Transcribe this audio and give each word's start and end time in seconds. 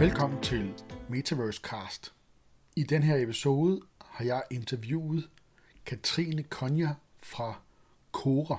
Velkommen 0.00 0.42
til 0.42 0.74
Metaverse 1.08 1.60
Cast. 1.64 2.14
I 2.76 2.82
den 2.82 3.02
her 3.02 3.22
episode 3.22 3.80
har 4.00 4.24
jeg 4.24 4.42
interviewet 4.50 5.30
Katrine 5.86 6.42
Konja 6.42 6.94
fra 7.22 7.60
Cora. 8.12 8.56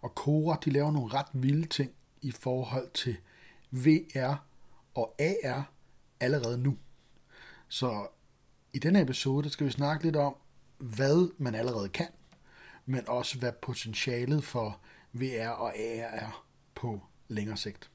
Og 0.00 0.10
Cora, 0.10 0.58
de 0.64 0.70
laver 0.70 0.92
nogle 0.92 1.14
ret 1.14 1.26
vilde 1.32 1.66
ting 1.66 1.92
i 2.22 2.30
forhold 2.30 2.90
til 2.90 3.16
VR 3.70 4.44
og 4.94 5.14
AR 5.20 5.72
allerede 6.20 6.58
nu. 6.58 6.78
Så 7.68 8.06
i 8.72 8.78
denne 8.78 9.02
episode 9.02 9.50
skal 9.50 9.66
vi 9.66 9.72
snakke 9.72 10.04
lidt 10.04 10.16
om, 10.16 10.36
hvad 10.78 11.32
man 11.38 11.54
allerede 11.54 11.88
kan, 11.88 12.08
men 12.86 13.08
også 13.08 13.38
hvad 13.38 13.52
potentialet 13.52 14.44
for 14.44 14.80
VR 15.12 15.48
og 15.48 15.68
AR 15.68 16.10
er 16.10 16.46
på 16.74 17.00
længere 17.28 17.56
sigt. 17.56 17.90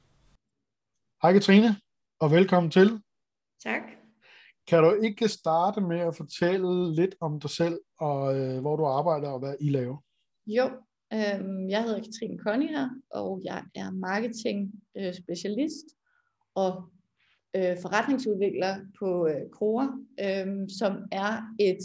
Hej 1.22 1.32
Katrine, 1.32 1.76
og 2.20 2.30
velkommen 2.30 2.70
til. 2.70 2.88
Tak. 3.64 3.82
Kan 4.66 4.82
du 4.82 5.02
ikke 5.02 5.28
starte 5.28 5.80
med 5.80 5.98
at 5.98 6.16
fortælle 6.16 6.94
lidt 6.94 7.14
om 7.20 7.40
dig 7.40 7.50
selv, 7.50 7.78
og 7.98 8.38
øh, 8.38 8.60
hvor 8.60 8.76
du 8.76 8.84
arbejder 8.84 9.28
og 9.28 9.38
hvad 9.38 9.54
I 9.60 9.68
laver? 9.70 9.96
Jo, 10.46 10.64
øh, 11.12 11.70
jeg 11.70 11.82
hedder 11.84 12.02
Katrine 12.02 12.38
Conny 12.38 12.68
her, 12.68 12.88
og 13.10 13.40
jeg 13.44 13.64
er 13.74 13.90
marketing 13.90 14.72
øh, 14.96 15.14
specialist 15.14 15.86
og 16.54 16.90
øh, 17.56 17.76
forretningsudvikler 17.82 18.76
på 18.98 19.28
øh, 19.28 19.50
Kroger, 19.52 19.88
øh, 20.20 20.68
som 20.78 20.92
er 21.12 21.54
et 21.60 21.78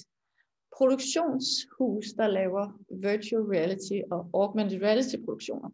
produktionshus, 0.77 2.05
der 2.17 2.27
laver 2.27 2.79
virtual 3.01 3.43
reality 3.43 3.99
og 4.11 4.29
augmented 4.33 4.81
reality 4.81 5.15
produktioner. 5.25 5.69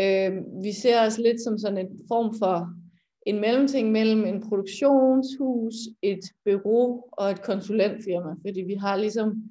Øh, 0.00 0.32
vi 0.62 0.72
ser 0.72 1.06
os 1.06 1.18
lidt 1.18 1.40
som 1.44 1.58
sådan 1.58 1.78
en 1.78 2.00
form 2.08 2.34
for 2.38 2.83
en 3.26 3.40
mellemting 3.40 3.92
mellem 3.92 4.24
en 4.24 4.40
produktionshus, 4.48 5.74
et 6.02 6.24
bureau 6.44 7.04
og 7.12 7.30
et 7.30 7.42
konsulentfirma, 7.42 8.34
fordi 8.46 8.62
vi 8.62 8.74
har 8.74 8.96
ligesom 8.96 9.42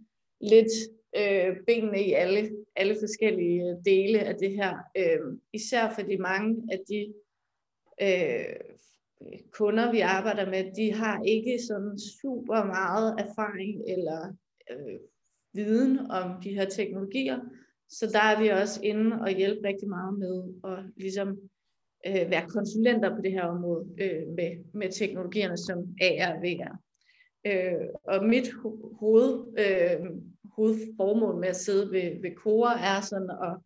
lidt 0.42 0.74
øh, 1.18 1.58
benene 1.68 2.06
i 2.06 2.12
alle, 2.12 2.52
alle 2.76 2.96
forskellige 3.02 3.62
øh, 3.64 3.76
dele 3.86 4.20
af 4.20 4.36
det 4.36 4.52
her. 4.52 4.78
Øh, 4.98 5.38
især 5.54 5.90
fordi 5.90 6.18
mange 6.18 6.64
af 6.72 6.80
de 6.90 7.14
øh, 8.02 8.56
kunder, 9.52 9.92
vi 9.92 10.00
arbejder 10.00 10.50
med, 10.50 10.76
de 10.76 10.94
har 10.94 11.24
ikke 11.24 11.60
sådan 11.68 12.00
super 12.00 12.66
meget 12.66 13.16
erfaring 13.20 13.82
eller 13.88 14.34
øh, 14.72 15.00
viden 15.54 16.00
om 16.12 16.42
de 16.44 16.54
her 16.54 16.66
teknologier. 16.70 17.40
Så 17.90 18.08
der 18.14 18.20
er 18.20 18.42
vi 18.42 18.48
også 18.48 18.80
inde 18.84 19.22
og 19.22 19.30
hjælpe 19.30 19.68
rigtig 19.68 19.90
meget 19.90 20.20
med 20.20 20.44
at 20.64 20.80
ligesom 20.98 21.40
øh, 22.08 22.32
være 22.32 22.50
konsulenter 22.50 23.16
på 23.16 23.22
det 23.22 23.32
her 23.32 23.44
område 23.44 23.86
øh, 24.02 24.28
med, 24.28 24.64
med 24.74 24.92
teknologierne 24.92 25.58
som 25.58 25.78
AR 26.02 26.34
og 26.36 26.42
VR. 26.42 26.78
Øh, 27.46 27.88
og 28.04 28.26
mit 28.26 28.48
ho- 28.48 28.98
hoved, 29.00 29.46
øh, 29.60 30.00
hovedformål 30.56 31.40
med 31.40 31.48
at 31.48 31.56
sidde 31.56 31.92
ved, 31.92 32.22
ved 32.22 32.36
Cora 32.36 32.80
er 32.80 33.02
sådan 33.02 33.30
at, 33.30 33.58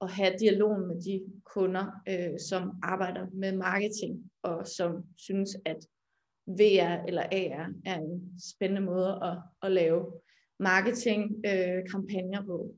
at 0.00 0.10
have 0.10 0.32
dialog 0.40 0.80
med 0.80 0.96
de 1.02 1.24
kunder, 1.44 1.86
øh, 2.08 2.38
som 2.48 2.70
arbejder 2.82 3.26
med 3.32 3.52
marketing 3.56 4.30
og 4.42 4.66
som 4.66 5.04
synes, 5.16 5.50
at 5.64 5.76
VR 6.46 7.04
eller 7.08 7.22
AR 7.22 7.72
er 7.86 7.98
en 7.98 8.40
spændende 8.54 8.82
måde 8.82 9.20
at, 9.22 9.38
at 9.62 9.72
lave 9.72 10.12
marketingkampagner 10.58 12.40
øh, 12.40 12.46
på. 12.46 12.74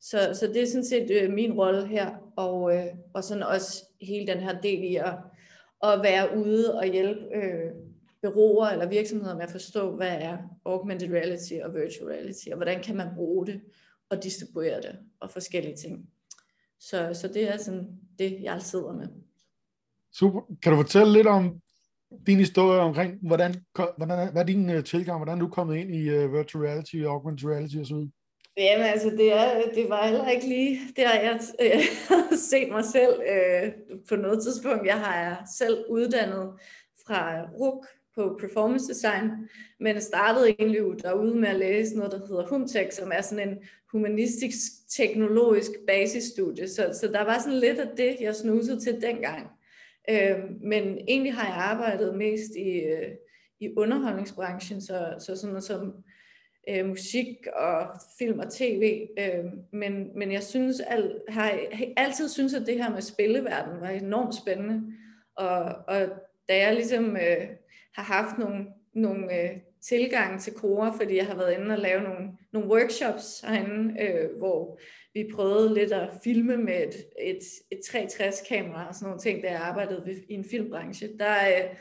Så, 0.00 0.18
så 0.34 0.46
det 0.46 0.62
er 0.62 0.66
sådan 0.66 0.84
set 0.84 1.10
øh, 1.10 1.32
min 1.32 1.52
rolle 1.52 1.86
her, 1.86 2.09
og, 2.40 2.76
øh, 2.76 2.86
og 3.14 3.24
sådan 3.24 3.42
også 3.42 3.84
hele 4.00 4.26
den 4.26 4.40
her 4.40 4.60
del 4.60 4.84
i 4.84 4.96
at, 4.96 5.14
at 5.82 6.02
være 6.02 6.36
ude 6.36 6.78
og 6.78 6.86
hjælpe 6.86 7.20
øh, 7.34 7.70
bureauer 8.22 8.66
eller 8.66 8.88
virksomheder 8.88 9.34
med 9.34 9.42
at 9.42 9.50
forstå, 9.50 9.96
hvad 9.96 10.16
er 10.20 10.38
augmented 10.64 11.10
reality 11.10 11.52
og 11.64 11.74
virtual 11.74 12.08
reality, 12.08 12.48
og 12.48 12.56
hvordan 12.56 12.82
kan 12.82 12.96
man 12.96 13.08
bruge 13.14 13.46
det 13.46 13.60
og 14.10 14.22
distribuere 14.22 14.76
det, 14.76 14.98
og 15.20 15.30
forskellige 15.30 15.76
ting. 15.76 16.08
Så, 16.80 17.10
så 17.14 17.28
det 17.28 17.48
er 17.48 17.56
sådan 17.56 17.86
det, 18.18 18.38
jeg 18.42 18.62
sidder 18.62 18.92
med. 18.92 19.08
Super. 20.12 20.40
Kan 20.62 20.72
du 20.72 20.76
fortælle 20.76 21.12
lidt 21.12 21.26
om 21.26 21.60
din 22.26 22.38
historie 22.38 22.80
omkring, 22.80 23.18
hvordan, 23.22 23.54
hvordan 23.74 24.32
hvad 24.32 24.42
er 24.42 24.46
din 24.46 24.70
uh, 24.70 24.84
tilgang, 24.84 25.18
hvordan 25.18 25.38
er 25.38 25.42
du 25.42 25.48
kommet 25.48 25.76
ind 25.76 25.94
i 25.94 26.08
uh, 26.08 26.32
virtual 26.32 26.64
reality, 26.64 26.96
augmented 26.96 27.48
reality 27.48 27.76
osv.? 27.76 27.96
Jamen 28.56 28.86
altså, 28.86 29.10
det, 29.10 29.32
er, 29.32 29.62
det 29.74 29.88
var 29.88 30.06
heller 30.06 30.28
ikke 30.28 30.48
lige, 30.48 30.80
det 30.96 31.04
har 31.04 31.20
jeg 31.20 31.40
øh, 31.60 31.82
set 32.50 32.68
mig 32.70 32.84
selv 32.84 33.22
øh, 33.28 33.72
på 34.08 34.16
noget 34.16 34.42
tidspunkt. 34.42 34.86
Jeg 34.86 34.98
har 34.98 35.42
selv 35.58 35.84
uddannet 35.88 36.52
fra 37.06 37.42
RUK 37.42 37.86
på 38.14 38.36
performance 38.40 38.88
design, 38.88 39.30
men 39.80 40.00
startede 40.00 40.48
egentlig 40.48 40.80
derude 41.02 41.34
med 41.34 41.48
at 41.48 41.56
læse 41.56 41.96
noget, 41.96 42.12
der 42.12 42.26
hedder 42.26 42.46
HUMTech, 42.46 42.96
som 42.96 43.12
er 43.14 43.20
sådan 43.20 43.48
en 43.48 43.58
humanistisk 43.92 44.72
teknologisk 44.96 45.70
basisstudie. 45.86 46.68
Så, 46.68 46.98
så 47.00 47.08
der 47.12 47.24
var 47.24 47.38
sådan 47.38 47.58
lidt 47.58 47.78
af 47.78 47.88
det, 47.96 48.16
jeg 48.20 48.34
snusede 48.34 48.80
til 48.80 49.02
dengang. 49.02 49.48
Øh, 50.10 50.38
men 50.62 50.98
egentlig 51.08 51.34
har 51.34 51.46
jeg 51.46 51.56
arbejdet 51.56 52.16
mest 52.16 52.50
i, 52.56 52.70
øh, 52.70 53.08
i 53.60 53.68
underholdningsbranchen, 53.76 54.80
så, 54.80 55.14
så 55.18 55.36
sådan 55.36 55.48
noget 55.48 55.64
som 55.64 55.94
øh, 56.68 56.86
musik 56.86 57.46
og 57.56 57.86
film 58.18 58.38
og 58.38 58.52
tv. 58.52 59.08
Øh, 59.18 59.44
men, 59.72 60.18
men 60.18 60.32
jeg 60.32 60.42
synes, 60.42 60.80
al, 60.80 61.20
har, 61.28 61.58
har 61.72 61.86
altid 61.96 62.28
synes, 62.28 62.54
at 62.54 62.66
det 62.66 62.74
her 62.84 62.90
med 62.90 63.02
spilleverden 63.02 63.80
var 63.80 63.88
enormt 63.88 64.34
spændende. 64.34 64.92
Og, 65.36 65.62
og 65.88 66.08
da 66.48 66.58
jeg 66.58 66.74
ligesom 66.74 67.16
øh, 67.16 67.48
har 67.94 68.02
haft 68.02 68.38
nogle, 68.38 68.66
nogle 68.94 69.42
øh, 69.42 69.50
tilgang 69.80 70.40
til 70.40 70.52
Kora, 70.52 70.96
fordi 70.96 71.16
jeg 71.16 71.26
har 71.26 71.36
været 71.36 71.52
inde 71.52 71.74
og 71.74 71.78
lave 71.78 72.02
nogle, 72.02 72.28
nogle 72.52 72.68
workshops 72.68 73.40
herinde, 73.40 74.02
øh, 74.02 74.38
hvor 74.38 74.80
vi 75.14 75.30
prøvede 75.34 75.74
lidt 75.74 75.92
at 75.92 76.08
filme 76.24 76.56
med 76.56 76.82
et, 76.82 76.94
et, 77.20 77.42
et 77.70 77.78
360-kamera 77.78 78.88
og 78.88 78.94
sådan 78.94 79.06
nogle 79.06 79.20
ting, 79.20 79.42
da 79.42 79.50
jeg 79.50 79.60
arbejdede 79.60 80.02
ved, 80.06 80.16
i 80.28 80.34
en 80.34 80.44
filmbranche. 80.44 81.08
Der, 81.18 81.48
øh, 81.48 81.76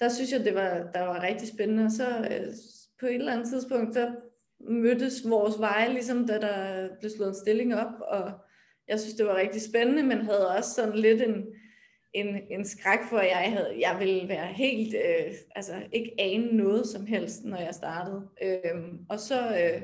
der 0.00 0.08
synes 0.08 0.32
jeg, 0.32 0.44
det 0.44 0.54
var, 0.54 0.90
der 0.94 1.00
var 1.00 1.22
rigtig 1.22 1.48
spændende. 1.48 1.84
Og 1.84 1.90
så 1.90 2.08
øh, 2.08 2.54
på 3.02 3.06
et 3.06 3.14
eller 3.14 3.32
andet 3.32 3.48
tidspunkt, 3.48 3.94
der 3.94 4.12
mødtes 4.60 5.30
vores 5.30 5.60
veje, 5.60 5.92
ligesom 5.92 6.26
da 6.26 6.38
der 6.38 6.88
blev 7.00 7.10
slået 7.10 7.28
en 7.28 7.34
stilling 7.34 7.74
op, 7.74 7.92
og 8.00 8.32
jeg 8.88 9.00
synes, 9.00 9.14
det 9.14 9.26
var 9.26 9.36
rigtig 9.36 9.62
spændende, 9.62 10.02
men 10.02 10.18
havde 10.18 10.56
også 10.56 10.70
sådan 10.70 10.96
lidt 10.98 11.22
en, 11.22 11.46
en, 12.12 12.26
en 12.50 12.64
skræk 12.64 12.98
for, 13.10 13.18
at 13.18 13.28
jeg, 13.28 13.52
havde, 13.52 13.76
jeg 13.80 13.96
ville 14.00 14.28
være 14.28 14.46
helt, 14.46 14.94
øh, 14.94 15.32
altså 15.56 15.72
ikke 15.92 16.12
ane 16.18 16.46
noget 16.46 16.86
som 16.86 17.06
helst, 17.06 17.44
når 17.44 17.58
jeg 17.58 17.74
startede. 17.74 18.28
Øh, 18.42 18.82
og 19.08 19.20
så, 19.20 19.40
øh, 19.48 19.82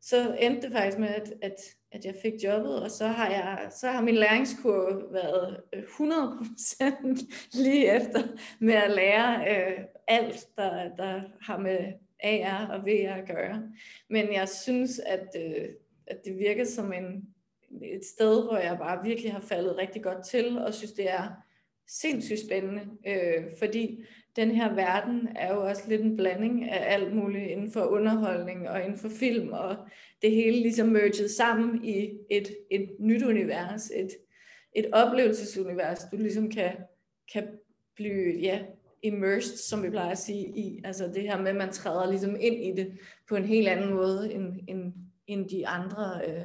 så 0.00 0.36
endte 0.40 0.62
det 0.62 0.72
faktisk 0.72 0.98
med, 0.98 1.08
at, 1.08 1.32
at, 1.42 1.56
at 1.92 2.04
jeg 2.04 2.14
fik 2.22 2.32
jobbet, 2.44 2.82
og 2.82 2.90
så 2.90 3.06
har, 3.06 3.30
jeg, 3.30 3.68
så 3.70 3.88
har 3.88 4.02
min 4.02 4.14
læringskurve 4.14 5.12
været 5.12 5.60
øh, 5.72 5.82
100% 5.82 7.58
lige 7.62 7.96
efter 7.96 8.22
med 8.60 8.74
at 8.74 8.90
lære 8.90 9.56
øh, 9.56 9.84
alt, 10.08 10.46
der, 10.56 10.96
der 10.96 11.20
har 11.40 11.58
med 11.58 12.05
AR 12.22 12.66
og 12.66 12.86
VR 12.86 13.12
at 13.12 13.28
gøre. 13.28 13.62
Men 14.10 14.32
jeg 14.32 14.48
synes, 14.48 14.98
at, 14.98 15.36
øh, 15.36 15.68
at 16.06 16.24
det 16.24 16.38
virker 16.38 16.64
som 16.64 16.92
en, 16.92 17.28
et 17.82 18.04
sted, 18.04 18.42
hvor 18.42 18.56
jeg 18.56 18.78
bare 18.78 19.04
virkelig 19.04 19.32
har 19.32 19.40
faldet 19.40 19.76
rigtig 19.76 20.02
godt 20.02 20.26
til, 20.26 20.58
og 20.58 20.74
synes, 20.74 20.92
det 20.92 21.10
er 21.10 21.28
sindssygt 21.88 22.40
spændende, 22.46 22.82
øh, 23.06 23.44
fordi 23.58 24.04
den 24.36 24.50
her 24.50 24.74
verden 24.74 25.28
er 25.36 25.54
jo 25.54 25.66
også 25.66 25.82
lidt 25.88 26.02
en 26.02 26.16
blanding 26.16 26.70
af 26.70 26.94
alt 26.94 27.16
muligt 27.16 27.50
inden 27.50 27.72
for 27.72 27.84
underholdning 27.84 28.68
og 28.68 28.84
inden 28.84 28.98
for 28.98 29.08
film, 29.08 29.52
og 29.52 29.76
det 30.22 30.30
hele 30.30 30.60
ligesom 30.60 30.88
merged 30.88 31.28
sammen 31.28 31.84
i 31.84 32.10
et, 32.30 32.56
et 32.70 32.90
nyt 32.98 33.22
univers, 33.22 33.90
et, 33.90 34.10
et 34.72 34.86
oplevelsesunivers, 34.92 36.04
du 36.12 36.16
ligesom 36.16 36.50
kan, 36.50 36.72
kan 37.32 37.48
blive 37.94 38.38
ja, 38.40 38.62
immersed, 39.02 39.56
som 39.56 39.82
vi 39.82 39.90
plejer 39.90 40.10
at 40.10 40.18
sige, 40.18 40.58
i. 40.58 40.80
Altså 40.84 41.06
det 41.14 41.22
her 41.22 41.38
med, 41.38 41.48
at 41.48 41.56
man 41.56 41.72
træder 41.72 42.10
ligesom 42.10 42.36
ind 42.40 42.54
i 42.54 42.82
det 42.82 42.98
på 43.28 43.36
en 43.36 43.44
helt 43.44 43.68
anden 43.68 43.94
måde 43.94 44.32
end, 44.32 44.60
end, 44.68 44.92
end 45.26 45.48
de 45.48 45.66
andre 45.66 46.20
øh, 46.28 46.42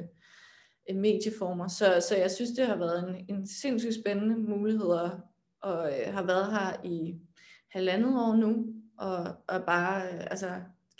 øh 0.90 0.96
medieformer. 0.96 1.68
Så, 1.68 2.06
så 2.08 2.16
jeg 2.16 2.30
synes, 2.30 2.50
det 2.50 2.66
har 2.66 2.76
været 2.76 3.08
en, 3.08 3.36
en 3.36 3.46
sindssygt 3.46 3.94
spændende 3.94 4.36
mulighed, 4.36 4.86
og, 4.86 5.90
øh, 5.90 6.14
har 6.14 6.22
været 6.22 6.52
her 6.52 6.84
i 6.84 7.14
halvandet 7.70 8.18
år 8.18 8.36
nu, 8.36 8.66
og, 8.98 9.24
og 9.48 9.64
bare 9.66 10.02
øh, 10.02 10.20
altså, 10.20 10.50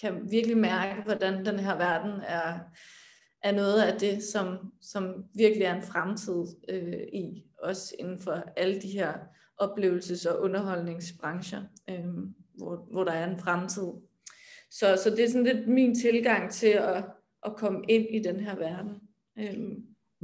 kan 0.00 0.30
virkelig 0.30 0.56
mærke, 0.56 1.02
hvordan 1.02 1.46
den 1.46 1.58
her 1.58 1.76
verden 1.76 2.20
er, 2.26 2.58
er 3.42 3.52
noget 3.52 3.82
af 3.82 3.98
det, 3.98 4.22
som, 4.22 4.72
som 4.80 5.24
virkelig 5.34 5.64
er 5.64 5.74
en 5.74 5.82
fremtid 5.82 6.44
øh, 6.68 7.02
i, 7.12 7.44
også 7.58 7.94
inden 7.98 8.18
for 8.20 8.42
alle 8.56 8.82
de 8.82 8.88
her 8.88 9.14
oplevelses- 9.60 10.30
og 10.30 10.42
underholdningsbrancher, 10.42 11.62
øh, 11.90 12.04
hvor, 12.54 12.88
hvor 12.92 13.04
der 13.04 13.12
er 13.12 13.30
en 13.30 13.38
fremtid. 13.38 13.88
Så, 14.70 15.00
så 15.04 15.10
det 15.10 15.24
er 15.24 15.28
sådan 15.28 15.44
lidt 15.44 15.68
min 15.68 16.00
tilgang 16.00 16.50
til 16.50 16.66
at, 16.66 17.04
at 17.46 17.56
komme 17.56 17.80
ind 17.88 18.06
i 18.10 18.22
den 18.22 18.40
her 18.40 18.56
verden. 18.56 19.00
Øh. 19.38 19.76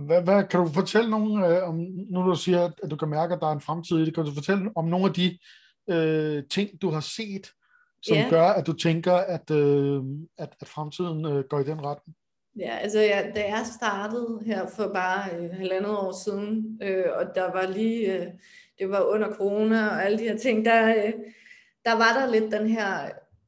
Hvad, 0.07 0.23
hvad, 0.23 0.45
kan 0.45 0.61
du 0.61 0.69
fortælle 0.69 1.11
nogen 1.11 1.45
øh, 1.45 1.69
om, 1.69 1.75
nu 2.11 2.31
du 2.31 2.35
siger, 2.35 2.71
at 2.83 2.91
du 2.91 2.97
kan 2.97 3.09
mærke, 3.09 3.35
at 3.35 3.41
der 3.41 3.47
er 3.47 3.53
en 3.53 3.61
fremtid 3.61 3.99
i 3.99 4.05
det, 4.05 4.15
kan 4.15 4.25
du 4.25 4.33
fortælle 4.35 4.71
om 4.77 4.85
nogle 4.85 5.07
af 5.07 5.13
de 5.13 5.39
øh, 5.91 6.45
ting, 6.51 6.83
du 6.83 6.91
har 6.91 7.01
set, 7.01 7.53
som 8.03 8.17
yeah. 8.17 8.31
gør, 8.31 8.49
at 8.49 8.67
du 8.67 8.73
tænker, 8.73 9.13
at, 9.13 9.51
øh, 9.51 10.03
at, 10.39 10.57
at 10.61 10.69
fremtiden 10.69 11.27
øh, 11.27 11.45
går 11.45 11.61
i 11.61 11.65
den 11.65 11.85
retning? 11.85 12.17
Ja, 12.59 12.77
altså 12.77 13.01
ja, 13.01 13.31
da 13.35 13.41
jeg 13.41 13.67
startede 13.75 14.43
her 14.47 14.67
for 14.67 14.91
bare 14.95 15.37
øh, 15.37 15.51
halvandet 15.51 15.91
år 15.91 16.25
siden, 16.25 16.79
øh, 16.83 17.05
og 17.15 17.35
der 17.35 17.53
var 17.53 17.67
lige, 17.67 18.15
øh, 18.15 18.27
det 18.79 18.91
var 18.91 19.03
under 19.03 19.33
corona 19.33 19.89
og 19.89 20.05
alle 20.05 20.19
de 20.19 20.23
her 20.23 20.37
ting, 20.37 20.65
der, 20.65 20.97
øh, 20.97 21.13
der 21.85 21.93
var 21.93 22.21
der 22.21 22.33
lidt 22.33 22.53
den 22.53 22.69
her, 22.69 23.03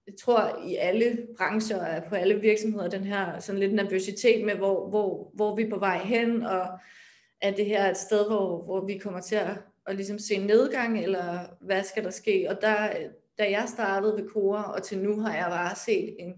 jeg 0.07 0.15
tror 0.21 0.63
i 0.67 0.77
alle 0.77 1.27
brancher, 1.37 1.97
og 1.97 2.05
på 2.05 2.15
alle 2.15 2.41
virksomheder, 2.41 2.89
den 2.89 3.05
her 3.05 3.41
sådan 3.41 3.59
lidt 3.59 3.75
nervøsitet 3.75 4.45
med, 4.45 4.55
hvor, 4.55 4.89
hvor, 4.89 5.31
hvor 5.35 5.57
vi 5.57 5.63
er 5.63 5.71
på 5.71 5.79
vej 5.79 5.99
hen, 5.99 6.43
og 6.43 6.67
er 7.41 7.51
det 7.51 7.67
her 7.67 7.91
et 7.91 7.97
sted, 7.97 8.27
hvor, 8.27 8.63
hvor 8.63 8.87
vi 8.87 8.99
kommer 8.99 9.21
til 9.21 9.37
at, 9.37 9.51
at 9.87 9.97
ligesom 9.97 10.19
se 10.19 10.47
nedgang, 10.47 11.03
eller 11.03 11.39
hvad 11.61 11.83
skal 11.83 12.05
der 12.05 12.11
ske? 12.11 12.47
Og 12.51 12.61
der, 12.61 12.89
da 13.39 13.51
jeg 13.51 13.65
startede 13.67 14.17
ved 14.17 14.29
Cora, 14.29 14.73
og 14.73 14.83
til 14.83 14.99
nu 14.99 15.21
har 15.21 15.37
jeg 15.37 15.47
bare 15.49 15.77
set 15.77 16.17
en 16.19 16.35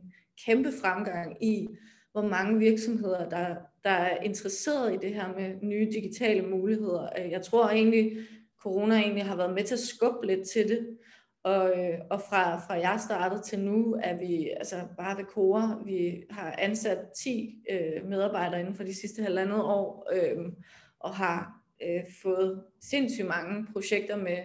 kæmpe 0.46 0.72
fremgang 0.82 1.44
i, 1.44 1.68
hvor 2.12 2.22
mange 2.22 2.58
virksomheder, 2.58 3.28
der, 3.28 3.56
der 3.84 3.90
er 3.90 4.22
interesseret 4.22 4.94
i 4.94 5.06
det 5.06 5.14
her 5.14 5.28
med 5.38 5.54
nye 5.62 5.90
digitale 5.92 6.42
muligheder. 6.42 7.08
Øh, 7.18 7.30
jeg 7.30 7.42
tror 7.42 7.68
egentlig, 7.68 8.16
corona 8.62 8.94
egentlig 8.94 9.24
har 9.24 9.36
været 9.36 9.54
med 9.54 9.64
til 9.64 9.74
at 9.74 9.80
skubbe 9.80 10.26
lidt 10.26 10.48
til 10.48 10.68
det. 10.68 10.98
Og, 11.44 11.68
øh, 11.68 11.98
og 12.10 12.20
fra, 12.28 12.58
fra 12.58 12.74
jeg 12.74 13.00
startede 13.00 13.42
til 13.42 13.60
nu, 13.60 13.96
er 14.02 14.16
vi 14.18 14.50
altså 14.56 14.76
bare 14.96 15.18
ved 15.18 15.24
Cora, 15.24 15.82
vi 15.84 16.22
har 16.30 16.54
ansat 16.58 16.98
10 17.16 17.54
øh, 17.70 18.08
medarbejdere 18.08 18.60
inden 18.60 18.74
for 18.74 18.84
de 18.84 18.94
sidste 18.94 19.22
halvandet 19.22 19.62
år, 19.62 20.08
øh, 20.12 20.52
og 21.00 21.14
har 21.14 21.62
øh, 21.82 22.02
fået 22.22 22.62
sindssygt 22.80 23.26
mange 23.26 23.66
projekter 23.72 24.16
med 24.16 24.36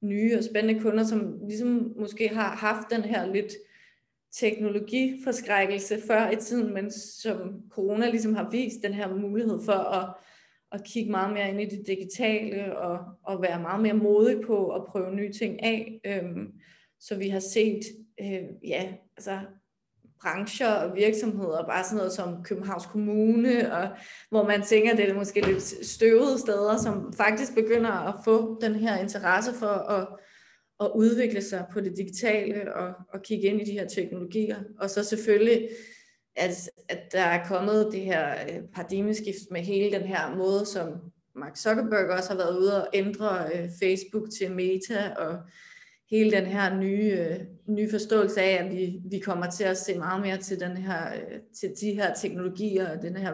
nye 0.00 0.38
og 0.38 0.44
spændende 0.44 0.80
kunder, 0.80 1.04
som 1.04 1.38
ligesom 1.48 1.94
måske 1.96 2.28
har 2.28 2.56
haft 2.56 2.90
den 2.90 3.02
her 3.02 3.32
lidt 3.32 3.52
teknologiforskrækkelse 4.36 6.02
før 6.06 6.30
i 6.30 6.36
tiden, 6.36 6.74
men 6.74 6.90
som 6.90 7.38
corona 7.70 8.10
ligesom 8.10 8.34
har 8.34 8.50
vist 8.50 8.82
den 8.82 8.92
her 8.92 9.14
mulighed 9.14 9.64
for 9.64 9.72
at, 9.72 10.14
at 10.72 10.84
kigge 10.84 11.10
meget 11.10 11.32
mere 11.32 11.50
ind 11.50 11.60
i 11.60 11.76
det 11.76 11.86
digitale 11.86 12.78
og, 12.78 12.98
og 13.24 13.42
være 13.42 13.60
meget 13.60 13.82
mere 13.82 13.94
modig 13.94 14.40
på 14.46 14.68
at 14.68 14.84
prøve 14.84 15.14
nye 15.14 15.32
ting 15.32 15.62
af. 15.62 16.00
Øhm, 16.06 16.52
så 17.00 17.16
vi 17.16 17.28
har 17.28 17.40
set 17.40 17.80
øh, 18.20 18.68
ja, 18.68 18.92
altså 19.16 19.38
brancher 20.22 20.70
og 20.70 20.96
virksomheder, 20.96 21.66
bare 21.66 21.84
sådan 21.84 21.96
noget 21.96 22.12
som 22.12 22.44
Københavns 22.44 22.86
Kommune, 22.86 23.74
og 23.74 23.88
hvor 24.30 24.46
man 24.46 24.62
tænker, 24.62 24.96
det 24.96 25.10
er 25.10 25.14
måske 25.14 25.40
lidt 25.40 25.86
støvede 25.86 26.38
steder, 26.38 26.76
som 26.76 27.12
faktisk 27.12 27.54
begynder 27.54 27.90
at 27.90 28.14
få 28.24 28.60
den 28.60 28.74
her 28.74 28.98
interesse 28.98 29.52
for 29.54 29.66
at, 29.66 30.08
at 30.80 30.90
udvikle 30.94 31.42
sig 31.42 31.64
på 31.72 31.80
det 31.80 31.96
digitale 31.96 32.74
og, 32.74 32.94
og 33.12 33.22
kigge 33.22 33.48
ind 33.48 33.60
i 33.60 33.64
de 33.64 33.72
her 33.72 33.88
teknologier. 33.88 34.58
Og 34.78 34.90
så 34.90 35.04
selvfølgelig, 35.04 35.68
at, 36.36 36.70
at 36.88 37.12
der 37.12 37.20
er 37.20 37.48
kommet 37.48 37.88
det 37.92 38.00
her 38.00 38.34
øh, 38.48 38.62
paradigmeskift 38.74 39.50
med 39.50 39.60
hele 39.60 39.98
den 39.98 40.06
her 40.06 40.36
måde, 40.36 40.66
som 40.66 40.88
Mark 41.36 41.56
Zuckerberg 41.56 42.10
også 42.10 42.30
har 42.30 42.36
været 42.36 42.58
ude 42.58 42.82
og 42.82 42.88
ændre 42.94 43.46
øh, 43.54 43.68
Facebook 43.82 44.30
til 44.38 44.52
Meta, 44.52 45.14
og 45.16 45.38
hele 46.10 46.30
den 46.30 46.46
her 46.46 46.80
nye, 46.80 47.12
øh, 47.18 47.40
nye 47.66 47.90
forståelse 47.90 48.40
af, 48.40 48.64
at 48.64 48.72
vi, 48.72 49.00
vi 49.10 49.18
kommer 49.18 49.50
til 49.50 49.64
at 49.64 49.76
se 49.76 49.98
meget 49.98 50.22
mere 50.22 50.36
til, 50.36 50.60
den 50.60 50.76
her, 50.76 51.14
øh, 51.14 51.40
til 51.60 51.72
de 51.80 51.94
her 51.94 52.14
teknologier 52.14 52.96
og 52.96 53.02
den 53.02 53.16
her 53.16 53.32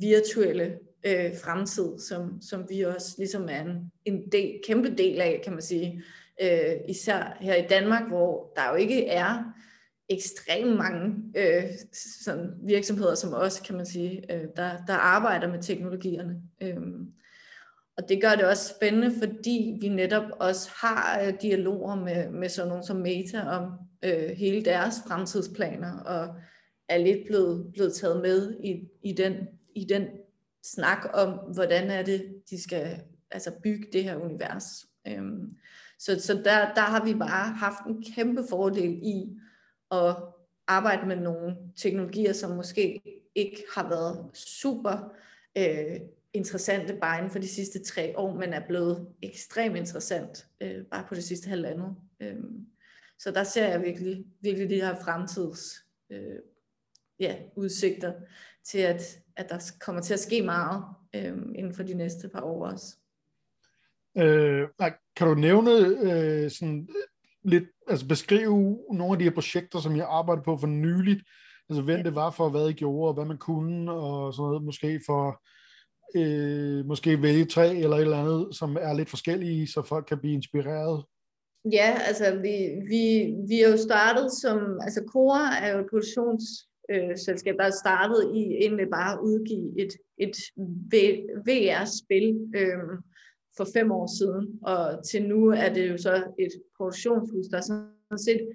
virtuelle 0.00 0.78
øh, 1.06 1.30
fremtid, 1.44 1.98
som, 1.98 2.42
som 2.42 2.66
vi 2.70 2.80
også 2.80 3.14
ligesom 3.18 3.48
er 3.50 3.60
en, 3.60 3.92
en 4.04 4.22
del, 4.32 4.60
kæmpe 4.66 4.94
del 4.98 5.20
af, 5.20 5.40
kan 5.44 5.52
man 5.52 5.62
sige. 5.62 6.02
Øh, 6.42 6.76
især 6.88 7.36
her 7.40 7.54
i 7.54 7.66
Danmark, 7.66 8.08
hvor 8.08 8.52
der 8.56 8.68
jo 8.70 8.74
ikke 8.74 9.08
er 9.08 9.52
ekstremt 10.08 10.76
mange 10.76 11.14
øh, 11.36 11.64
sådan 12.24 12.50
virksomheder 12.62 13.14
som 13.14 13.34
os, 13.34 13.60
kan 13.60 13.76
man 13.76 13.86
sige, 13.86 14.34
øh, 14.34 14.44
der, 14.56 14.84
der 14.86 14.94
arbejder 14.94 15.48
med 15.48 15.62
teknologierne. 15.62 16.42
Øh, 16.62 16.76
og 17.96 18.08
det 18.08 18.22
gør 18.22 18.34
det 18.34 18.44
også 18.44 18.74
spændende, 18.74 19.12
fordi 19.18 19.78
vi 19.80 19.88
netop 19.88 20.24
også 20.40 20.70
har 20.74 21.20
øh, 21.20 21.34
dialoger 21.42 21.94
med, 21.94 22.30
med 22.30 22.48
sådan 22.48 22.68
nogle 22.68 22.86
som 22.86 22.96
Meta 22.96 23.40
om 23.40 23.72
øh, 24.02 24.30
hele 24.30 24.64
deres 24.64 24.94
fremtidsplaner, 25.08 25.98
og 26.00 26.34
er 26.88 26.98
lidt 26.98 27.26
blevet, 27.26 27.72
blevet 27.72 27.94
taget 27.94 28.22
med 28.22 28.56
i, 28.64 28.88
i, 29.02 29.12
den, 29.12 29.34
i 29.74 29.84
den 29.84 30.06
snak 30.62 31.06
om, 31.14 31.28
hvordan 31.54 31.90
er 31.90 32.02
det, 32.02 32.34
de 32.50 32.62
skal 32.62 33.00
altså 33.30 33.52
bygge 33.62 33.86
det 33.92 34.04
her 34.04 34.16
univers. 34.16 34.64
Øhm, 35.08 35.56
så 36.02 36.20
så 36.20 36.34
der, 36.34 36.74
der 36.74 36.80
har 36.80 37.04
vi 37.04 37.14
bare 37.14 37.52
haft 37.52 37.86
en 37.86 38.04
kæmpe 38.14 38.44
fordel 38.50 38.98
i 39.02 39.38
at 39.90 40.16
arbejde 40.66 41.06
med 41.06 41.16
nogle 41.16 41.56
teknologier, 41.76 42.32
som 42.32 42.56
måske 42.56 43.02
ikke 43.34 43.64
har 43.74 43.88
været 43.88 44.36
super 44.36 45.12
øh, 45.58 46.00
interessante 46.32 46.98
bare 47.00 47.18
inden 47.18 47.30
for 47.30 47.38
de 47.38 47.48
sidste 47.48 47.84
tre 47.84 48.18
år, 48.18 48.34
men 48.34 48.52
er 48.52 48.66
blevet 48.66 49.06
ekstremt 49.22 49.76
interessant 49.76 50.46
øh, 50.60 50.84
bare 50.84 51.04
på 51.08 51.14
det 51.14 51.24
sidste 51.24 51.48
halvandet. 51.48 51.96
Øh, 52.20 52.36
så 53.18 53.30
der 53.30 53.44
ser 53.44 53.68
jeg 53.68 53.82
virkelig, 53.82 54.26
virkelig 54.40 54.70
de 54.70 54.74
her 54.74 54.94
fremtids 54.94 55.86
øh, 56.10 56.38
ja, 57.20 57.36
udsigter 57.56 58.12
til, 58.64 58.78
at, 58.78 59.18
at 59.36 59.48
der 59.48 59.72
kommer 59.80 60.02
til 60.02 60.14
at 60.14 60.20
ske 60.20 60.42
meget 60.42 60.84
øh, 61.14 61.38
inden 61.54 61.74
for 61.74 61.82
de 61.82 61.94
næste 61.94 62.28
par 62.28 62.40
år 62.40 62.66
også. 62.66 62.96
Øh, 64.18 64.68
kan 65.16 65.26
du 65.26 65.34
nævne 65.34 65.70
øh, 66.10 66.50
sådan 66.50 66.88
lidt, 67.44 67.64
altså 67.88 68.08
beskrive 68.08 68.78
nogle 68.92 69.12
af 69.12 69.18
de 69.18 69.24
her 69.24 69.34
projekter, 69.34 69.78
som 69.78 69.96
jeg 69.96 70.06
arbejder 70.08 70.42
på 70.42 70.56
for 70.56 70.66
nyligt, 70.66 71.22
altså 71.68 71.82
hvem 71.82 72.04
det 72.04 72.14
var 72.14 72.30
for, 72.30 72.48
hvad 72.48 72.68
I 72.68 72.72
gjorde, 72.72 73.08
og 73.08 73.14
hvad 73.14 73.24
man 73.24 73.38
kunne, 73.38 73.92
og 73.92 74.34
sådan 74.34 74.48
noget, 74.48 74.64
måske 74.64 75.00
for 75.06 75.42
øh, 76.14 76.86
måske 76.86 77.22
vælge 77.22 77.44
tre 77.44 77.76
eller 77.76 77.96
et 77.96 78.02
eller 78.02 78.22
andet, 78.24 78.56
som 78.56 78.76
er 78.80 78.92
lidt 78.92 79.10
forskellige, 79.10 79.66
så 79.66 79.82
folk 79.82 80.06
kan 80.06 80.18
blive 80.18 80.34
inspireret? 80.34 81.04
Ja, 81.72 81.96
altså 82.08 82.38
vi, 82.46 82.56
vi, 82.90 83.34
vi 83.48 83.60
er 83.60 83.70
jo 83.70 83.76
startet 83.76 84.32
som, 84.42 84.58
altså 84.80 85.02
Cora 85.12 85.64
er 85.64 85.72
jo 85.72 85.78
et 85.80 85.90
produktionsselskab, 85.90 87.54
øh, 87.54 87.58
der 87.58 87.64
er 87.64 87.80
startet 87.84 88.30
i 88.34 88.42
egentlig 88.62 88.86
bare 88.92 89.12
at 89.12 89.20
udgive 89.22 89.80
et, 89.82 89.92
et 90.18 90.36
VR-spil 91.46 92.28
øh, 92.56 92.98
for 93.56 93.66
fem 93.76 93.92
år 93.92 94.06
siden, 94.18 94.58
og 94.62 95.04
til 95.04 95.28
nu 95.28 95.48
er 95.48 95.72
det 95.74 95.90
jo 95.90 95.96
så 95.98 96.14
et 96.38 96.52
produktionshus, 96.76 97.46
der 97.46 97.60
sådan 97.60 98.18
set 98.18 98.48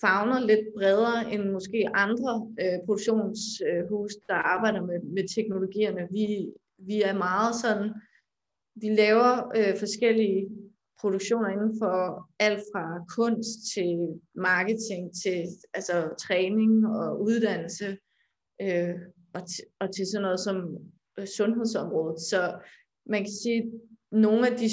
fagner 0.00 0.40
lidt 0.40 0.66
bredere 0.76 1.32
end 1.32 1.50
måske 1.50 1.88
andre 1.94 2.32
øh, 2.60 2.78
produktionshus, 2.86 4.12
der 4.28 4.34
arbejder 4.34 4.82
med, 4.86 5.00
med 5.02 5.28
teknologierne. 5.36 6.08
Vi 6.10 6.52
vi 6.78 7.02
er 7.02 7.14
meget 7.14 7.54
sådan, 7.54 7.92
vi 8.74 8.88
laver 8.88 9.52
øh, 9.56 9.78
forskellige 9.78 10.48
produktioner 11.00 11.48
inden 11.48 11.78
for 11.78 12.28
alt 12.38 12.62
fra 12.72 13.04
kunst 13.16 13.74
til 13.74 14.20
marketing 14.34 15.10
til 15.22 15.46
altså 15.74 16.14
træning 16.26 16.86
og 16.86 17.22
uddannelse 17.22 17.98
øh, 18.62 18.94
og, 19.34 19.42
t- 19.50 19.76
og 19.80 19.94
til 19.94 20.06
sådan 20.06 20.22
noget 20.22 20.40
som 20.40 20.56
øh, 21.18 21.26
sundhedsområdet. 21.26 22.20
Så 22.20 22.58
man 23.06 23.20
kan 23.22 23.32
sige, 23.42 23.72
nogle 24.12 24.50
af 24.50 24.56
de 24.56 24.68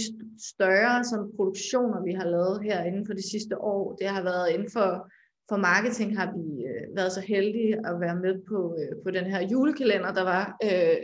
større 0.53 1.03
som 1.03 1.31
produktioner, 1.35 2.03
vi 2.03 2.11
har 2.11 2.25
lavet 2.25 2.63
her 2.63 2.83
inden 2.83 3.05
for 3.05 3.13
de 3.13 3.29
sidste 3.31 3.57
år, 3.57 3.95
det 3.95 4.07
har 4.07 4.23
været 4.23 4.49
inden 4.49 4.69
for, 4.71 5.09
for 5.49 5.57
marketing, 5.57 6.17
har 6.19 6.33
vi 6.37 6.65
øh, 6.65 6.95
været 6.95 7.11
så 7.11 7.21
heldige 7.21 7.87
at 7.87 7.99
være 7.99 8.15
med 8.15 8.41
på, 8.49 8.75
øh, 8.79 9.03
på 9.03 9.11
den 9.11 9.25
her 9.25 9.41
julekalender, 9.41 10.13
der 10.13 10.23
var 10.23 10.57
øh, 10.63 10.97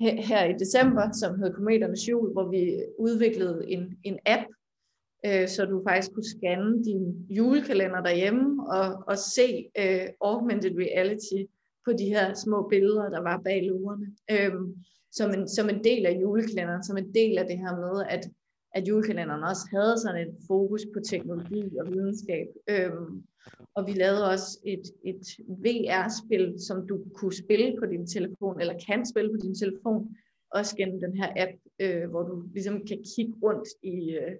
her 0.00 0.44
i 0.44 0.52
december, 0.52 1.12
som 1.12 1.38
hed 1.38 1.54
Kometernes 1.54 2.08
Jul, 2.08 2.32
hvor 2.32 2.50
vi 2.50 2.82
udviklede 2.98 3.64
en, 3.68 3.98
en 4.04 4.18
app, 4.26 4.44
øh, 5.26 5.48
så 5.48 5.64
du 5.64 5.82
faktisk 5.88 6.12
kunne 6.12 6.32
scanne 6.36 6.84
din 6.84 7.26
julekalender 7.30 8.00
derhjemme 8.02 8.66
og, 8.68 9.04
og 9.06 9.18
se 9.18 9.70
øh, 9.78 10.06
augmented 10.20 10.76
reality 10.76 11.40
på 11.84 11.92
de 11.92 12.04
her 12.04 12.34
små 12.34 12.68
billeder, 12.68 13.10
der 13.10 13.20
var 13.20 13.40
bag 13.44 13.62
lurerne. 13.62 14.06
Øh, 14.30 14.52
som, 15.12 15.34
en, 15.34 15.48
som 15.48 15.68
en 15.68 15.84
del 15.84 16.06
af 16.06 16.18
julekalenderen, 16.20 16.84
som 16.84 16.96
en 16.96 17.14
del 17.14 17.38
af 17.38 17.46
det 17.46 17.58
her 17.58 17.76
med, 17.76 18.04
at, 18.08 18.30
at 18.74 18.88
julekalenderen 18.88 19.44
også 19.44 19.68
havde 19.70 19.98
sådan 19.98 20.28
et 20.28 20.34
fokus 20.46 20.82
på 20.94 21.00
teknologi 21.00 21.78
og 21.80 21.92
videnskab. 21.92 22.46
Øhm, 22.70 23.22
og 23.74 23.86
vi 23.86 23.92
lavede 23.92 24.30
også 24.30 24.58
et, 24.64 24.82
et 25.04 25.24
VR-spil, 25.48 26.54
som 26.68 26.86
du 26.86 27.04
kunne 27.14 27.32
spille 27.34 27.76
på 27.80 27.86
din 27.86 28.06
telefon, 28.06 28.60
eller 28.60 28.84
kan 28.88 29.06
spille 29.06 29.30
på 29.30 29.36
din 29.42 29.54
telefon, 29.54 30.16
også 30.50 30.76
gennem 30.76 31.00
den 31.00 31.16
her 31.16 31.32
app, 31.36 31.52
øh, 31.80 32.10
hvor 32.10 32.22
du 32.22 32.44
ligesom 32.52 32.86
kan 32.86 33.04
kigge 33.16 33.34
rundt 33.42 33.68
i, 33.82 34.10
øh, 34.10 34.32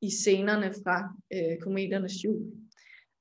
i 0.00 0.10
scenerne 0.10 0.74
fra 0.84 0.96
øh, 1.34 1.58
Kometernes 1.58 2.24
Jul. 2.24 2.42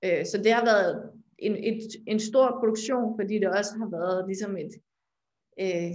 Øh, 0.06 0.26
så 0.26 0.38
det 0.44 0.52
har 0.54 0.66
været 0.66 1.12
en, 1.38 1.56
et, 1.56 1.88
en 2.08 2.20
stor 2.20 2.58
produktion, 2.60 3.18
fordi 3.20 3.40
det 3.40 3.50
også 3.50 3.74
har 3.78 3.90
været 3.90 4.28
ligesom 4.28 4.58
et, 4.58 4.74
øh, 5.62 5.92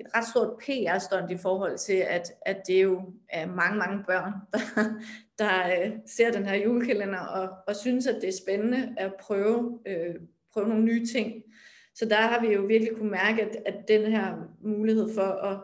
et 0.00 0.06
ret 0.16 0.24
stort 0.28 0.58
PR-stunt 0.58 1.30
i 1.30 1.36
forhold 1.36 1.78
til, 1.78 1.96
at, 2.08 2.32
at 2.46 2.66
det 2.66 2.82
jo 2.82 3.02
er 3.28 3.46
mange, 3.46 3.78
mange 3.78 4.04
børn, 4.06 4.32
der, 4.52 4.84
der 5.38 5.84
øh, 5.84 5.92
ser 6.06 6.32
den 6.32 6.46
her 6.46 6.54
julekalender 6.54 7.18
og, 7.18 7.48
og 7.66 7.76
synes, 7.76 8.06
at 8.06 8.18
det 8.20 8.28
er 8.28 8.38
spændende 8.44 8.94
at 8.96 9.12
prøve, 9.20 9.80
øh, 9.86 10.14
prøve 10.52 10.68
nogle 10.68 10.84
nye 10.84 11.06
ting. 11.06 11.42
Så 11.94 12.04
der 12.04 12.16
har 12.16 12.40
vi 12.40 12.54
jo 12.54 12.62
virkelig 12.62 12.96
kunne 12.96 13.10
mærke, 13.10 13.42
at, 13.42 13.56
at 13.66 13.88
den 13.88 14.12
her 14.12 14.34
mulighed 14.60 15.14
for 15.14 15.22
at, 15.22 15.58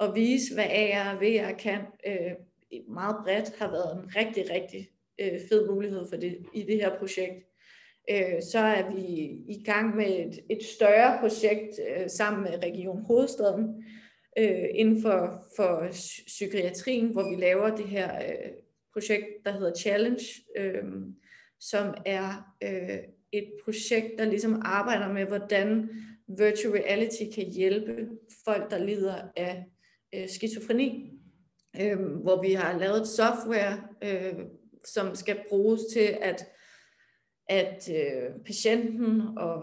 at 0.00 0.14
vise, 0.14 0.54
hvad 0.54 0.64
AR 0.64 1.14
og 1.14 1.20
VR 1.20 1.52
kan 1.58 1.80
øh, 2.06 2.32
meget 2.88 3.16
bredt, 3.24 3.58
har 3.58 3.70
været 3.70 3.96
en 3.96 4.16
rigtig, 4.16 4.50
rigtig 4.50 4.88
øh, 5.20 5.40
fed 5.48 5.70
mulighed 5.70 6.06
for 6.08 6.16
det 6.16 6.38
i 6.54 6.62
det 6.62 6.76
her 6.76 6.98
projekt. 6.98 7.53
Øh, 8.10 8.42
så 8.52 8.58
er 8.58 8.94
vi 8.94 9.02
i 9.48 9.62
gang 9.64 9.96
med 9.96 10.06
et, 10.06 10.40
et 10.50 10.64
større 10.76 11.18
projekt 11.20 11.80
øh, 11.88 12.10
sammen 12.10 12.42
med 12.42 12.62
Region 12.62 13.04
Hovedstaden 13.06 13.84
øh, 14.38 14.64
inden 14.74 15.02
for, 15.02 15.44
for 15.56 15.86
psykiatrien, 16.26 17.12
hvor 17.12 17.30
vi 17.30 17.42
laver 17.42 17.76
det 17.76 17.88
her 17.88 18.14
øh, 18.16 18.50
projekt, 18.92 19.26
der 19.44 19.52
hedder 19.52 19.74
Challenge, 19.74 20.24
øh, 20.56 20.84
som 21.60 21.94
er 22.06 22.54
øh, 22.62 22.98
et 23.32 23.52
projekt, 23.64 24.18
der 24.18 24.24
ligesom 24.24 24.62
arbejder 24.64 25.12
med, 25.12 25.24
hvordan 25.24 25.90
virtual 26.28 26.82
reality 26.82 27.22
kan 27.34 27.52
hjælpe 27.52 28.08
folk, 28.44 28.70
der 28.70 28.78
lider 28.78 29.16
af 29.36 29.64
øh, 30.14 30.28
skizofreni, 30.28 31.10
øh, 31.80 32.00
hvor 32.00 32.42
vi 32.42 32.52
har 32.52 32.78
lavet 32.78 33.00
et 33.00 33.08
software, 33.08 33.82
øh, 34.04 34.34
som 34.84 35.14
skal 35.14 35.36
bruges 35.48 35.80
til, 35.92 36.16
at, 36.22 36.46
at 37.48 37.90
øh, 37.94 38.40
patienten 38.46 39.22
og, 39.36 39.60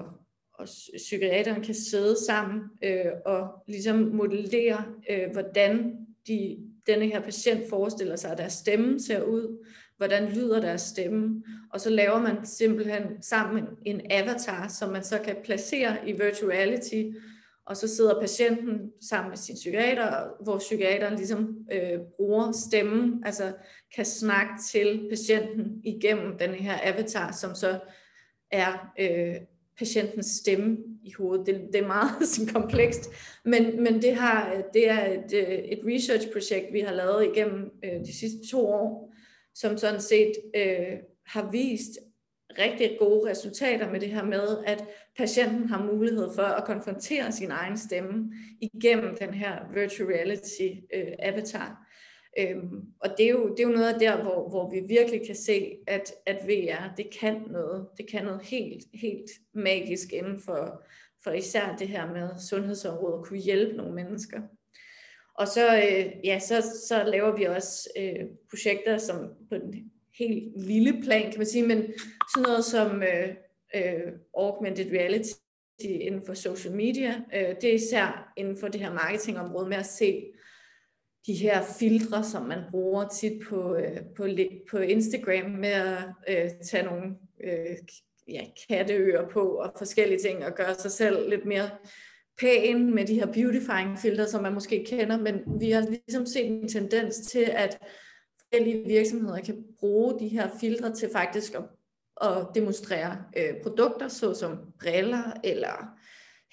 og 0.53 0.67
psykiateren 0.97 1.63
kan 1.63 1.75
sidde 1.75 2.25
sammen 2.25 2.61
øh, 2.83 3.11
og 3.25 3.63
ligesom 3.67 3.95
modellere, 3.95 4.85
øh, 5.09 5.31
hvordan 5.31 5.97
de, 6.27 6.57
denne 6.87 7.05
her 7.05 7.19
patient 7.21 7.69
forestiller 7.69 8.15
sig, 8.15 8.31
at 8.31 8.37
deres 8.37 8.53
stemme 8.53 8.99
ser 8.99 9.23
ud, 9.23 9.65
hvordan 9.97 10.31
lyder 10.31 10.61
deres 10.61 10.81
stemme, 10.81 11.43
og 11.73 11.81
så 11.81 11.89
laver 11.89 12.19
man 12.19 12.45
simpelthen 12.45 13.03
sammen 13.21 13.63
en 13.85 14.01
avatar, 14.09 14.67
som 14.67 14.91
man 14.91 15.03
så 15.03 15.19
kan 15.25 15.35
placere 15.43 16.09
i 16.09 16.11
virtual 16.11 16.51
reality, 16.51 17.03
og 17.65 17.77
så 17.77 17.95
sidder 17.95 18.19
patienten 18.19 18.91
sammen 19.01 19.29
med 19.29 19.37
sin 19.37 19.55
psykiater, 19.55 20.43
hvor 20.43 20.57
psykiateren 20.57 21.15
ligesom 21.15 21.57
øh, 21.71 21.99
bruger 22.17 22.51
stemmen, 22.51 23.23
altså 23.25 23.53
kan 23.95 24.05
snakke 24.05 24.53
til 24.71 25.07
patienten 25.09 25.81
igennem 25.83 26.37
den 26.37 26.53
her 26.53 26.79
avatar, 26.83 27.31
som 27.31 27.55
så 27.55 27.79
er 28.51 28.91
øh, 28.99 29.35
patientens 29.77 30.27
stemme 30.27 30.77
i 31.03 31.11
hovedet. 31.11 31.45
Det, 31.45 31.67
det 31.73 31.81
er 31.81 31.87
meget 31.87 32.27
sådan 32.29 32.53
komplekst, 32.53 33.09
men, 33.45 33.83
men 33.83 34.01
det, 34.01 34.15
har, 34.15 34.63
det 34.73 34.89
er 34.89 35.05
et, 35.05 35.33
øh, 35.33 35.57
et 35.57 35.79
research-projekt, 35.85 36.73
vi 36.73 36.79
har 36.79 36.93
lavet 36.93 37.25
igennem 37.25 37.71
øh, 37.83 37.99
de 37.99 38.19
sidste 38.19 38.47
to 38.47 38.67
år, 38.67 39.13
som 39.55 39.77
sådan 39.77 40.01
set 40.01 40.31
øh, 40.55 40.97
har 41.25 41.51
vist 41.51 41.99
rigtig 42.59 42.97
gode 42.99 43.29
resultater 43.29 43.91
med 43.91 43.99
det 43.99 44.09
her 44.09 44.23
med, 44.23 44.57
at 44.65 44.83
patienten 45.21 45.69
har 45.69 45.85
mulighed 45.85 46.29
for 46.35 46.43
at 46.43 46.65
konfrontere 46.65 47.31
sin 47.31 47.51
egen 47.51 47.77
stemme 47.77 48.33
igennem 48.61 49.17
den 49.17 49.33
her 49.33 49.55
virtual 49.73 50.09
reality 50.09 50.69
øh, 50.93 51.13
avatar. 51.19 51.87
Øhm, 52.39 52.81
og 52.99 53.09
det 53.17 53.25
er, 53.25 53.29
jo, 53.29 53.49
det 53.49 53.59
er 53.59 53.67
jo 53.67 53.75
noget 53.75 53.93
af 53.93 53.99
der, 53.99 54.23
hvor, 54.23 54.49
hvor 54.49 54.69
vi 54.71 54.79
virkelig 54.87 55.21
kan 55.25 55.35
se, 55.35 55.77
at, 55.87 56.11
at 56.25 56.37
VR, 56.47 56.95
det 56.97 57.07
kan 57.19 57.43
noget. 57.49 57.87
Det 57.97 58.11
kan 58.11 58.25
noget 58.25 58.41
helt, 58.41 58.83
helt 58.93 59.31
magisk 59.53 60.13
inden 60.13 60.39
for, 60.39 60.83
for 61.23 61.31
især 61.31 61.75
det 61.75 61.87
her 61.87 62.13
med 62.13 62.29
sundhedsområdet, 62.49 63.17
at 63.17 63.25
kunne 63.25 63.39
hjælpe 63.39 63.77
nogle 63.77 63.93
mennesker. 63.95 64.41
Og 65.35 65.47
så, 65.47 65.75
øh, 65.77 66.05
ja, 66.23 66.39
så, 66.39 66.61
så 66.87 67.03
laver 67.03 67.37
vi 67.37 67.43
også 67.43 67.89
øh, 67.97 68.25
projekter 68.49 68.97
som 68.97 69.33
på 69.49 69.55
en 69.55 69.91
helt 70.19 70.61
lille 70.67 71.01
plan, 71.03 71.31
kan 71.31 71.39
man 71.39 71.47
sige, 71.47 71.67
men 71.67 71.77
sådan 72.35 72.47
noget 72.47 72.65
som 72.65 73.03
øh, 73.03 73.35
øh, 73.75 74.13
augmented 74.37 74.91
reality 74.91 75.31
inden 75.79 76.25
for 76.25 76.33
social 76.33 76.75
media. 76.75 77.21
Øh, 77.33 77.55
det 77.61 77.63
er 77.63 77.73
især 77.73 78.33
inden 78.37 78.57
for 78.57 78.67
det 78.67 78.81
her 78.81 78.93
marketingområde 78.93 79.69
med 79.69 79.77
at 79.77 79.85
se 79.85 80.23
de 81.27 81.33
her 81.33 81.63
filtre, 81.79 82.23
som 82.23 82.45
man 82.45 82.59
bruger 82.71 83.07
tit 83.07 83.41
på, 83.49 83.75
øh, 83.75 83.97
på, 84.17 84.27
på 84.71 84.77
Instagram 84.77 85.51
med 85.51 85.69
at 85.69 86.03
øh, 86.29 86.49
tage 86.65 86.83
nogle 86.83 87.15
øh, 87.43 87.77
ja, 88.27 88.41
katteører 88.69 89.29
på 89.29 89.41
og 89.41 89.73
forskellige 89.77 90.19
ting 90.19 90.45
og 90.45 90.55
gøre 90.55 90.75
sig 90.75 90.91
selv 90.91 91.29
lidt 91.29 91.45
mere 91.45 91.69
pæn 92.39 92.95
med 92.95 93.05
de 93.05 93.15
her 93.15 93.25
beautifying 93.25 93.99
filtre, 93.99 94.27
som 94.27 94.43
man 94.43 94.53
måske 94.53 94.85
kender, 94.87 95.17
men 95.17 95.59
vi 95.59 95.71
har 95.71 95.81
ligesom 95.81 96.25
set 96.25 96.45
en 96.45 96.67
tendens 96.67 97.17
til, 97.17 97.51
at 97.53 97.77
forskellige 98.39 98.87
virksomheder 98.87 99.41
kan 99.41 99.63
bruge 99.79 100.19
de 100.19 100.27
her 100.27 100.49
filtre 100.61 100.93
til 100.93 101.09
faktisk 101.13 101.53
at, 101.53 101.63
at 102.23 102.47
demonstrere 102.55 103.17
øh, 103.37 103.61
produkter, 103.63 104.07
såsom 104.07 104.57
briller 104.79 105.33
eller 105.43 105.95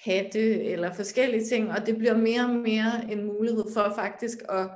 hatte 0.05 0.63
eller 0.63 0.93
forskellige 0.93 1.45
ting, 1.45 1.71
og 1.71 1.85
det 1.85 1.97
bliver 1.97 2.17
mere 2.17 2.41
og 2.41 2.55
mere 2.55 3.11
en 3.11 3.23
mulighed 3.25 3.63
for 3.73 3.93
faktisk 3.95 4.39
at 4.49 4.69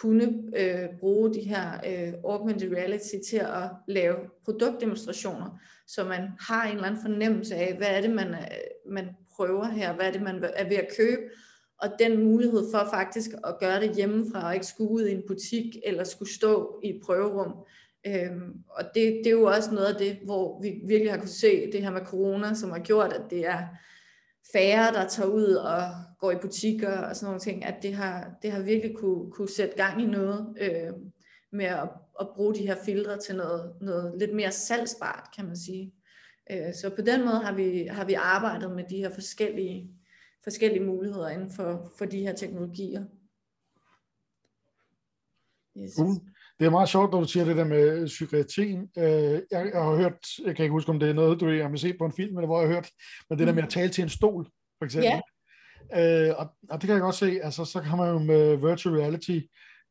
kunne 0.00 0.42
øh, 0.56 0.88
bruge 1.00 1.34
de 1.34 1.40
her 1.40 1.80
øh, 1.86 2.12
augmented 2.24 2.76
reality 2.76 3.14
til 3.28 3.36
at 3.36 3.70
lave 3.88 4.16
produktdemonstrationer, 4.44 5.60
så 5.86 6.04
man 6.04 6.28
har 6.40 6.64
en 6.64 6.74
eller 6.74 6.86
anden 6.86 7.02
fornemmelse 7.02 7.54
af, 7.54 7.76
hvad 7.76 7.88
er 7.88 8.00
det, 8.00 8.10
man, 8.10 8.28
øh, 8.28 8.92
man 8.92 9.08
prøver 9.36 9.64
her, 9.64 9.94
hvad 9.94 10.06
er 10.06 10.12
det, 10.12 10.22
man 10.22 10.44
er 10.56 10.68
ved 10.68 10.76
at 10.76 10.88
købe, 10.98 11.22
og 11.82 11.88
den 11.98 12.24
mulighed 12.24 12.64
for 12.72 12.88
faktisk 12.92 13.30
at 13.44 13.58
gøre 13.60 13.80
det 13.80 13.96
hjemmefra, 13.96 14.46
og 14.46 14.54
ikke 14.54 14.66
skulle 14.66 14.90
ud 14.90 15.06
i 15.06 15.12
en 15.12 15.22
butik, 15.26 15.76
eller 15.84 16.04
skulle 16.04 16.34
stå 16.34 16.80
i 16.84 16.88
et 16.88 17.00
prøverum. 17.04 17.54
Øhm, 18.06 18.64
og 18.68 18.84
det, 18.94 19.20
det 19.24 19.26
er 19.26 19.30
jo 19.30 19.44
også 19.44 19.70
noget 19.74 19.86
af 19.86 19.98
det, 19.98 20.18
hvor 20.24 20.62
vi 20.62 20.80
virkelig 20.86 21.12
har 21.12 21.18
kunne 21.18 21.28
se 21.28 21.72
det 21.72 21.82
her 21.82 21.90
med 21.90 22.04
corona, 22.04 22.54
som 22.54 22.70
har 22.70 22.78
gjort, 22.78 23.12
at 23.12 23.30
det 23.30 23.46
er 23.46 23.66
færre, 24.52 24.92
der 24.92 25.08
tager 25.08 25.28
ud 25.28 25.52
og 25.54 25.82
går 26.18 26.30
i 26.30 26.38
butikker 26.42 26.98
og 26.98 27.16
sådan 27.16 27.26
nogle 27.26 27.40
ting, 27.40 27.64
at 27.64 27.82
det 27.82 27.94
har, 27.94 28.34
det 28.42 28.52
har 28.52 28.62
virkelig 28.62 28.96
kunne, 28.96 29.30
kunne 29.30 29.48
sætte 29.48 29.76
gang 29.76 30.02
i 30.02 30.06
noget 30.06 30.56
øh, 30.60 30.92
med 31.52 31.64
at, 31.64 31.88
at 32.20 32.28
bruge 32.34 32.54
de 32.54 32.66
her 32.66 32.76
filtre 32.84 33.18
til 33.18 33.36
noget, 33.36 33.74
noget 33.80 34.18
lidt 34.18 34.34
mere 34.34 34.52
salgsbart, 34.52 35.28
kan 35.36 35.46
man 35.46 35.56
sige. 35.56 35.94
Øh, 36.50 36.74
så 36.74 36.90
på 36.96 37.02
den 37.02 37.24
måde 37.24 37.38
har 37.38 37.54
vi, 37.54 37.86
har 37.90 38.04
vi 38.04 38.14
arbejdet 38.14 38.70
med 38.70 38.84
de 38.90 38.96
her 38.96 39.10
forskellige, 39.10 39.90
forskellige 40.44 40.84
muligheder 40.84 41.28
inden 41.28 41.50
for, 41.50 41.92
for 41.98 42.04
de 42.04 42.20
her 42.20 42.34
teknologier. 42.34 43.04
Yes. 45.78 45.98
Uh, 45.98 46.16
det 46.58 46.66
er 46.66 46.70
meget 46.70 46.88
sjovt, 46.88 47.12
når 47.12 47.20
du 47.20 47.28
siger 47.28 47.44
det 47.44 47.56
der 47.56 47.64
med 47.64 48.06
psykiatrien. 48.06 48.88
Øh, 48.98 49.04
jeg, 49.50 49.70
jeg 49.74 49.82
har 49.82 49.96
hørt, 49.96 50.18
jeg 50.44 50.56
kan 50.56 50.62
ikke 50.64 50.72
huske, 50.72 50.90
om 50.90 51.00
det 51.00 51.08
er 51.08 51.14
noget, 51.14 51.40
du 51.40 51.46
har 51.46 51.76
set 51.76 51.96
på 51.98 52.04
en 52.04 52.12
film, 52.12 52.36
eller 52.36 52.46
hvor 52.46 52.60
jeg 52.60 52.68
har 52.68 52.74
hørt, 52.74 52.90
men 53.30 53.38
det 53.38 53.46
der 53.46 53.54
med 53.54 53.62
at 53.62 53.68
tale 53.68 53.88
til 53.88 54.02
en 54.02 54.08
stol, 54.08 54.44
for 54.78 54.84
eksempel. 54.84 55.10
Yeah. 55.10 56.28
Øh, 56.28 56.34
og, 56.38 56.46
og 56.70 56.80
det 56.80 56.86
kan 56.86 56.94
jeg 56.94 57.00
godt 57.00 57.14
se, 57.14 57.38
altså 57.42 57.64
så 57.64 57.80
kan 57.80 57.98
man 57.98 58.08
jo 58.10 58.18
med 58.18 58.56
virtual 58.56 58.94
reality 58.94 59.40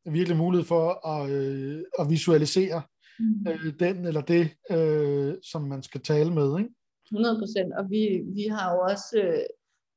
virkelig 0.05 0.38
mulighed 0.38 0.65
for 0.67 1.08
at, 1.08 1.29
øh, 1.32 1.84
at 2.00 2.10
visualisere 2.10 2.82
mm. 3.20 3.48
øh, 3.48 3.74
den 3.79 4.05
eller 4.05 4.22
det, 4.22 4.50
øh, 4.72 5.34
som 5.43 5.62
man 5.62 5.84
skal 5.84 6.01
tale 6.01 6.34
med. 6.34 6.60
Ikke? 6.60 6.70
100 7.12 7.39
procent, 7.39 7.74
og 7.74 7.89
vi, 7.89 8.22
vi 8.36 8.48
har 8.48 8.74
jo 8.74 8.79
også 8.91 9.22
øh, 9.24 9.43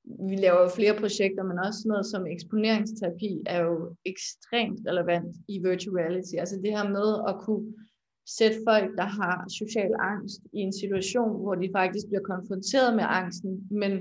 vi 0.06 0.36
laver 0.36 0.60
jo 0.62 0.68
flere 0.68 0.94
projekter, 0.94 1.42
men 1.42 1.58
også 1.58 1.82
noget 1.86 2.06
som 2.06 2.26
eksponeringsterapi 2.26 3.42
er 3.46 3.60
jo 3.64 3.96
ekstremt 4.04 4.80
relevant 4.88 5.36
i 5.48 5.58
virtual 5.58 5.96
reality. 5.96 6.34
Altså 6.38 6.56
det 6.56 6.70
her 6.70 6.88
med 6.88 7.08
at 7.28 7.36
kunne 7.44 7.74
sætte 8.26 8.56
folk, 8.68 8.96
der 8.96 9.04
har 9.04 9.44
social 9.58 9.92
angst 9.98 10.40
i 10.52 10.58
en 10.58 10.72
situation, 10.72 11.42
hvor 11.42 11.54
de 11.54 11.68
faktisk 11.72 12.06
bliver 12.06 12.22
konfronteret 12.22 12.96
med 12.96 13.04
angsten, 13.06 13.68
men 13.70 13.92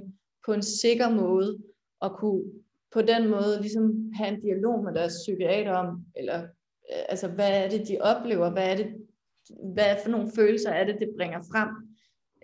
på 0.45 0.53
en 0.53 0.61
sikker 0.61 1.09
måde, 1.09 1.57
og 1.99 2.17
kunne 2.19 2.43
på 2.93 3.01
den 3.01 3.29
måde 3.29 3.61
ligesom 3.61 4.11
have 4.13 4.29
en 4.35 4.41
dialog 4.41 4.83
med 4.83 4.93
deres 4.93 5.13
psykiater 5.23 5.73
om, 5.73 6.05
eller 6.15 6.41
øh, 6.91 7.03
altså 7.09 7.27
hvad 7.27 7.63
er 7.63 7.69
det, 7.69 7.87
de 7.87 7.97
oplever, 8.01 8.49
hvad 8.49 8.71
er 8.71 8.75
det, 8.75 8.87
hvad 9.73 9.95
for 10.03 10.09
nogle 10.11 10.31
følelser 10.35 10.69
er 10.69 10.85
det, 10.85 10.95
det 10.99 11.09
bringer 11.17 11.41
frem, 11.51 11.69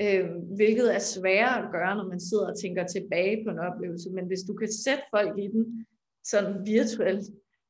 øh, 0.01 0.29
hvilket 0.55 0.95
er 0.95 0.99
sværere 0.99 1.65
at 1.65 1.71
gøre, 1.71 1.95
når 1.95 2.07
man 2.07 2.19
sidder 2.19 2.47
og 2.51 2.59
tænker 2.59 2.87
tilbage 2.87 3.43
på 3.45 3.51
en 3.51 3.59
oplevelse. 3.59 4.09
Men 4.09 4.25
hvis 4.25 4.43
du 4.47 4.53
kan 4.53 4.71
sætte 4.71 5.03
folk 5.11 5.39
i 5.39 5.47
den 5.47 5.85
sådan 6.23 6.65
virtuelt, 6.65 7.25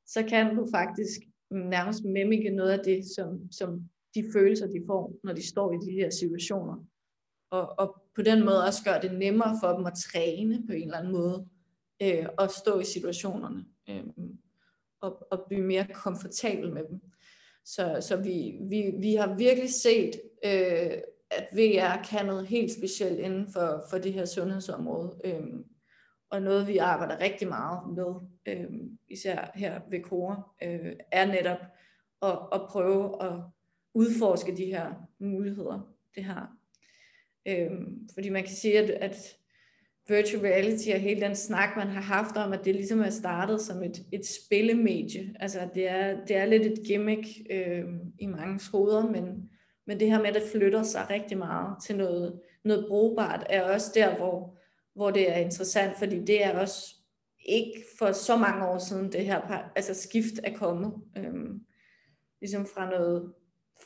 så 0.07 0.23
kan 0.29 0.55
du 0.55 0.67
faktisk 0.73 1.19
nærmest 1.51 2.03
mimike 2.03 2.49
noget 2.49 2.71
af 2.71 2.79
det, 2.85 3.05
som, 3.15 3.51
som 3.51 3.89
de 4.15 4.23
følelser, 4.33 4.67
de 4.67 4.83
får, 4.87 5.19
når 5.23 5.33
de 5.33 5.47
står 5.47 5.73
i 5.73 5.85
de 5.85 5.91
her 5.91 6.09
situationer. 6.09 6.85
Og, 7.51 7.79
og 7.79 8.01
på 8.15 8.21
den 8.21 8.45
måde 8.45 8.63
også 8.63 8.83
gøre 8.83 9.01
det 9.01 9.19
nemmere 9.19 9.57
for 9.63 9.77
dem 9.77 9.85
at 9.85 9.93
træne 9.93 10.67
på 10.67 10.73
en 10.73 10.83
eller 10.83 10.97
anden 10.97 11.11
måde, 11.11 11.47
øh, 12.01 12.25
og 12.37 12.49
stå 12.49 12.79
i 12.79 12.83
situationerne, 12.83 13.65
øh, 13.89 14.03
og, 15.01 15.27
og 15.31 15.45
blive 15.47 15.63
mere 15.63 15.87
komfortabel 15.93 16.73
med 16.73 16.83
dem. 16.89 17.01
Så, 17.65 17.97
så 18.01 18.17
vi, 18.17 18.57
vi, 18.69 18.93
vi 18.99 19.15
har 19.15 19.35
virkelig 19.37 19.69
set 19.69 20.21
øh, 20.45 20.97
at 21.31 21.47
VR 21.53 22.03
kan 22.09 22.25
noget 22.25 22.47
helt 22.47 22.71
specielt 22.71 23.19
inden 23.19 23.47
for, 23.53 23.85
for 23.89 23.97
det 23.97 24.13
her 24.13 24.25
sundhedsområde. 24.25 25.15
Øhm, 25.23 25.65
og 26.29 26.41
noget 26.41 26.67
vi 26.67 26.77
arbejder 26.77 27.19
rigtig 27.19 27.47
meget 27.47 27.79
med, 27.95 28.13
øhm, 28.45 28.97
især 29.09 29.51
her 29.55 29.81
ved 29.89 30.01
Kora, 30.01 30.41
øh, 30.63 30.93
er 31.11 31.25
netop 31.25 31.59
at, 32.21 32.39
at 32.53 32.61
prøve 32.69 33.23
at, 33.23 33.33
udforske 33.93 34.57
de 34.57 34.65
her 34.65 34.93
muligheder, 35.19 35.93
det 36.15 36.23
har. 36.23 36.55
Øhm, 37.47 38.09
fordi 38.13 38.29
man 38.29 38.43
kan 38.43 38.53
sige, 38.53 38.79
at, 38.79 38.89
at 38.89 39.37
virtual 40.07 40.41
reality 40.41 40.89
og 40.89 40.99
hele 40.99 41.21
den 41.21 41.35
snak, 41.35 41.77
man 41.77 41.87
har 41.87 42.01
haft 42.01 42.37
om, 42.37 42.53
at 42.53 42.65
det 42.65 42.75
ligesom 42.75 42.99
er 42.99 43.09
startet 43.09 43.61
som 43.61 43.83
et, 43.83 44.05
et 44.11 44.25
spillemedie. 44.25 45.35
Altså 45.39 45.69
det 45.75 45.89
er, 45.89 46.25
det 46.25 46.35
er 46.35 46.45
lidt 46.45 46.65
et 46.65 46.85
gimmick 46.87 47.27
øh, 47.49 47.85
i 48.19 48.25
mange 48.25 48.59
hoveder, 48.71 49.09
men, 49.09 49.49
men 49.87 49.99
det 49.99 50.11
her 50.11 50.17
med, 50.17 50.27
at 50.27 50.33
det 50.33 50.49
flytter 50.51 50.83
sig 50.83 51.07
rigtig 51.09 51.37
meget 51.37 51.83
til 51.83 51.97
noget, 51.97 52.41
noget 52.63 52.85
brugbart, 52.87 53.45
er 53.49 53.73
også 53.73 53.91
der, 53.95 54.17
hvor, 54.17 54.57
hvor 54.95 55.11
det 55.11 55.31
er 55.31 55.35
interessant, 55.35 55.97
fordi 55.97 56.19
det 56.19 56.45
er 56.45 56.59
også 56.59 56.95
ikke 57.45 57.83
for 57.99 58.11
så 58.11 58.37
mange 58.37 58.67
år 58.67 58.77
siden, 58.77 59.11
det 59.11 59.25
her 59.25 59.69
altså 59.75 59.93
skift 59.93 60.39
er 60.43 60.57
kommet. 60.57 60.93
Øhm, 61.17 61.65
ligesom 62.41 62.65
fra 62.65 62.89
noget 62.89 63.33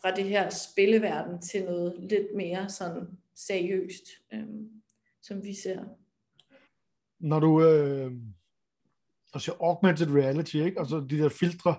fra 0.02 0.12
det 0.12 0.24
her 0.24 0.50
spilleverden 0.50 1.42
til 1.42 1.66
noget 1.66 1.96
lidt 2.00 2.28
mere 2.36 2.70
sådan 2.70 3.08
seriøst, 3.36 4.04
øhm, 4.34 4.70
som 5.22 5.44
vi 5.44 5.54
ser 5.54 5.84
når 7.20 7.40
du 7.40 7.64
øh, 7.64 8.12
altså 9.34 9.56
augmented 9.60 10.08
reality, 10.08 10.56
ikke? 10.56 10.80
altså 10.80 11.06
de 11.10 11.18
der 11.18 11.30
filtre, 11.30 11.76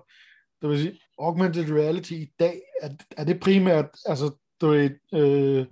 det 0.62 0.70
vil 0.70 0.78
sige, 0.78 1.00
augmented 1.18 1.70
reality 1.70 2.12
i 2.12 2.32
dag, 2.40 2.60
er, 2.82 2.88
er 3.16 3.24
det 3.24 3.40
primært, 3.40 3.88
altså 4.06 4.30
du 4.60 4.72
er 4.72 4.88
øh, 5.14 5.66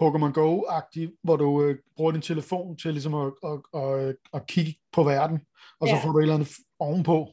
Pokémon 0.00 0.32
Go-agtigt, 0.32 1.12
hvor 1.22 1.36
du 1.36 1.64
øh, 1.64 1.76
bruger 1.96 2.12
din 2.12 2.20
telefon 2.20 2.76
til 2.76 2.92
ligesom 2.92 3.14
at, 3.14 3.32
at, 3.44 3.80
at, 3.82 4.16
at 4.34 4.46
kigge 4.46 4.74
på 4.92 5.02
verden, 5.02 5.40
og 5.80 5.88
ja. 5.88 5.94
så 5.94 6.02
får 6.02 6.12
du 6.12 6.18
et 6.18 6.22
eller 6.22 6.34
andet 6.34 6.52
ovenpå. 6.78 7.28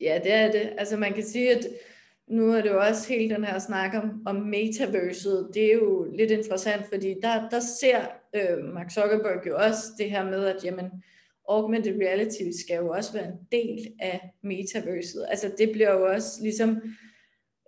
Ja, 0.00 0.20
det 0.24 0.32
er 0.32 0.52
det. 0.52 0.72
Altså 0.78 0.96
man 0.96 1.12
kan 1.12 1.24
sige, 1.24 1.56
at 1.56 1.66
nu 2.28 2.52
er 2.52 2.60
det 2.62 2.70
jo 2.70 2.80
også 2.80 3.08
helt 3.08 3.30
den 3.30 3.44
her 3.44 3.58
snak 3.58 3.94
om, 3.94 4.22
om 4.26 4.36
metaverset. 4.36 5.50
Det 5.54 5.64
er 5.64 5.74
jo 5.74 6.06
lidt 6.14 6.30
interessant, 6.30 6.86
fordi 6.88 7.14
der, 7.22 7.48
der 7.48 7.60
ser 7.60 8.06
øh, 8.34 8.74
Mark 8.74 8.90
Zuckerberg 8.90 9.46
jo 9.46 9.56
også 9.56 9.82
det 9.98 10.10
her 10.10 10.24
med, 10.24 10.44
at 10.46 10.64
jamen, 10.64 11.02
augmented 11.48 12.00
reality 12.00 12.42
skal 12.62 12.76
jo 12.76 12.88
også 12.88 13.12
være 13.12 13.26
en 13.26 13.38
del 13.52 13.92
af 14.00 14.30
metaverset. 14.42 15.26
Altså 15.28 15.52
det 15.58 15.70
bliver 15.72 15.92
jo 15.92 16.06
også 16.06 16.42
ligesom, 16.42 16.82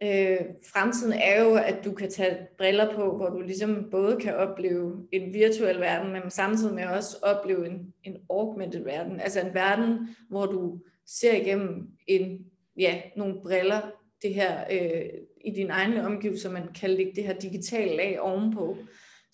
øh, 0.02 0.38
fremtiden 0.73 1.12
er 1.12 1.44
jo, 1.44 1.54
at 1.54 1.85
du 1.85 1.92
kan 1.92 2.11
tage 2.11 2.37
briller 2.58 2.94
på, 2.94 3.16
hvor 3.16 3.28
du 3.28 3.40
ligesom 3.40 3.88
både 3.90 4.16
kan 4.20 4.37
opleve 4.37 5.06
en 5.12 5.35
virtuel 5.35 5.80
verden, 5.80 6.12
men 6.12 6.30
samtidig 6.30 6.75
med 6.75 6.87
også 6.87 7.16
opleve 7.23 7.66
en, 7.66 7.94
en 8.04 8.16
augmented 8.30 8.85
verden. 8.85 9.20
Altså 9.20 9.40
en 9.40 9.54
verden, 9.54 10.08
hvor 10.28 10.47
du 10.47 10.80
ser 11.06 11.37
igennem 11.37 11.87
en, 12.06 12.38
ja, 12.78 13.00
nogle 13.16 13.35
briller, 13.42 13.80
det 14.23 14.35
her 14.35 14.64
øh, 14.70 15.08
i 15.44 15.50
dine 15.50 15.73
egne 15.73 16.06
omgivelser, 16.06 16.50
man 16.50 16.73
kan 16.80 16.90
lægge 16.90 17.12
det 17.16 17.25
her 17.25 17.35
digitale 17.35 17.97
lag 17.97 18.20
ovenpå. 18.20 18.76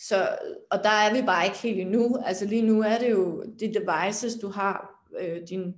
Så, 0.09 0.29
og 0.71 0.79
der 0.83 0.91
er 0.91 1.15
vi 1.15 1.27
bare 1.27 1.45
ikke 1.45 1.59
helt 1.59 1.81
endnu. 1.81 2.17
Altså 2.25 2.47
lige 2.47 2.63
nu 2.63 2.83
er 2.83 2.99
det 2.99 3.11
jo 3.11 3.43
de 3.61 3.75
devices, 3.75 4.35
du 4.35 4.49
har, 4.49 5.05
øh, 5.21 5.41
din, 5.49 5.75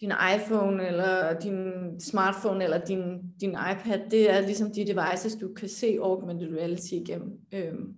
din 0.00 0.12
iPhone 0.36 0.86
eller 0.86 1.38
din 1.38 1.72
smartphone 2.00 2.64
eller 2.64 2.84
din, 2.84 3.22
din 3.40 3.50
iPad, 3.50 4.10
det 4.10 4.30
er 4.30 4.40
ligesom 4.40 4.72
de 4.72 4.86
devices, 4.86 5.34
du 5.34 5.54
kan 5.54 5.68
se 5.68 5.98
augmented 6.02 6.56
reality 6.56 6.92
igennem. 6.92 7.38
Øhm, 7.52 7.94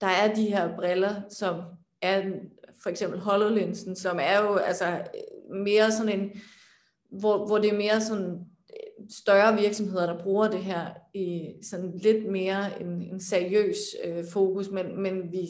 der 0.00 0.06
er 0.06 0.34
de 0.34 0.44
her 0.44 0.76
briller, 0.76 1.22
som 1.30 1.62
er 2.02 2.22
for 2.82 2.90
eksempel 2.90 3.20
HoloLensen, 3.20 3.96
som 3.96 4.18
er 4.22 4.38
jo 4.40 4.54
altså 4.54 5.02
mere 5.50 5.92
sådan 5.92 6.20
en, 6.20 6.30
hvor, 7.10 7.46
hvor 7.46 7.58
det 7.58 7.72
er 7.72 7.76
mere 7.76 8.00
sådan 8.00 8.46
større 9.10 9.56
virksomheder, 9.60 10.06
der 10.06 10.22
bruger 10.22 10.48
det 10.48 10.64
her 10.64 10.86
i 11.14 11.54
sådan 11.62 11.92
lidt 11.96 12.30
mere 12.30 12.82
en, 12.82 13.02
en 13.02 13.20
seriøs 13.20 13.76
øh, 14.04 14.24
fokus, 14.32 14.70
men, 14.70 15.02
men 15.02 15.32
vi, 15.32 15.48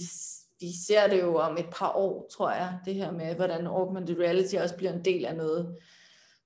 vi 0.60 0.66
ser 0.86 1.06
det 1.08 1.22
jo 1.22 1.36
om 1.36 1.56
et 1.56 1.66
par 1.72 1.92
år, 1.96 2.28
tror 2.36 2.50
jeg, 2.50 2.78
det 2.84 2.94
her 2.94 3.12
med, 3.12 3.34
hvordan 3.34 3.66
augmented 3.66 4.18
reality 4.18 4.54
også 4.54 4.76
bliver 4.76 4.92
en 4.92 5.04
del 5.04 5.24
af 5.24 5.36
noget, 5.36 5.76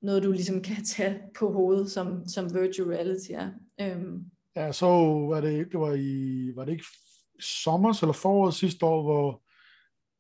noget 0.03 0.23
du 0.23 0.33
ligesom 0.33 0.63
kan 0.63 0.85
tage 0.85 1.19
på 1.39 1.53
hovedet, 1.53 1.91
som, 1.91 2.29
som 2.29 2.55
virtual 2.55 2.89
reality 2.89 3.31
er. 3.31 3.51
Øhm. 3.81 4.25
Ja, 4.57 4.73
så 4.73 4.87
var 5.29 5.41
det, 5.41 5.67
det 5.73 5.81
var, 5.81 5.95
i, 5.95 6.53
var 6.57 6.65
det 6.65 6.73
ikke 6.73 6.85
sommer 7.41 7.99
eller 8.03 8.13
foråret 8.13 8.55
sidste 8.55 8.87
år, 8.87 9.03
hvor 9.03 9.43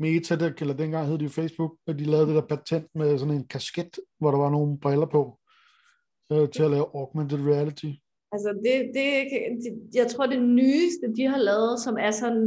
Meta, 0.02 0.34
eller 0.60 0.74
dengang 0.74 1.06
hed 1.06 1.18
det 1.18 1.24
jo 1.24 1.28
Facebook, 1.28 1.72
at 1.86 1.98
de 1.98 2.04
lavede 2.04 2.26
det 2.26 2.34
der 2.34 2.56
patent 2.56 2.86
med 2.94 3.18
sådan 3.18 3.34
en 3.34 3.46
kasket, 3.46 3.98
hvor 4.18 4.30
der 4.30 4.38
var 4.38 4.50
nogle 4.50 4.78
briller 4.78 5.06
på 5.06 5.39
øh, 6.32 6.48
til 6.48 6.62
at 6.62 6.70
lave 6.70 6.86
augmented 6.94 7.38
reality? 7.38 7.92
Altså 8.32 8.50
det, 8.64 8.74
det, 8.94 9.06
det, 9.62 9.94
jeg 9.94 10.06
tror 10.06 10.26
det 10.26 10.42
nyeste, 10.42 11.06
de 11.16 11.24
har 11.26 11.38
lavet, 11.38 11.80
som 11.80 11.96
er 12.00 12.10
sådan, 12.10 12.42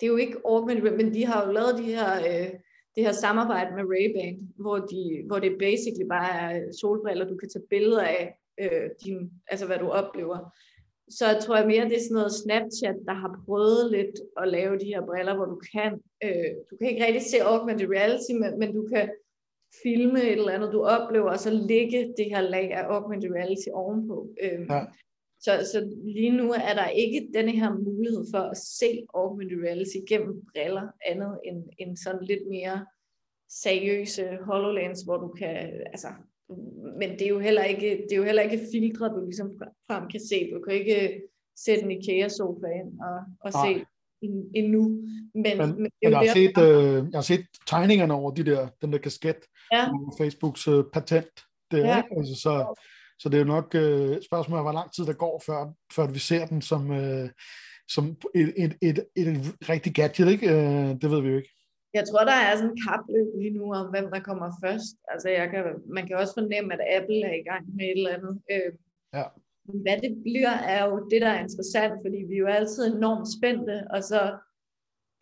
det 0.00 0.06
er 0.06 0.10
jo 0.10 0.16
ikke 0.16 0.36
augmented, 0.44 0.96
men 0.96 1.14
de 1.14 1.26
har 1.26 1.46
jo 1.46 1.52
lavet 1.52 1.78
de 1.78 1.82
her, 1.82 2.08
øh, 2.28 2.50
det 2.94 3.04
her 3.04 3.12
samarbejde 3.12 3.70
med 3.76 3.84
Ray-Ban, 3.92 4.36
hvor, 4.62 4.78
de, 4.78 5.22
hvor 5.26 5.38
det 5.38 5.56
basically 5.58 6.06
bare 6.08 6.30
er 6.40 6.72
solbriller, 6.80 7.28
du 7.28 7.36
kan 7.36 7.48
tage 7.48 7.70
billeder 7.70 8.02
af, 8.02 8.34
øh, 8.60 8.90
din, 9.04 9.30
altså 9.48 9.66
hvad 9.66 9.78
du 9.78 9.88
oplever. 9.88 10.38
Så 11.10 11.26
jeg 11.26 11.38
tror 11.42 11.56
jeg 11.56 11.66
mere, 11.66 11.84
det 11.84 11.96
er 11.96 12.06
sådan 12.06 12.14
noget 12.14 12.32
Snapchat, 12.32 12.96
der 13.08 13.16
har 13.22 13.42
prøvet 13.46 13.90
lidt 13.90 14.16
at 14.42 14.48
lave 14.48 14.78
de 14.78 14.92
her 14.94 15.06
briller, 15.06 15.34
hvor 15.36 15.44
du 15.44 15.58
kan, 15.72 15.92
øh, 16.24 16.52
du 16.70 16.76
kan 16.76 16.88
ikke 16.88 17.06
rigtig 17.06 17.22
se 17.22 17.42
augmented 17.42 17.88
reality, 17.96 18.32
men, 18.40 18.58
men 18.58 18.74
du 18.74 18.82
kan 18.92 19.10
filme 19.82 20.22
et 20.22 20.32
eller 20.32 20.52
andet, 20.52 20.72
du 20.72 20.82
oplever, 20.84 21.30
og 21.30 21.38
så 21.38 21.50
lægge 21.50 22.14
det 22.16 22.26
her 22.26 22.40
lag 22.40 22.72
af 22.72 22.82
augmented 22.82 23.30
reality 23.30 23.68
ovenpå. 23.72 24.28
Øhm, 24.42 24.66
ja. 24.70 24.84
så, 25.40 25.52
så 25.72 25.96
lige 26.04 26.36
nu 26.36 26.52
er 26.52 26.74
der 26.74 26.88
ikke 26.88 27.28
denne 27.34 27.52
her 27.52 27.74
mulighed 27.74 28.24
for 28.34 28.38
at 28.38 28.56
se 28.56 29.06
augmented 29.14 29.58
reality 29.64 29.96
gennem 30.08 30.44
briller, 30.52 30.88
andet 31.06 31.40
end, 31.44 31.64
end 31.78 31.96
sådan 31.96 32.24
lidt 32.24 32.48
mere 32.48 32.86
seriøse 33.50 34.38
HoloLens, 34.42 35.02
hvor 35.02 35.16
du 35.16 35.28
kan, 35.28 35.56
altså, 35.86 36.08
men 36.98 37.10
det 37.10 37.22
er 37.22 37.28
jo 37.28 37.38
heller 37.38 37.64
ikke, 37.64 37.90
det 38.08 38.12
er 38.12 38.16
jo 38.16 38.24
heller 38.24 38.42
ikke 38.42 38.66
filtre, 38.72 39.08
du 39.08 39.24
ligesom 39.24 39.60
frem 39.86 40.08
kan 40.08 40.20
se. 40.20 40.50
Du 40.54 40.60
kan 40.60 40.74
ikke 40.74 41.22
sætte 41.56 41.84
en 41.84 41.90
IKEA-sofa 41.90 42.66
ind 42.66 43.00
og, 43.00 43.18
og 43.40 43.52
se 43.52 43.84
endnu. 44.54 44.82
Men, 45.34 45.58
men, 45.58 45.58
men, 45.58 45.76
men 45.76 45.90
jeg, 46.02 46.18
har 46.18 46.32
set, 46.32 46.58
øh, 46.58 46.94
jeg 46.94 47.18
har 47.18 47.28
set 47.32 47.46
tegningerne 47.66 48.14
over 48.14 48.30
de 48.30 48.44
der, 48.44 48.68
den 48.82 48.92
der 48.92 48.98
kasket, 48.98 49.36
ja. 49.72 49.88
Facebooks 50.18 50.68
øh, 50.68 50.84
patent. 50.92 51.34
Det, 51.70 51.78
ja. 51.78 51.96
ikke? 51.96 52.08
Altså, 52.18 52.34
så, 52.42 52.82
så 53.18 53.28
det 53.28 53.34
er 53.34 53.38
jo 53.38 53.54
nok 53.56 53.74
øh, 53.74 54.22
spørgsmålet 54.28 54.64
hvor 54.64 54.72
lang 54.72 54.92
tid 54.92 55.04
der 55.06 55.12
går, 55.12 55.42
før, 55.46 55.72
før 55.94 56.06
vi 56.06 56.18
ser 56.18 56.46
den 56.46 56.62
som, 56.62 56.92
øh, 56.92 57.28
som 57.88 58.04
et, 58.34 58.52
et, 58.56 58.74
et, 58.82 58.98
et, 59.16 59.28
et 59.28 59.68
rigtigt 59.68 59.96
gadget. 59.96 60.30
Ikke? 60.32 60.46
Øh, 60.50 60.88
det 61.00 61.10
ved 61.10 61.20
vi 61.22 61.28
jo 61.28 61.36
ikke. 61.36 61.52
Jeg 61.94 62.04
tror, 62.08 62.24
der 62.24 62.38
er 62.46 62.56
sådan 62.56 62.70
en 62.70 62.82
kapløb 62.88 63.28
lige 63.40 63.54
nu 63.58 63.72
om, 63.72 63.90
hvem 63.90 64.06
der 64.14 64.20
kommer 64.20 64.48
først. 64.64 64.96
Altså, 65.12 65.28
jeg 65.28 65.50
kan, 65.50 65.64
man 65.96 66.06
kan 66.06 66.16
også 66.16 66.34
fornemme, 66.34 66.74
at 66.74 66.82
Apple 66.96 67.22
er 67.30 67.34
i 67.42 67.44
gang 67.50 67.64
med 67.76 67.84
et 67.84 67.98
eller 67.98 68.14
andet. 68.16 68.34
Øh, 68.52 68.72
ja 69.14 69.24
hvad 69.64 69.98
det 70.00 70.22
bliver, 70.22 70.50
er 70.50 70.88
jo 70.88 71.08
det, 71.10 71.22
der 71.22 71.28
er 71.28 71.42
interessant, 71.42 71.92
fordi 72.04 72.18
vi 72.28 72.34
er 72.34 72.38
jo 72.38 72.46
altid 72.46 72.96
enormt 72.96 73.28
spændte, 73.36 73.84
og 73.90 74.02
så 74.02 74.38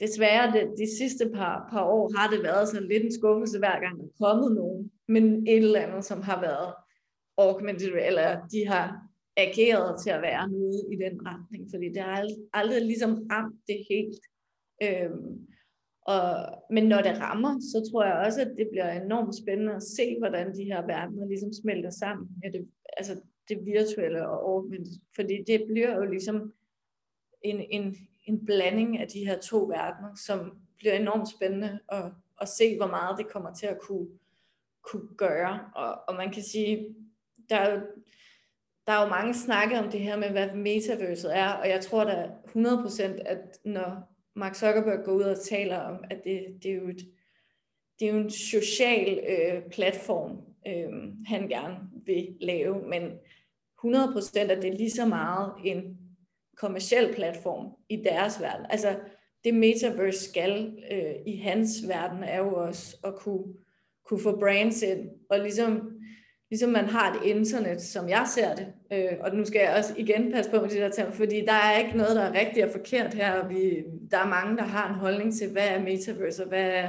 desværre 0.00 0.52
det, 0.52 0.74
de 0.78 0.96
sidste 0.98 1.30
par, 1.34 1.68
par 1.72 1.84
år 1.84 2.18
har 2.18 2.30
det 2.30 2.42
været 2.42 2.68
sådan 2.68 2.88
lidt 2.88 3.04
en 3.04 3.14
skuffelse 3.18 3.58
hver 3.58 3.80
gang, 3.80 3.98
der 3.98 4.04
er 4.04 4.18
kommet 4.26 4.52
nogen, 4.54 4.90
men 5.08 5.46
et 5.46 5.56
eller 5.56 5.80
andet, 5.80 6.04
som 6.04 6.22
har 6.22 6.40
været 6.40 6.74
augmented, 7.38 7.94
eller 8.08 8.46
de 8.52 8.66
har 8.66 9.10
ageret 9.36 10.00
til 10.02 10.10
at 10.10 10.22
være 10.22 10.48
noget 10.48 10.80
i 10.92 10.96
den 11.04 11.14
retning, 11.26 11.62
fordi 11.72 11.88
det 11.88 12.02
har 12.02 12.12
aldrig, 12.20 12.36
aldrig 12.52 12.82
ligesom 12.82 13.12
ramt 13.32 13.60
det 13.68 13.78
helt. 13.90 14.20
Øhm, 14.82 15.46
og, 16.02 16.26
men 16.70 16.84
når 16.92 17.00
det 17.02 17.20
rammer, 17.20 17.52
så 17.72 17.90
tror 17.90 18.04
jeg 18.04 18.16
også, 18.26 18.40
at 18.40 18.52
det 18.58 18.68
bliver 18.72 18.90
enormt 19.02 19.34
spændende 19.42 19.74
at 19.74 19.82
se, 19.82 20.18
hvordan 20.18 20.46
de 20.56 20.64
her 20.64 20.80
verdener 20.86 21.26
ligesom 21.26 21.52
smelter 21.52 21.90
sammen. 21.90 22.28
Ja, 22.44 22.48
det, 22.54 22.68
altså, 22.96 23.14
det 23.50 23.66
virtuelle 23.66 24.28
og 24.28 24.50
augmented, 24.50 25.00
fordi 25.14 25.44
det 25.46 25.64
bliver 25.66 25.94
jo 25.94 26.04
ligesom 26.04 26.52
en, 27.42 27.60
en, 27.70 27.96
en 28.26 28.46
blanding 28.46 28.98
af 28.98 29.08
de 29.08 29.26
her 29.26 29.38
to 29.38 29.58
verdener, 29.58 30.14
som 30.14 30.58
bliver 30.78 30.94
enormt 30.94 31.28
spændende 31.30 31.80
at, 31.88 32.04
at 32.40 32.48
se, 32.48 32.76
hvor 32.76 32.86
meget 32.86 33.18
det 33.18 33.28
kommer 33.28 33.54
til 33.54 33.66
at 33.66 33.78
kunne, 33.78 34.08
kunne 34.82 35.08
gøre. 35.16 35.70
Og, 35.74 35.98
og 36.08 36.14
man 36.14 36.32
kan 36.32 36.42
sige, 36.42 36.94
der 37.50 37.56
er 37.56 37.74
jo, 37.74 37.80
der 38.86 38.92
er 38.92 39.02
jo 39.02 39.08
mange 39.08 39.34
snakke 39.34 39.78
om 39.78 39.90
det 39.90 40.00
her 40.00 40.16
med, 40.16 40.30
hvad 40.30 40.54
metaverset 40.54 41.36
er, 41.36 41.48
og 41.48 41.68
jeg 41.68 41.80
tror 41.80 42.04
da 42.04 42.30
100% 42.46 43.02
at 43.02 43.58
når 43.64 44.10
Mark 44.34 44.54
Zuckerberg 44.54 45.04
går 45.04 45.12
ud 45.12 45.22
og 45.22 45.40
taler 45.40 45.78
om, 45.78 46.04
at 46.10 46.24
det, 46.24 46.46
det 46.62 46.70
er 46.70 46.74
jo 46.74 46.88
et, 46.88 47.08
det 48.00 48.08
er 48.08 48.12
jo 48.12 48.18
en 48.18 48.30
social 48.30 49.20
øh, 49.28 49.62
platform, 49.70 50.30
øh, 50.66 51.12
han 51.26 51.48
gerne 51.48 51.76
vil 52.06 52.36
lave, 52.40 52.88
men 52.88 53.02
100% 53.84 54.38
at 54.38 54.62
det 54.62 54.72
er 54.72 54.76
lige 54.76 54.90
så 54.90 55.06
meget 55.06 55.52
en 55.64 55.98
kommersiel 56.56 57.14
platform 57.14 57.66
i 57.88 57.96
deres 57.96 58.40
verden. 58.40 58.66
Altså 58.70 58.96
det 59.44 59.54
metaverse 59.54 60.28
skal 60.30 60.74
øh, 60.92 61.14
i 61.26 61.36
hans 61.36 61.70
verden 61.88 62.22
er 62.22 62.38
jo 62.38 62.54
også 62.54 62.96
at 63.04 63.14
kunne, 63.16 63.44
kunne 64.04 64.20
få 64.22 64.38
brands 64.38 64.82
ind 64.82 65.08
og 65.30 65.38
ligesom 65.38 66.00
ligesom 66.50 66.70
man 66.70 66.84
har 66.84 67.14
et 67.14 67.26
internet, 67.26 67.82
som 67.82 68.08
jeg 68.08 68.26
ser 68.34 68.54
det, 68.54 68.66
øh, 68.92 69.12
og 69.20 69.34
nu 69.34 69.44
skal 69.44 69.60
jeg 69.60 69.74
også 69.76 69.94
igen 69.96 70.32
passe 70.32 70.50
på 70.50 70.60
med 70.60 70.68
det 70.68 70.80
der 70.80 70.90
tema, 70.90 71.10
fordi 71.10 71.44
der 71.44 71.52
er 71.52 71.78
ikke 71.78 71.96
noget, 71.96 72.16
der 72.16 72.22
er 72.22 72.40
rigtigt 72.40 72.66
og 72.66 72.72
forkert 72.72 73.14
her, 73.14 73.32
og 73.32 73.50
vi, 73.50 73.82
der 74.10 74.18
er 74.18 74.28
mange, 74.28 74.56
der 74.56 74.62
har 74.62 74.88
en 74.88 74.94
holdning 74.94 75.34
til, 75.34 75.50
hvad 75.50 75.68
er 75.68 75.82
metaverse, 75.82 76.42
og 76.42 76.48
hvad 76.48 76.70
er 76.70 76.88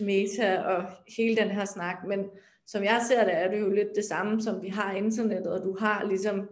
meta, 0.00 0.58
og 0.58 0.84
hele 1.16 1.36
den 1.36 1.50
her 1.50 1.64
snak, 1.64 1.96
men 2.08 2.24
som 2.70 2.84
jeg 2.84 3.02
ser 3.08 3.24
det, 3.24 3.34
er 3.34 3.50
det 3.50 3.60
jo 3.60 3.70
lidt 3.70 3.88
det 3.96 4.04
samme, 4.04 4.42
som 4.42 4.62
vi 4.62 4.68
har 4.68 4.94
internettet, 4.94 5.52
og 5.52 5.62
du 5.64 5.76
har 5.78 6.04
ligesom, 6.04 6.48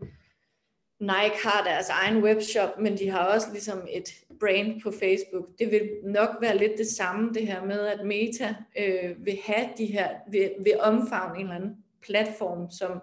Nike 1.00 1.38
har 1.44 1.64
deres 1.64 1.88
egen 1.88 2.22
webshop, 2.22 2.78
men 2.78 2.98
de 2.98 3.10
har 3.10 3.34
også 3.34 3.46
ligesom 3.52 3.78
et 3.90 4.08
brand 4.40 4.82
på 4.82 4.90
Facebook. 4.90 5.44
Det 5.58 5.70
vil 5.70 5.90
nok 6.04 6.28
være 6.40 6.58
lidt 6.58 6.72
det 6.78 6.86
samme, 6.86 7.30
det 7.34 7.46
her 7.46 7.64
med, 7.64 7.80
at 7.80 8.06
Meta 8.06 8.54
øh, 8.78 9.26
vil 9.26 9.38
have 9.44 9.68
de 9.78 9.86
her, 9.86 10.10
vil, 10.30 10.50
vil 10.60 10.80
omfavne 10.80 11.34
en 11.34 11.46
eller 11.46 11.56
anden 11.56 11.76
platform, 12.02 12.70
som 12.70 13.00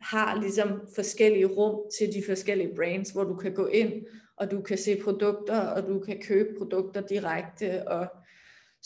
har 0.00 0.40
ligesom 0.40 0.80
forskellige 0.94 1.46
rum 1.46 1.80
til 1.98 2.14
de 2.14 2.22
forskellige 2.26 2.74
brands, 2.76 3.10
hvor 3.10 3.24
du 3.24 3.34
kan 3.34 3.54
gå 3.54 3.66
ind, 3.66 3.92
og 4.36 4.50
du 4.50 4.60
kan 4.60 4.78
se 4.78 5.00
produkter, 5.04 5.60
og 5.60 5.86
du 5.86 6.00
kan 6.00 6.22
købe 6.22 6.48
produkter 6.58 7.00
direkte, 7.00 7.88
og 7.88 8.06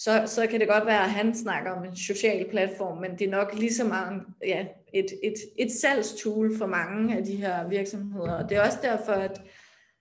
så, 0.04 0.22
så 0.26 0.46
kan 0.46 0.60
det 0.60 0.68
godt 0.68 0.86
være, 0.86 1.04
at 1.04 1.10
han 1.10 1.34
snakker 1.34 1.70
om 1.70 1.84
en 1.84 1.96
social 1.96 2.50
platform, 2.50 2.98
men 2.98 3.18
det 3.18 3.26
er 3.26 3.30
nok 3.30 3.54
lige 3.54 3.74
så 3.74 3.84
meget 3.84 4.22
ja, 4.46 4.66
et, 4.94 5.06
et, 5.22 5.34
et 5.58 5.72
salgstool 5.72 6.58
for 6.58 6.66
mange 6.66 7.16
af 7.16 7.24
de 7.24 7.36
her 7.36 7.68
virksomheder. 7.68 8.32
Og 8.32 8.48
det 8.48 8.56
er 8.56 8.62
også 8.62 8.78
derfor, 8.82 9.12
at, 9.12 9.42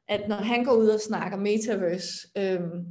at 0.07 0.27
når 0.27 0.35
han 0.35 0.63
går 0.63 0.73
ud 0.73 0.87
og 0.87 0.99
snakker 0.99 1.37
metaverse, 1.37 2.27
øhm, 2.37 2.85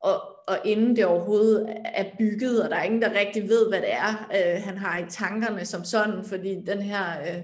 og, 0.00 0.20
og 0.48 0.58
inden 0.64 0.96
det 0.96 1.04
overhovedet 1.04 1.76
er 1.84 2.04
bygget, 2.18 2.64
og 2.64 2.70
der 2.70 2.76
er 2.76 2.82
ingen, 2.82 3.02
der 3.02 3.18
rigtig 3.18 3.48
ved, 3.48 3.68
hvad 3.68 3.80
det 3.80 3.92
er, 3.92 4.28
øh, 4.34 4.62
han 4.62 4.78
har 4.78 4.98
i 4.98 5.10
tankerne 5.10 5.64
som 5.64 5.84
sådan, 5.84 6.24
fordi 6.24 6.64
den 6.66 6.82
her 6.82 7.20
øh, 7.20 7.42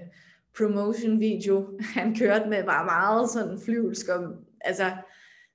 promotion 0.57 1.19
video, 1.19 1.67
han 1.95 2.15
kørte 2.15 2.49
med, 2.49 2.63
var 2.63 2.85
meget 2.85 3.29
sådan 3.29 3.59
flyvsk 3.65 4.09
om, 4.09 4.35
altså 4.61 4.91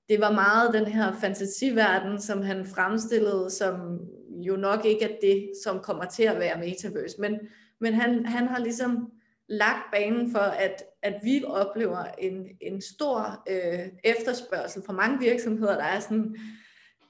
det 0.08 0.20
var 0.20 0.32
meget 0.32 0.74
den 0.74 0.86
her 0.86 1.12
fantasiverden, 1.20 2.20
som 2.20 2.42
han 2.42 2.66
fremstillede, 2.66 3.50
som 3.50 4.00
jo 4.30 4.56
nok 4.56 4.84
ikke 4.84 5.04
er 5.04 5.16
det, 5.20 5.52
som 5.64 5.80
kommer 5.80 6.04
til 6.04 6.22
at 6.22 6.38
være 6.38 6.58
metaverse, 6.58 7.20
men, 7.20 7.38
men 7.80 7.94
han, 7.94 8.26
han 8.26 8.46
har 8.46 8.58
ligesom 8.58 9.10
lagt 9.48 9.90
banen 9.92 10.30
for, 10.30 10.38
at, 10.38 10.84
at 11.02 11.14
vi 11.22 11.44
oplever 11.46 12.04
en, 12.18 12.46
en 12.60 12.80
stor 12.80 13.42
øh, 13.50 13.88
efterspørgsel 14.04 14.82
fra 14.86 14.92
mange 14.92 15.18
virksomheder, 15.18 15.76
der 15.76 15.84
er 15.84 16.00
sådan, 16.00 16.36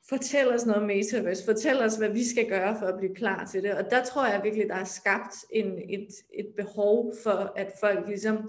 fortæl 0.08 0.54
os 0.54 0.66
noget 0.66 0.80
om 0.80 0.86
metaverse, 0.86 1.44
fortæl 1.44 1.82
os, 1.82 1.96
hvad 1.96 2.08
vi 2.08 2.24
skal 2.24 2.48
gøre 2.48 2.76
for 2.78 2.86
at 2.86 2.98
blive 2.98 3.14
klar 3.14 3.46
til 3.46 3.62
det. 3.62 3.72
Og 3.72 3.84
der 3.90 4.04
tror 4.04 4.26
jeg 4.26 4.40
virkelig, 4.44 4.68
der 4.68 4.74
er 4.74 4.84
skabt 4.84 5.34
en, 5.50 5.78
et, 5.88 6.08
et 6.34 6.46
behov 6.56 7.14
for, 7.22 7.52
at 7.56 7.72
folk 7.80 8.08
ligesom 8.08 8.48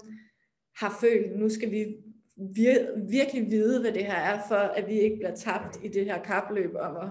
har 0.76 0.96
følt, 1.00 1.38
nu 1.38 1.48
skal 1.48 1.70
vi 1.70 1.86
vir, 2.36 3.08
virkelig 3.08 3.50
vide, 3.50 3.80
hvad 3.80 3.92
det 3.92 4.04
her 4.04 4.14
er, 4.14 4.40
for 4.48 4.54
at 4.54 4.86
vi 4.88 5.00
ikke 5.00 5.16
bliver 5.16 5.34
tabt 5.34 5.78
i 5.82 5.88
det 5.88 6.04
her 6.04 6.22
kapløb 6.22 6.74
om 6.78 6.96
at, 6.96 7.08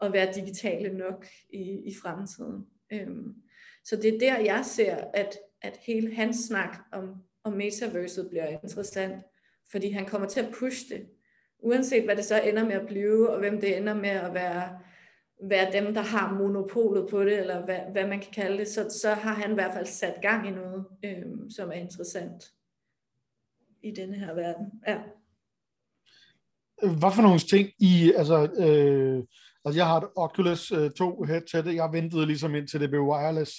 at 0.00 0.12
være 0.12 0.32
digitale 0.34 0.98
nok 0.98 1.26
i, 1.52 1.80
i 1.84 1.94
fremtiden. 2.02 2.66
Øhm, 2.92 3.34
så 3.84 3.96
det 3.96 4.14
er 4.14 4.18
der, 4.18 4.38
jeg 4.38 4.64
ser, 4.64 4.96
at, 5.14 5.38
at 5.62 5.78
hele 5.86 6.14
hans 6.14 6.36
snak 6.36 6.78
om, 6.92 7.14
om 7.44 7.52
metaverset 7.52 8.28
bliver 8.30 8.46
interessant, 8.46 9.24
fordi 9.70 9.90
han 9.90 10.06
kommer 10.06 10.28
til 10.28 10.40
at 10.40 10.54
pushe 10.58 10.94
det 10.94 11.06
uanset 11.58 12.04
hvad 12.04 12.16
det 12.16 12.24
så 12.24 12.40
ender 12.40 12.64
med 12.64 12.74
at 12.74 12.86
blive, 12.86 13.30
og 13.30 13.38
hvem 13.38 13.60
det 13.60 13.76
ender 13.76 13.94
med 13.94 14.10
at 14.10 14.34
være, 14.34 14.78
være 15.42 15.72
dem, 15.72 15.94
der 15.94 16.00
har 16.00 16.34
monopolet 16.34 17.08
på 17.10 17.24
det, 17.24 17.38
eller 17.38 17.64
hvad, 17.64 17.78
hvad 17.92 18.06
man 18.06 18.20
kan 18.20 18.32
kalde 18.32 18.58
det, 18.58 18.68
så, 18.68 18.98
så 19.02 19.10
har 19.10 19.34
han 19.34 19.50
i 19.50 19.54
hvert 19.54 19.74
fald 19.74 19.86
sat 19.86 20.14
gang 20.22 20.48
i 20.48 20.50
noget, 20.50 20.84
øhm, 21.04 21.50
som 21.50 21.68
er 21.68 21.74
interessant 21.74 22.52
i 23.86 23.90
denne 23.90 24.16
her 24.16 24.34
verden. 24.34 24.66
Ja. 24.88 24.98
Hvad 26.98 27.12
for 27.14 27.22
nogle 27.22 27.38
ting 27.38 27.68
i, 27.78 28.12
altså, 28.16 28.42
øh, 28.42 29.24
altså 29.64 29.78
jeg 29.80 29.86
har 29.86 30.00
et 30.00 30.08
Oculus 30.16 30.72
øh, 30.72 30.90
2 30.90 31.22
headset, 31.22 31.74
jeg 31.74 31.92
ventede 31.92 32.26
ligesom 32.26 32.54
indtil 32.54 32.80
det 32.80 32.90
blev 32.90 33.02
wireless, 33.02 33.52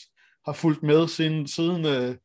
har 0.46 0.54
fulgt 0.54 0.84
med 0.84 1.08
siden, 1.08 1.48
siden 1.48 1.86
øh, 1.86 2.16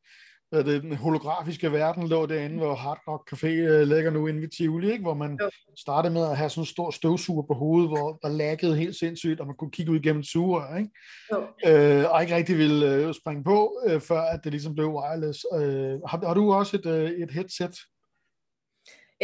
det, 0.52 0.82
den 0.82 0.96
holografiske 0.96 1.72
verden 1.72 2.08
lå 2.08 2.26
derinde, 2.26 2.56
hvor 2.56 2.74
Hard 2.74 3.00
Rock 3.08 3.32
Café 3.32 3.46
øh, 3.46 3.88
ligger 3.88 4.10
nu 4.10 4.26
inde 4.26 4.40
ved 4.40 4.48
Tivoli, 4.48 4.92
ikke? 4.92 5.02
hvor 5.02 5.14
man 5.14 5.38
jo. 5.42 5.50
startede 5.78 6.14
med 6.14 6.22
at 6.22 6.36
have 6.36 6.50
sådan 6.50 6.62
en 6.62 6.66
stor 6.66 6.90
støvsuger 6.90 7.42
på 7.42 7.54
hovedet, 7.54 7.88
hvor 7.88 8.18
der 8.22 8.28
laggede 8.28 8.76
helt 8.76 8.96
sindssygt, 8.96 9.40
og 9.40 9.46
man 9.46 9.56
kunne 9.56 9.70
kigge 9.70 9.92
ud 9.92 9.96
igennem 9.96 10.22
suger, 10.22 10.76
ikke? 10.76 10.90
Øh, 11.66 12.10
og 12.10 12.22
ikke 12.22 12.36
rigtig 12.36 12.58
ville 12.58 12.94
øh, 12.94 13.14
springe 13.14 13.44
på, 13.44 13.80
øh, 13.86 14.00
før 14.00 14.20
at 14.20 14.40
det 14.44 14.52
ligesom 14.52 14.74
blev 14.74 14.94
wireless. 14.94 15.46
Øh, 15.54 16.00
har, 16.08 16.26
har 16.26 16.34
du 16.34 16.52
også 16.52 16.76
et, 16.76 16.86
øh, 16.86 17.10
et 17.10 17.30
headset? 17.30 17.76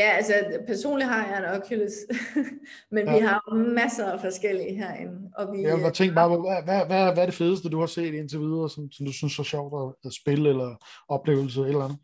Ja, 0.00 0.10
altså 0.18 0.34
personligt 0.66 1.10
har 1.10 1.26
jeg 1.28 1.38
en 1.38 1.60
Oculus, 1.60 1.96
men 2.94 3.04
ja. 3.06 3.12
vi 3.14 3.18
har 3.28 3.54
masser 3.74 4.06
af 4.06 4.20
forskellige 4.20 4.74
herinde. 4.74 5.30
Og 5.38 5.52
vi, 5.52 5.62
jeg 5.62 5.94
tænkt 5.94 6.14
bare, 6.14 6.28
hvad, 6.28 6.62
hvad, 6.64 6.86
hvad, 6.86 7.12
hvad 7.14 7.22
er 7.22 7.30
det 7.30 7.40
fedeste, 7.42 7.68
du 7.68 7.78
har 7.80 7.86
set 7.86 8.14
indtil 8.14 8.40
videre, 8.40 8.70
som, 8.70 8.92
som 8.92 9.06
du 9.06 9.12
synes 9.12 9.38
er 9.38 9.42
sjovt 9.42 9.72
at, 9.82 10.08
at 10.08 10.12
spille, 10.20 10.48
eller 10.48 10.70
oplevelse, 11.08 11.60
eller 11.60 11.84
andet? 11.84 11.98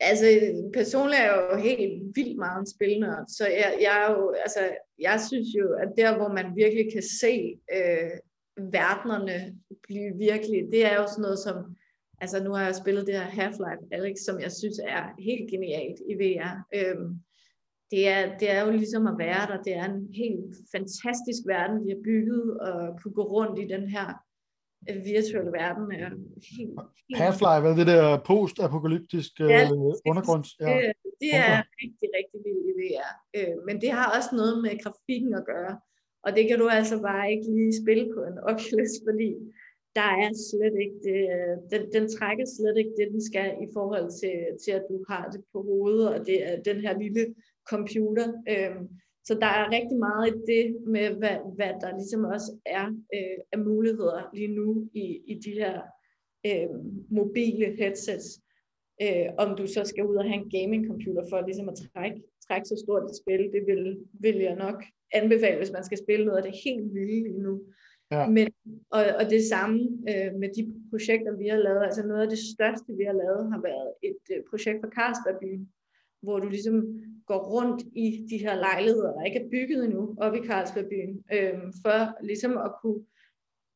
Altså 0.00 0.26
personligt 0.74 1.20
er 1.20 1.24
jeg 1.24 1.48
jo 1.52 1.56
helt 1.68 1.92
vildt 2.16 2.38
meget 2.38 2.60
en 2.60 2.72
spilnørd, 2.74 3.24
så 3.36 3.44
jeg, 3.46 3.70
jeg, 3.80 3.94
er 4.02 4.12
jo, 4.12 4.30
altså, 4.44 4.60
jeg 4.98 5.20
synes 5.28 5.48
jo, 5.58 5.66
at 5.82 5.88
der, 5.98 6.16
hvor 6.16 6.28
man 6.28 6.56
virkelig 6.56 6.86
kan 6.92 7.02
se 7.22 7.34
øh, 7.76 8.10
verdenerne 8.76 9.36
blive 9.86 10.10
virkelig, 10.28 10.60
det 10.72 10.86
er 10.86 10.94
jo 11.00 11.06
sådan 11.08 11.22
noget 11.22 11.38
som, 11.38 11.56
altså 12.20 12.44
nu 12.44 12.50
har 12.52 12.64
jeg 12.64 12.74
spillet 12.74 13.06
det 13.06 13.14
her 13.14 13.28
Half-Life 13.40 13.88
Alex, 13.92 14.16
som 14.26 14.40
jeg 14.40 14.52
synes 14.52 14.78
er 14.96 15.02
helt 15.18 15.50
genialt 15.50 15.98
i 16.10 16.14
VR. 16.20 16.52
Øhm, 16.78 17.20
det 17.90 18.08
er, 18.08 18.38
det 18.38 18.50
er 18.50 18.60
jo 18.64 18.70
ligesom 18.70 19.06
at 19.06 19.18
være 19.18 19.46
der. 19.50 19.62
Det 19.62 19.74
er 19.74 19.84
en 19.84 20.08
helt 20.22 20.56
fantastisk 20.74 21.42
verden, 21.46 21.84
vi 21.84 21.90
har 21.90 22.02
bygget, 22.04 22.60
og 22.60 22.78
kunne 23.00 23.14
gå 23.20 23.24
rundt 23.36 23.58
i 23.58 23.66
den 23.74 23.88
her 23.88 24.06
øh, 24.88 25.04
virtuelle 25.04 25.52
verden. 25.60 25.84
Er 25.92 26.10
helt, 26.56 26.74
helt... 27.08 27.20
Half-Life, 27.22 27.64
er 27.70 27.76
det 27.80 27.86
der 27.86 28.04
post-apokalyptiske 28.30 29.44
ja, 29.44 29.62
øh, 29.62 29.92
undergrunds? 30.10 30.48
Ja. 30.60 30.66
Det, 30.66 30.92
det 31.22 31.32
er 31.48 31.56
rigtig, 31.80 32.08
rigtig 32.18 32.38
vildt 32.46 32.66
i 32.70 32.74
VR. 32.80 33.12
Øh, 33.36 33.56
men 33.66 33.74
det 33.82 33.90
har 33.98 34.06
også 34.16 34.30
noget 34.40 34.54
med 34.64 34.72
grafikken 34.82 35.32
at 35.40 35.46
gøre. 35.52 35.74
Og 36.24 36.30
det 36.36 36.44
kan 36.48 36.58
du 36.62 36.66
altså 36.78 36.96
bare 37.08 37.24
ikke 37.32 37.48
lige 37.56 37.80
spille 37.82 38.06
på 38.14 38.20
en 38.30 38.38
Oculus, 38.50 38.94
fordi 39.08 39.30
der 39.98 40.10
er 40.24 40.30
slet 40.50 40.76
ikke 40.84 40.98
det, 41.08 41.20
den, 41.72 41.82
den 41.96 42.04
trækker 42.16 42.46
slet 42.56 42.76
ikke 42.82 42.94
det, 42.98 43.06
den 43.14 43.22
skal 43.30 43.48
i 43.66 43.68
forhold 43.76 44.08
til, 44.20 44.36
til 44.62 44.72
at 44.78 44.84
du 44.90 44.96
har 45.10 45.24
det 45.32 45.40
på 45.52 45.58
hovedet, 45.70 46.08
og 46.14 46.18
det 46.26 46.38
er 46.48 46.62
den 46.70 46.78
her 46.84 46.94
lille 47.04 47.24
computer. 47.68 48.26
Øhm, 48.48 48.88
så 49.24 49.34
der 49.34 49.46
er 49.46 49.70
rigtig 49.76 49.98
meget 49.98 50.28
i 50.28 50.52
det 50.52 50.76
med, 50.86 51.06
hvad, 51.20 51.36
hvad 51.56 51.72
der 51.80 51.96
ligesom 51.98 52.24
også 52.24 52.50
er 52.66 52.86
øh, 53.14 53.38
af 53.52 53.58
muligheder 53.58 54.30
lige 54.34 54.52
nu 54.58 54.88
i, 54.94 55.06
i 55.26 55.34
de 55.44 55.50
her 55.50 55.74
øh, 56.46 56.68
mobile 57.10 57.76
headsets. 57.78 58.28
Øh, 59.02 59.28
om 59.38 59.56
du 59.56 59.66
så 59.66 59.84
skal 59.84 60.06
ud 60.06 60.16
og 60.16 60.24
have 60.24 60.42
en 60.42 60.50
gaming 60.56 60.86
computer 60.86 61.24
for 61.30 61.46
ligesom 61.46 61.68
at 61.68 61.78
trække, 61.92 62.22
trække 62.46 62.66
så 62.68 62.76
stort 62.84 63.10
et 63.10 63.16
spil, 63.22 63.42
det 63.54 63.62
vil, 63.66 63.98
vil 64.20 64.36
jeg 64.36 64.56
nok 64.56 64.84
anbefale, 65.12 65.56
hvis 65.56 65.72
man 65.72 65.84
skal 65.84 65.98
spille 65.98 66.26
noget 66.26 66.38
af 66.38 66.44
det 66.44 66.60
helt 66.64 66.94
vilde 66.94 67.22
lige 67.22 67.42
nu. 67.42 67.62
Ja. 68.10 68.28
Men, 68.28 68.48
og, 68.90 69.02
og 69.20 69.24
det 69.30 69.44
samme 69.44 69.78
øh, 70.10 70.30
med 70.40 70.48
de 70.56 70.62
projekter, 70.90 71.32
vi 71.36 71.46
har 71.48 71.58
lavet. 71.58 71.82
Altså 71.84 72.02
noget 72.06 72.22
af 72.22 72.28
det 72.28 72.38
største, 72.54 72.90
vi 72.98 73.04
har 73.04 73.16
lavet, 73.22 73.52
har 73.52 73.60
været 73.70 73.90
et 74.02 74.24
øh, 74.34 74.42
projekt 74.50 74.78
for 74.82 74.90
Carlsbergbyen, 74.96 75.68
hvor 76.22 76.38
du 76.38 76.48
ligesom 76.48 76.76
går 77.26 77.40
rundt 77.54 77.82
i 78.04 78.26
de 78.30 78.38
her 78.38 78.54
lejligheder, 78.54 79.12
der 79.12 79.24
ikke 79.24 79.40
er 79.40 79.48
bygget 79.50 79.84
endnu, 79.84 80.14
op 80.18 80.34
i 80.34 80.46
Carlsbergbyen, 80.46 81.24
øh, 81.32 81.58
for 81.82 82.24
ligesom 82.24 82.52
at 82.58 82.72
kunne 82.82 83.00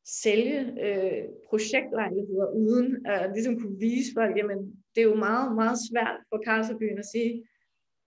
sælge 0.05 0.59
øh, 0.85 1.23
projektlejligheder, 1.49 2.47
uden 2.63 3.05
at 3.05 3.31
ligesom 3.33 3.59
kunne 3.59 3.79
vise 3.79 4.11
folk, 4.17 4.37
jamen 4.37 4.59
det 4.95 5.01
er 5.01 5.09
jo 5.11 5.15
meget, 5.15 5.55
meget 5.55 5.77
svært 5.89 6.17
for 6.29 6.37
Carlsbergbyen 6.45 6.97
at 6.97 7.11
sige, 7.13 7.43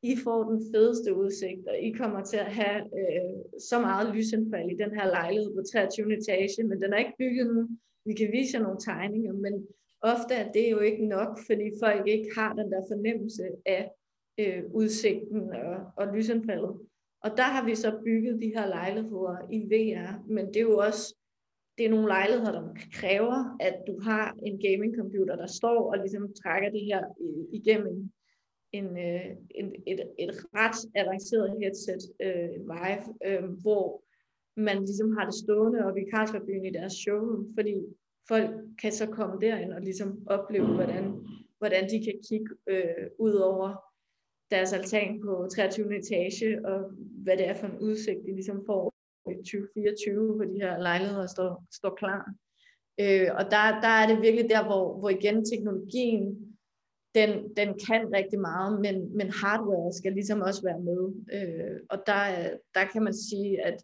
I 0.02 0.16
får 0.24 0.40
den 0.50 0.60
fedeste 0.74 1.14
udsigt, 1.14 1.68
og 1.68 1.76
I 1.78 1.90
kommer 1.90 2.24
til 2.24 2.36
at 2.36 2.52
have 2.60 2.78
øh, 3.00 3.34
så 3.70 3.80
meget 3.80 4.14
lysindfald 4.14 4.70
i 4.70 4.80
den 4.82 4.92
her 4.98 5.06
lejlighed 5.06 5.50
på 5.54 5.62
23. 5.72 6.18
etage, 6.18 6.64
men 6.68 6.82
den 6.82 6.92
er 6.92 6.98
ikke 6.98 7.18
bygget 7.18 7.46
nu. 7.54 7.68
Vi 8.06 8.12
kan 8.14 8.28
vise 8.32 8.56
jer 8.56 8.62
nogle 8.62 8.80
tegninger, 8.80 9.32
men 9.32 9.66
ofte 10.00 10.34
er 10.34 10.52
det 10.52 10.70
jo 10.70 10.78
ikke 10.78 11.06
nok, 11.06 11.32
fordi 11.46 11.66
folk 11.82 12.08
ikke 12.08 12.28
har 12.36 12.52
den 12.54 12.72
der 12.72 12.82
fornemmelse 12.92 13.44
af, 13.66 13.90
øh, 14.38 14.62
udsigten 14.72 15.50
og, 15.50 15.76
og 15.96 16.16
lysindfaldet. 16.16 16.78
Og 17.20 17.30
der 17.36 17.42
har 17.42 17.64
vi 17.64 17.74
så 17.74 18.00
bygget 18.04 18.42
de 18.42 18.52
her 18.56 18.66
lejligheder 18.66 19.36
i 19.50 19.60
VR, 19.72 20.24
men 20.28 20.46
det 20.46 20.56
er 20.56 20.60
jo 20.60 20.78
også 20.78 21.14
det 21.78 21.86
er 21.86 21.90
nogle 21.90 22.06
lejligheder, 22.06 22.52
der 22.52 22.74
kræver, 22.92 23.56
at 23.60 23.76
du 23.86 24.00
har 24.00 24.36
en 24.46 24.60
gaming 24.60 24.96
computer, 24.96 25.36
der 25.36 25.46
står 25.46 25.92
og 25.92 25.98
ligesom 25.98 26.32
trækker 26.42 26.70
det 26.70 26.84
her 26.84 27.02
øh, 27.20 27.44
igennem 27.52 28.10
en, 28.72 28.86
øh, 28.98 29.26
en, 29.50 29.74
et, 29.86 30.00
et 30.18 30.30
ret 30.54 30.78
avanceret 30.94 31.56
headset, 31.60 32.02
øh, 32.22 32.54
Vive, 32.70 33.04
øh, 33.26 33.44
hvor 33.62 34.02
man 34.56 34.78
ligesom 34.78 35.16
har 35.16 35.24
det 35.24 35.34
stående 35.34 35.84
oppe 35.86 36.00
i 36.00 36.10
Carlsbergbyen 36.14 36.64
i 36.64 36.70
deres 36.70 36.92
showroom, 36.92 37.54
fordi 37.54 37.74
folk 38.28 38.50
kan 38.80 38.92
så 38.92 39.06
komme 39.06 39.40
derind 39.40 39.72
og 39.72 39.80
ligesom 39.80 40.26
opleve, 40.26 40.74
hvordan, 40.74 41.04
hvordan 41.58 41.84
de 41.90 42.04
kan 42.04 42.18
kigge 42.28 42.50
øh, 42.66 43.06
ud 43.18 43.34
over 43.34 43.83
deres 44.54 44.72
altan 44.72 45.20
på 45.24 45.48
23. 45.54 45.98
etage, 45.98 46.66
og 46.66 46.78
hvad 47.24 47.36
det 47.36 47.48
er 47.48 47.54
for 47.54 47.66
en 47.66 47.78
udsigt, 47.78 48.20
de 48.26 48.32
ligesom 48.34 48.62
får 48.66 48.94
i 49.30 49.34
2024, 49.34 50.34
hvor 50.34 50.44
de 50.44 50.60
her 50.64 50.78
lejligheder 50.78 51.26
står, 51.26 51.64
står 51.72 51.94
klar. 51.94 52.22
Øh, 53.00 53.28
og 53.38 53.44
der, 53.54 53.80
der 53.84 53.92
er 54.00 54.06
det 54.06 54.22
virkelig 54.22 54.50
der, 54.50 54.64
hvor, 54.64 54.98
hvor 54.98 55.10
igen 55.10 55.44
teknologien, 55.44 56.24
den, 57.14 57.30
den 57.56 57.68
kan 57.86 58.02
rigtig 58.18 58.40
meget, 58.40 58.80
men, 58.80 59.16
men 59.16 59.30
hardware 59.30 59.92
skal 59.92 60.12
ligesom 60.12 60.40
også 60.40 60.62
være 60.62 60.80
med. 60.90 61.02
Øh, 61.36 61.76
og 61.90 61.98
der, 62.06 62.20
der 62.74 62.84
kan 62.92 63.02
man 63.02 63.14
sige, 63.14 63.66
at 63.66 63.76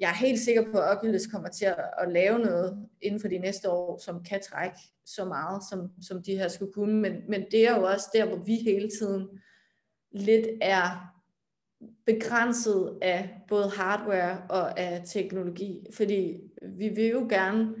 jeg 0.00 0.10
er 0.10 0.24
helt 0.26 0.40
sikker 0.40 0.64
på, 0.72 0.78
at 0.78 0.96
Oculus 0.96 1.26
kommer 1.26 1.48
til 1.48 1.64
at, 1.64 1.84
at 1.98 2.12
lave 2.12 2.38
noget 2.38 2.88
inden 3.02 3.20
for 3.20 3.28
de 3.28 3.38
næste 3.38 3.70
år, 3.70 3.98
som 3.98 4.24
kan 4.24 4.40
trække 4.42 4.78
så 5.06 5.24
meget, 5.24 5.62
som, 5.70 5.90
som 6.02 6.22
de 6.22 6.38
her 6.38 6.48
skulle 6.48 6.72
kunne. 6.72 7.00
Men, 7.00 7.22
men 7.28 7.44
det 7.50 7.68
er 7.68 7.76
jo 7.76 7.82
også 7.82 8.06
der, 8.14 8.26
hvor 8.26 8.44
vi 8.44 8.54
hele 8.54 8.90
tiden 8.90 9.28
lidt 10.16 10.46
er 10.60 11.06
begrænset 12.06 12.98
af 13.02 13.30
både 13.48 13.68
hardware 13.68 14.42
og 14.50 14.80
af 14.80 15.02
teknologi. 15.06 15.86
Fordi 15.92 16.40
vi 16.78 16.88
vil 16.88 17.06
jo 17.06 17.26
gerne 17.28 17.74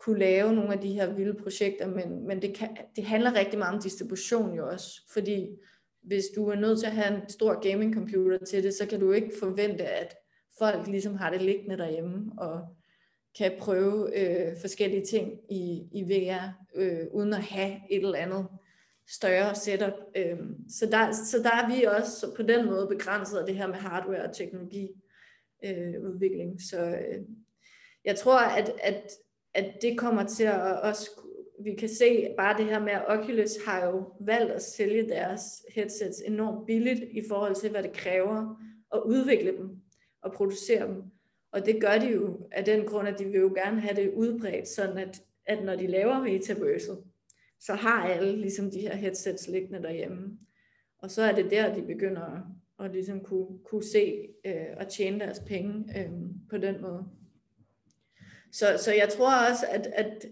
kunne 0.00 0.18
lave 0.18 0.52
nogle 0.52 0.72
af 0.72 0.80
de 0.80 0.92
her 0.92 1.14
vilde 1.14 1.34
projekter, 1.42 1.88
men, 1.88 2.26
men 2.26 2.42
det, 2.42 2.54
kan, 2.54 2.68
det 2.96 3.04
handler 3.04 3.34
rigtig 3.34 3.58
meget 3.58 3.74
om 3.74 3.82
distribution 3.82 4.54
jo 4.54 4.68
også. 4.68 5.00
Fordi 5.12 5.48
hvis 6.02 6.24
du 6.36 6.48
er 6.48 6.54
nødt 6.54 6.78
til 6.78 6.86
at 6.86 6.92
have 6.92 7.16
en 7.16 7.28
stor 7.28 7.70
gaming 7.70 7.94
computer 7.94 8.38
til 8.38 8.62
det, 8.62 8.74
så 8.74 8.86
kan 8.86 9.00
du 9.00 9.12
ikke 9.12 9.32
forvente, 9.40 9.84
at 9.84 10.14
folk 10.58 10.86
ligesom 10.86 11.14
har 11.14 11.30
det 11.30 11.42
liggende 11.42 11.78
derhjemme 11.78 12.32
og 12.38 12.60
kan 13.38 13.52
prøve 13.58 14.18
øh, 14.18 14.56
forskellige 14.60 15.04
ting 15.04 15.32
i, 15.50 15.82
i 15.92 16.02
VR, 16.02 16.48
øh, 16.74 17.06
uden 17.12 17.34
at 17.34 17.42
have 17.42 17.72
et 17.90 18.04
eller 18.04 18.18
andet 18.18 18.46
større 19.10 19.54
setup. 19.54 19.92
Øh, 20.16 20.38
så, 20.68 20.86
der, 20.86 21.12
så 21.12 21.38
der 21.42 21.50
er 21.50 21.76
vi 21.76 21.84
også 21.84 22.34
på 22.36 22.42
den 22.42 22.66
måde 22.66 22.86
begrænset 22.86 23.38
af 23.38 23.46
det 23.46 23.56
her 23.56 23.66
med 23.66 23.76
hardware 23.76 24.22
og 24.22 24.36
teknologi 24.36 24.90
øh, 25.64 25.94
udvikling. 26.02 26.62
Så 26.62 26.80
øh, 26.80 27.24
jeg 28.04 28.16
tror, 28.16 28.38
at, 28.38 28.72
at, 28.82 29.10
at 29.54 29.74
det 29.82 29.98
kommer 29.98 30.26
til 30.26 30.44
at 30.44 30.80
også, 30.80 31.10
vi 31.64 31.74
kan 31.74 31.88
se 31.88 32.34
bare 32.36 32.58
det 32.58 32.66
her 32.66 32.80
med, 32.80 32.92
at 32.92 33.04
Oculus 33.08 33.50
har 33.66 33.86
jo 33.86 34.12
valgt 34.20 34.52
at 34.52 34.62
sælge 34.62 35.08
deres 35.08 35.42
headsets 35.74 36.20
enormt 36.20 36.66
billigt 36.66 37.00
i 37.00 37.22
forhold 37.28 37.54
til, 37.54 37.70
hvad 37.70 37.82
det 37.82 37.92
kræver 37.92 38.56
at 38.94 39.02
udvikle 39.04 39.56
dem 39.56 39.70
og 40.22 40.32
producere 40.32 40.86
dem. 40.86 41.02
Og 41.52 41.66
det 41.66 41.80
gør 41.80 41.98
de 41.98 42.06
jo 42.06 42.48
af 42.52 42.64
den 42.64 42.86
grund, 42.86 43.08
at 43.08 43.18
de 43.18 43.24
vil 43.24 43.40
jo 43.40 43.52
gerne 43.54 43.80
have 43.80 43.96
det 43.96 44.12
udbredt, 44.12 44.68
sådan 44.68 44.98
at, 44.98 45.22
at 45.46 45.64
når 45.64 45.76
de 45.76 45.86
laver 45.86 46.22
metaverset, 46.22 47.04
så 47.60 47.74
har 47.74 48.08
alle 48.08 48.40
ligesom 48.40 48.70
de 48.70 48.80
her 48.80 48.96
headsets 48.96 49.48
liggende 49.48 49.82
derhjemme. 49.82 50.38
Og 50.98 51.10
så 51.10 51.22
er 51.22 51.34
det 51.34 51.50
der, 51.50 51.74
de 51.74 51.82
begynder 51.82 52.22
at, 52.22 52.42
at 52.84 52.92
ligesom 52.92 53.20
kunne, 53.20 53.58
kunne 53.64 53.84
se 53.84 54.28
øh, 54.44 54.66
og 54.76 54.88
tjene 54.88 55.20
deres 55.20 55.40
penge 55.46 55.98
øh, 55.98 56.10
på 56.50 56.58
den 56.58 56.82
måde. 56.82 57.04
Så, 58.52 58.66
så 58.84 58.92
jeg 58.92 59.08
tror 59.08 59.48
også, 59.50 59.66
at, 59.70 59.86
at, 59.86 60.26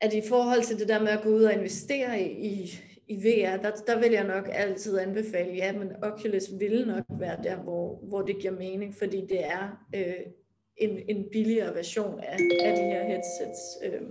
at 0.00 0.14
i 0.14 0.22
forhold 0.28 0.62
til 0.62 0.78
det 0.78 0.88
der 0.88 1.00
med 1.00 1.08
at 1.08 1.22
gå 1.22 1.28
ud 1.28 1.42
og 1.42 1.52
investere 1.52 2.22
i, 2.22 2.70
i 3.08 3.16
VR, 3.16 3.62
der, 3.62 3.70
der 3.86 4.00
vil 4.00 4.12
jeg 4.12 4.26
nok 4.26 4.48
altid 4.52 4.98
anbefale, 4.98 5.54
ja, 5.54 5.78
men 5.78 5.92
Oculus 6.02 6.44
vil 6.58 6.86
nok 6.86 7.04
være 7.08 7.42
der, 7.42 7.56
hvor, 7.56 7.96
hvor 7.96 8.22
det 8.22 8.38
giver 8.40 8.52
mening, 8.52 8.94
fordi 8.94 9.20
det 9.20 9.44
er 9.44 9.86
øh, 9.94 10.26
en, 10.76 10.98
en 11.08 11.28
billigere 11.32 11.74
version 11.74 12.20
af, 12.20 12.38
af 12.64 12.76
de 12.76 12.82
her 12.82 13.04
headsets, 13.04 13.60
øh, 13.84 14.02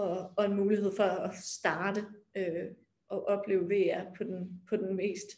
og, 0.00 0.32
og 0.36 0.44
en 0.44 0.56
mulighed 0.56 0.96
for 0.96 1.02
at 1.02 1.34
starte 1.34 2.04
øh, 2.36 2.64
og 3.08 3.28
opleve 3.28 3.64
VR 3.64 4.14
på 4.16 4.24
den, 4.24 4.60
på 4.68 4.76
den 4.76 4.96
mest 4.96 5.28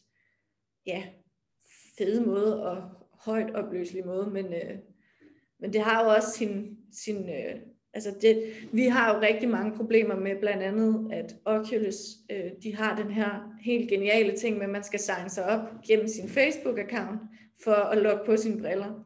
ja, 0.86 1.04
fede 1.98 2.26
måde 2.26 2.62
og 2.66 2.90
højt 3.24 3.54
opløselige 3.54 4.04
måde, 4.04 4.30
men, 4.30 4.46
øh, 4.46 4.78
men 5.60 5.72
det 5.72 5.80
har 5.80 6.04
jo 6.04 6.10
også 6.10 6.30
sin, 6.30 6.78
sin 6.92 7.28
øh, 7.28 7.60
Altså 7.94 8.14
det, 8.20 8.42
vi 8.72 8.86
har 8.86 9.14
jo 9.14 9.20
rigtig 9.20 9.48
mange 9.48 9.76
problemer 9.76 10.16
med 10.16 10.40
blandt 10.40 10.62
andet, 10.62 11.12
at 11.12 11.36
Oculus, 11.44 11.96
øh, 12.30 12.50
de 12.62 12.76
har 12.76 12.96
den 12.96 13.10
her 13.10 13.56
helt 13.62 13.90
geniale 13.90 14.36
ting 14.36 14.56
med, 14.56 14.64
at 14.64 14.70
man 14.70 14.84
skal 14.84 15.00
signe 15.00 15.30
sig 15.30 15.44
op 15.44 15.60
gennem 15.86 16.08
sin 16.08 16.24
Facebook-account 16.24 17.18
for 17.64 17.72
at 17.72 17.98
logge 17.98 18.24
på 18.26 18.36
sine 18.36 18.60
briller. 18.60 19.04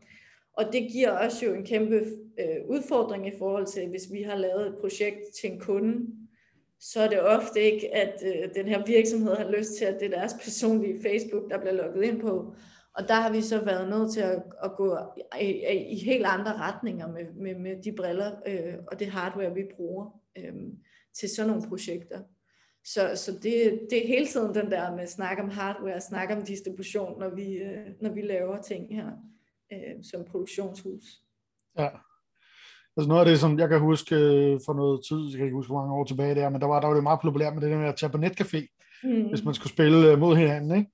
Og 0.56 0.64
det 0.72 0.88
giver 0.92 1.26
os 1.26 1.42
jo 1.42 1.54
en 1.54 1.66
kæmpe 1.66 1.96
øh, 2.40 2.68
udfordring 2.68 3.26
i 3.26 3.38
forhold 3.38 3.66
til, 3.66 3.88
hvis 3.88 4.12
vi 4.12 4.22
har 4.22 4.36
lavet 4.36 4.66
et 4.66 4.76
projekt 4.80 5.20
til 5.40 5.52
en 5.52 5.60
kunde, 5.60 6.06
så 6.80 7.00
er 7.00 7.08
det 7.08 7.20
ofte 7.20 7.60
ikke, 7.60 7.94
at 7.94 8.22
øh, 8.26 8.54
den 8.54 8.68
her 8.68 8.86
virksomhed 8.86 9.36
har 9.36 9.50
lyst 9.50 9.74
til, 9.78 9.84
at 9.84 10.00
det 10.00 10.06
er 10.06 10.18
deres 10.18 10.34
personlige 10.44 11.02
Facebook, 11.02 11.50
der 11.50 11.58
bliver 11.58 11.72
logget 11.72 12.04
ind 12.04 12.20
på. 12.20 12.54
Og 12.94 13.08
der 13.08 13.14
har 13.14 13.32
vi 13.32 13.40
så 13.40 13.64
været 13.64 13.88
nødt 13.88 14.12
til 14.12 14.20
at, 14.20 14.42
at 14.64 14.76
gå 14.76 14.98
i, 15.40 15.44
i, 15.44 15.86
i 15.90 16.04
helt 16.04 16.26
andre 16.26 16.52
retninger 16.52 17.08
med, 17.12 17.24
med, 17.34 17.54
med 17.54 17.82
de 17.82 17.92
briller 17.92 18.32
øh, 18.46 18.74
og 18.92 19.00
det 19.00 19.06
hardware, 19.06 19.54
vi 19.54 19.62
bruger 19.76 20.20
øh, 20.38 20.54
til 21.14 21.28
sådan 21.28 21.50
nogle 21.50 21.68
projekter. 21.68 22.20
Så, 22.84 23.10
så 23.14 23.32
det, 23.32 23.80
det 23.90 24.02
er 24.02 24.06
hele 24.06 24.26
tiden 24.26 24.54
den 24.54 24.70
der 24.70 24.94
med 24.94 25.02
at 25.02 25.10
snakke 25.10 25.42
om 25.42 25.48
hardware, 25.48 26.00
snakke 26.00 26.34
om 26.36 26.42
distribution, 26.42 27.20
når 27.20 27.34
vi, 27.34 27.56
øh, 27.56 27.86
når 28.00 28.12
vi 28.12 28.20
laver 28.20 28.62
ting 28.62 28.96
her 28.96 29.10
øh, 29.72 30.04
som 30.10 30.24
produktionshus. 30.30 31.02
Ja. 31.78 31.88
Altså 32.96 33.08
noget 33.08 33.20
af 33.20 33.26
det, 33.26 33.40
som 33.40 33.58
jeg 33.58 33.68
kan 33.68 33.80
huske 33.80 34.14
øh, 34.14 34.60
for 34.66 34.74
noget 34.74 35.00
tid, 35.08 35.20
jeg 35.30 35.36
kan 35.36 35.46
ikke 35.46 35.56
huske, 35.56 35.72
hvor 35.72 35.80
mange 35.80 35.94
år 35.94 36.04
tilbage 36.04 36.34
det 36.34 36.42
er, 36.42 36.48
men 36.48 36.60
der 36.60 36.66
var, 36.66 36.80
der 36.80 36.88
var 36.88 36.94
det 36.94 37.02
meget 37.02 37.20
populært 37.20 37.54
med 37.54 37.62
det 37.62 37.70
der 37.70 37.78
med 37.78 37.88
at 37.88 37.96
tage 37.96 38.10
på 38.12 38.18
netcafé 38.18 38.74
mm. 39.04 39.28
hvis 39.28 39.44
man 39.44 39.54
skulle 39.54 39.72
spille 39.72 40.10
øh, 40.10 40.18
mod 40.18 40.36
hinanden. 40.36 40.78
Ikke? 40.78 40.90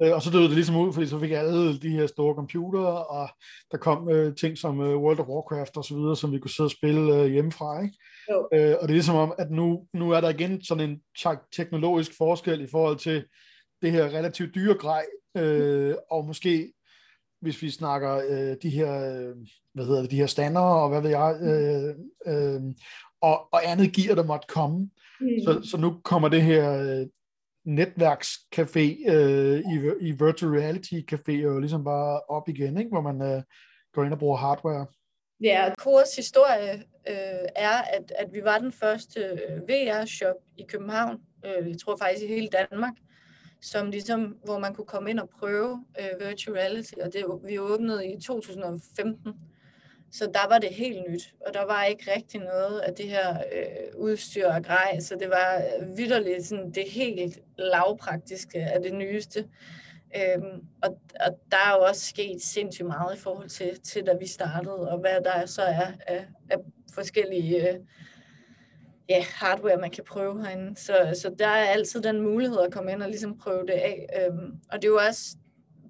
Ja. 0.00 0.08
Øh, 0.08 0.14
og 0.14 0.22
så 0.22 0.30
døde 0.30 0.44
det 0.44 0.50
ligesom 0.50 0.76
ud, 0.76 0.92
fordi 0.92 1.06
så 1.06 1.18
fik 1.18 1.30
alle 1.30 1.78
de 1.78 1.88
her 1.88 2.06
store 2.06 2.34
computere, 2.34 3.04
og 3.06 3.28
der 3.70 3.78
kom 3.78 4.08
øh, 4.08 4.36
ting 4.36 4.58
som 4.58 4.80
øh, 4.80 4.96
World 4.96 5.20
of 5.20 5.28
Warcraft 5.28 5.76
og 5.76 5.84
så 5.84 5.94
videre, 5.94 6.16
som 6.16 6.32
vi 6.32 6.38
kunne 6.38 6.50
sidde 6.50 6.66
og 6.66 6.70
spille 6.70 7.14
øh, 7.14 7.26
hjemmefra. 7.26 7.82
Ikke? 7.82 7.96
Jo. 8.30 8.48
Øh, 8.52 8.74
og 8.80 8.82
det 8.82 8.94
er 8.94 9.00
ligesom 9.00 9.16
om, 9.16 9.32
at 9.38 9.50
nu, 9.50 9.86
nu 9.92 10.10
er 10.10 10.20
der 10.20 10.28
igen 10.28 10.64
sådan 10.64 10.90
en 10.90 11.00
teknologisk 11.52 12.16
forskel 12.18 12.60
i 12.60 12.66
forhold 12.70 12.96
til 12.96 13.24
det 13.82 13.92
her 13.92 14.04
relativt 14.04 14.54
dyre 14.54 14.74
grej, 14.74 15.04
øh, 15.36 15.94
og 16.10 16.26
måske 16.26 16.72
hvis 17.44 17.62
vi 17.62 17.70
snakker 17.70 18.22
øh, 18.28 18.56
de 18.62 18.70
her, 18.70 18.92
øh, 18.94 19.36
hvad 19.72 19.84
hedder 19.84 20.00
det, 20.02 20.10
de 20.10 20.16
her 20.16 20.26
standarder, 20.26 20.82
og 20.82 20.88
hvad 20.88 21.00
ved 21.02 21.10
jeg, 21.10 21.36
øh, 21.42 21.94
øh, 22.26 22.60
og, 23.20 23.52
og 23.52 23.70
andet 23.70 23.92
gear, 23.92 24.14
der 24.14 24.24
måtte 24.24 24.46
komme. 24.48 24.90
Mm. 25.20 25.28
Så, 25.44 25.68
så 25.70 25.76
nu 25.76 26.00
kommer 26.04 26.28
det 26.28 26.42
her 26.42 26.82
øh, 26.82 27.06
netværkscafé 27.68 29.12
øh, 29.12 29.58
i, 29.58 29.74
i 30.00 30.10
virtual 30.10 30.52
reality 30.52 31.00
café 31.12 31.32
jo 31.32 31.58
ligesom 31.58 31.84
bare 31.84 32.20
op 32.20 32.48
igen, 32.48 32.78
ikke? 32.78 32.90
hvor 32.90 33.00
man 33.00 33.22
øh, 33.22 33.42
går 33.92 34.04
ind 34.04 34.12
og 34.12 34.18
bruger 34.18 34.36
hardware. 34.36 34.86
Ja, 35.40 35.74
Kores 35.78 36.16
historie 36.16 36.72
øh, 37.08 37.46
er, 37.56 37.82
at, 37.96 38.12
at 38.18 38.32
vi 38.32 38.44
var 38.44 38.58
den 38.58 38.72
første 38.72 39.20
øh, 39.20 39.68
VR-shop 39.68 40.36
i 40.56 40.64
København, 40.68 41.18
øh, 41.44 41.68
jeg 41.68 41.78
tror 41.78 41.96
faktisk 41.96 42.24
i 42.24 42.28
hele 42.28 42.48
Danmark, 42.48 42.92
som 43.64 43.90
ligesom, 43.90 44.36
hvor 44.44 44.58
man 44.58 44.74
kunne 44.74 44.86
komme 44.86 45.10
ind 45.10 45.20
og 45.20 45.28
prøve 45.28 45.84
øh, 46.00 46.28
virtual 46.28 46.56
reality, 46.56 46.92
og 47.02 47.12
det, 47.12 47.24
vi 47.44 47.58
åbnede 47.58 48.06
i 48.06 48.20
2015. 48.20 49.34
Så 50.12 50.30
der 50.34 50.48
var 50.48 50.58
det 50.58 50.68
helt 50.68 51.10
nyt, 51.10 51.34
og 51.46 51.54
der 51.54 51.66
var 51.66 51.84
ikke 51.84 52.12
rigtig 52.16 52.40
noget 52.40 52.80
af 52.80 52.94
det 52.94 53.08
her 53.08 53.38
øh, 53.52 54.00
udstyr 54.00 54.48
og 54.48 54.64
grej, 54.64 55.00
så 55.00 55.16
det 55.20 55.30
var 55.30 55.62
øh, 55.80 55.96
vidderligt 55.96 56.46
sådan 56.46 56.70
det 56.70 56.90
helt 56.90 57.38
lavpraktiske 57.58 58.58
af 58.58 58.82
det 58.82 58.94
nyeste. 58.94 59.48
Øhm, 60.16 60.62
og, 60.82 60.98
og 61.26 61.38
der 61.50 61.56
er 61.56 61.76
jo 61.76 61.84
også 61.84 62.06
sket 62.06 62.42
sindssygt 62.42 62.86
meget 62.86 63.16
i 63.16 63.20
forhold 63.20 63.48
til, 63.48 63.80
til 63.80 64.06
da 64.06 64.12
vi 64.20 64.26
startede, 64.26 64.90
og 64.90 64.98
hvad 64.98 65.20
der 65.24 65.46
så 65.46 65.62
er 65.62 65.92
af, 66.06 66.26
af 66.50 66.56
forskellige 66.94 67.70
øh, 67.70 67.78
ja, 69.08 69.24
hardware, 69.28 69.76
man 69.76 69.90
kan 69.90 70.04
prøve 70.04 70.42
herinde. 70.44 70.76
Så, 70.76 71.18
så 71.22 71.34
der 71.38 71.46
er 71.46 71.64
altid 71.64 72.02
den 72.02 72.20
mulighed 72.20 72.58
at 72.60 72.72
komme 72.72 72.92
ind 72.92 73.02
og 73.02 73.08
ligesom 73.08 73.38
prøve 73.38 73.62
det 73.66 73.72
af. 73.72 74.06
Øhm, 74.20 74.52
og 74.72 74.82
det 74.82 74.84
er 74.84 74.92
jo 74.92 75.00
også 75.08 75.36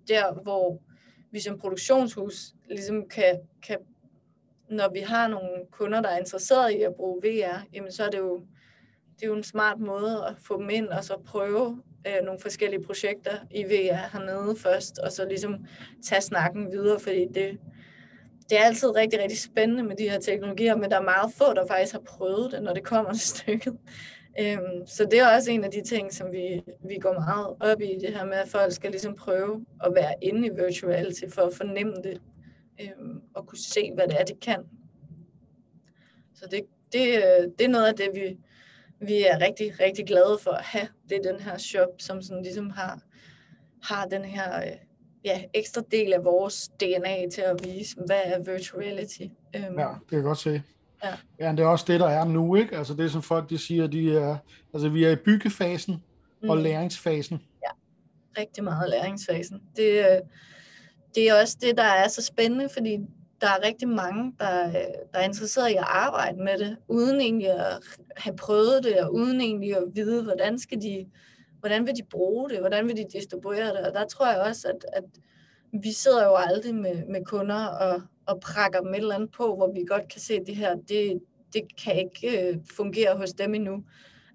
der, 0.09 0.43
hvor 0.43 0.83
vi 1.31 1.41
som 1.41 1.59
produktionshus 1.59 2.53
ligesom 2.69 3.09
kan, 3.09 3.41
kan 3.63 3.79
når 4.69 4.93
vi 4.93 5.01
har 5.01 5.29
nogle 5.29 5.49
kunder, 5.71 6.01
der 6.01 6.09
er 6.09 6.19
interesseret 6.19 6.71
i 6.71 6.83
at 6.83 6.95
bruge 6.95 7.23
VR, 7.23 7.67
jamen 7.73 7.93
så 7.93 8.05
er 8.05 8.11
det 8.11 8.19
jo, 8.19 8.47
det 9.17 9.23
er 9.23 9.27
jo 9.27 9.37
en 9.37 9.43
smart 9.43 9.79
måde 9.79 10.25
at 10.29 10.35
få 10.39 10.61
dem 10.61 10.71
ind 10.71 10.89
og 10.89 11.05
så 11.05 11.19
prøve 11.27 11.83
øh, 12.07 12.25
nogle 12.25 12.41
forskellige 12.41 12.83
projekter 12.83 13.39
i 13.51 13.65
VR 13.65 14.13
hernede 14.13 14.57
først, 14.57 14.99
og 14.99 15.13
så 15.13 15.25
ligesom 15.29 15.67
tage 16.05 16.21
snakken 16.21 16.73
videre, 16.73 17.01
fordi 17.01 17.27
det, 17.35 17.59
det 18.51 18.59
er 18.59 18.63
altid 18.65 18.97
rigtig, 18.97 19.21
rigtig 19.21 19.41
spændende 19.41 19.83
med 19.83 19.97
de 19.97 20.11
her 20.11 20.21
teknologier, 20.21 20.77
men 20.77 20.91
der 20.91 20.97
er 20.97 21.03
meget 21.03 21.33
få, 21.35 21.55
der 21.55 21.67
faktisk 21.67 21.93
har 21.93 22.01
prøvet 22.01 22.53
det, 22.53 22.63
når 22.63 22.75
det 22.75 22.85
kommer 22.85 23.13
til 23.13 23.21
stykket. 23.21 23.79
Øhm, 24.41 24.87
så 24.87 25.05
det 25.11 25.19
er 25.19 25.37
også 25.37 25.51
en 25.51 25.65
af 25.65 25.71
de 25.71 25.83
ting, 25.83 26.13
som 26.13 26.33
vi, 26.33 26.63
vi 26.89 26.99
går 27.01 27.13
meget 27.13 27.47
op 27.61 27.81
i, 27.81 27.99
det 28.01 28.17
her 28.17 28.25
med, 28.25 28.35
at 28.35 28.49
folk 28.49 28.73
skal 28.73 28.91
ligesom 28.91 29.17
prøve 29.17 29.67
at 29.85 29.95
være 29.95 30.15
inde 30.23 30.47
i 30.47 30.51
virtual 30.51 30.93
reality 30.93 31.25
for 31.29 31.43
at 31.43 31.55
fornemme 31.55 31.95
det, 32.05 32.21
øhm, 32.81 33.21
og 33.35 33.47
kunne 33.47 33.59
se, 33.59 33.93
hvad 33.95 34.09
det 34.09 34.21
er, 34.21 34.25
det 34.25 34.41
kan. 34.41 34.65
Så 36.35 36.45
det, 36.51 36.61
det, 36.93 37.17
øh, 37.17 37.49
det 37.59 37.65
er 37.65 37.69
noget 37.69 37.87
af 37.87 37.95
det, 37.95 38.11
vi, 38.15 38.39
vi 39.01 39.27
er 39.27 39.41
rigtig, 39.41 39.81
rigtig 39.81 40.07
glade 40.07 40.39
for 40.41 40.51
at 40.51 40.65
have. 40.65 40.89
Det 41.09 41.19
er 41.19 41.33
den 41.33 41.41
her 41.41 41.59
shop, 41.59 41.89
som 41.99 42.23
sådan 42.23 42.43
ligesom 42.43 42.71
har, 42.71 43.01
har 43.83 44.07
den 44.07 44.25
her 44.25 44.57
øh, 44.57 44.77
ja, 45.25 45.43
ekstra 45.55 45.83
del 45.93 46.13
af 46.13 46.25
vores 46.25 46.69
DNA 46.81 47.29
til 47.31 47.41
at 47.41 47.57
vise, 47.65 47.97
hvad 48.07 48.21
er 48.25 48.39
virtual 48.39 48.85
reality. 48.85 49.23
Um, 49.23 49.79
ja, 49.79 49.89
det 49.89 50.09
kan 50.09 50.17
jeg 50.17 50.23
godt 50.23 50.39
se. 50.39 50.63
Ja. 51.05 51.15
ja, 51.41 51.53
det 51.53 51.61
er 51.61 51.67
også 51.67 51.85
det, 51.89 52.01
der 52.01 52.09
er 52.09 52.25
nu, 52.25 52.55
ikke? 52.55 52.77
Altså 52.77 52.95
det, 52.95 53.13
som 53.13 53.23
folk 53.23 53.51
de 53.51 53.59
siger, 53.59 53.87
de 53.87 54.17
er, 54.17 54.37
altså 54.75 54.89
vi 54.89 55.05
er 55.05 55.11
i 55.11 55.17
byggefasen 55.17 56.03
mm. 56.43 56.51
og 56.51 56.57
læringsfasen. 56.57 57.43
Ja, 57.63 57.71
rigtig 58.41 58.65
meget 58.65 58.91
læringsfasen. 58.91 59.63
Det, 59.77 59.99
øh, 59.99 60.21
det 61.15 61.29
er 61.29 61.41
også 61.41 61.59
det, 61.61 61.77
der 61.77 61.83
er 61.83 62.09
så 62.09 62.23
spændende, 62.23 62.69
fordi 62.73 62.99
der 63.41 63.47
er 63.47 63.67
rigtig 63.67 63.89
mange, 63.89 64.35
der, 64.39 64.73
der 65.13 65.19
er 65.19 65.25
interesseret 65.25 65.71
i 65.71 65.75
at 65.75 65.85
arbejde 65.87 66.45
med 66.45 66.59
det, 66.59 66.77
uden 66.89 67.21
egentlig 67.21 67.51
at 67.51 67.79
have 68.17 68.37
prøvet 68.37 68.85
det, 68.85 69.01
og 69.01 69.15
uden 69.15 69.41
egentlig 69.41 69.77
at 69.77 69.85
vide, 69.95 70.23
hvordan 70.23 70.59
skal 70.59 70.83
de, 70.83 71.07
hvordan 71.65 71.87
vil 71.87 71.97
de 71.97 72.03
bruge 72.11 72.51
det, 72.51 72.59
hvordan 72.61 72.89
vil 72.89 72.97
de 72.97 73.07
distribuere 73.13 73.67
det, 73.67 73.87
og 73.87 73.95
der 73.95 74.07
tror 74.07 74.33
jeg 74.33 74.41
også, 74.41 74.69
at, 74.69 74.85
at 74.93 75.05
vi 75.83 75.93
sidder 75.93 76.25
jo 76.25 76.35
aldrig 76.35 76.75
med, 76.75 77.07
med 77.07 77.25
kunder 77.25 77.67
og, 77.67 78.03
og 78.27 78.41
prakker 78.41 78.81
dem 78.81 78.95
et 78.95 78.99
eller 78.99 79.15
andet 79.15 79.31
på, 79.31 79.57
hvor 79.57 79.73
vi 79.73 79.85
godt 79.89 80.09
kan 80.13 80.21
se, 80.21 80.35
at 80.35 80.47
det 80.47 80.57
her, 80.57 80.75
det, 80.75 81.23
det 81.53 81.63
kan 81.85 81.97
ikke 81.97 82.49
øh, 82.49 82.59
fungere 82.77 83.17
hos 83.17 83.33
dem 83.33 83.55
endnu. 83.55 83.85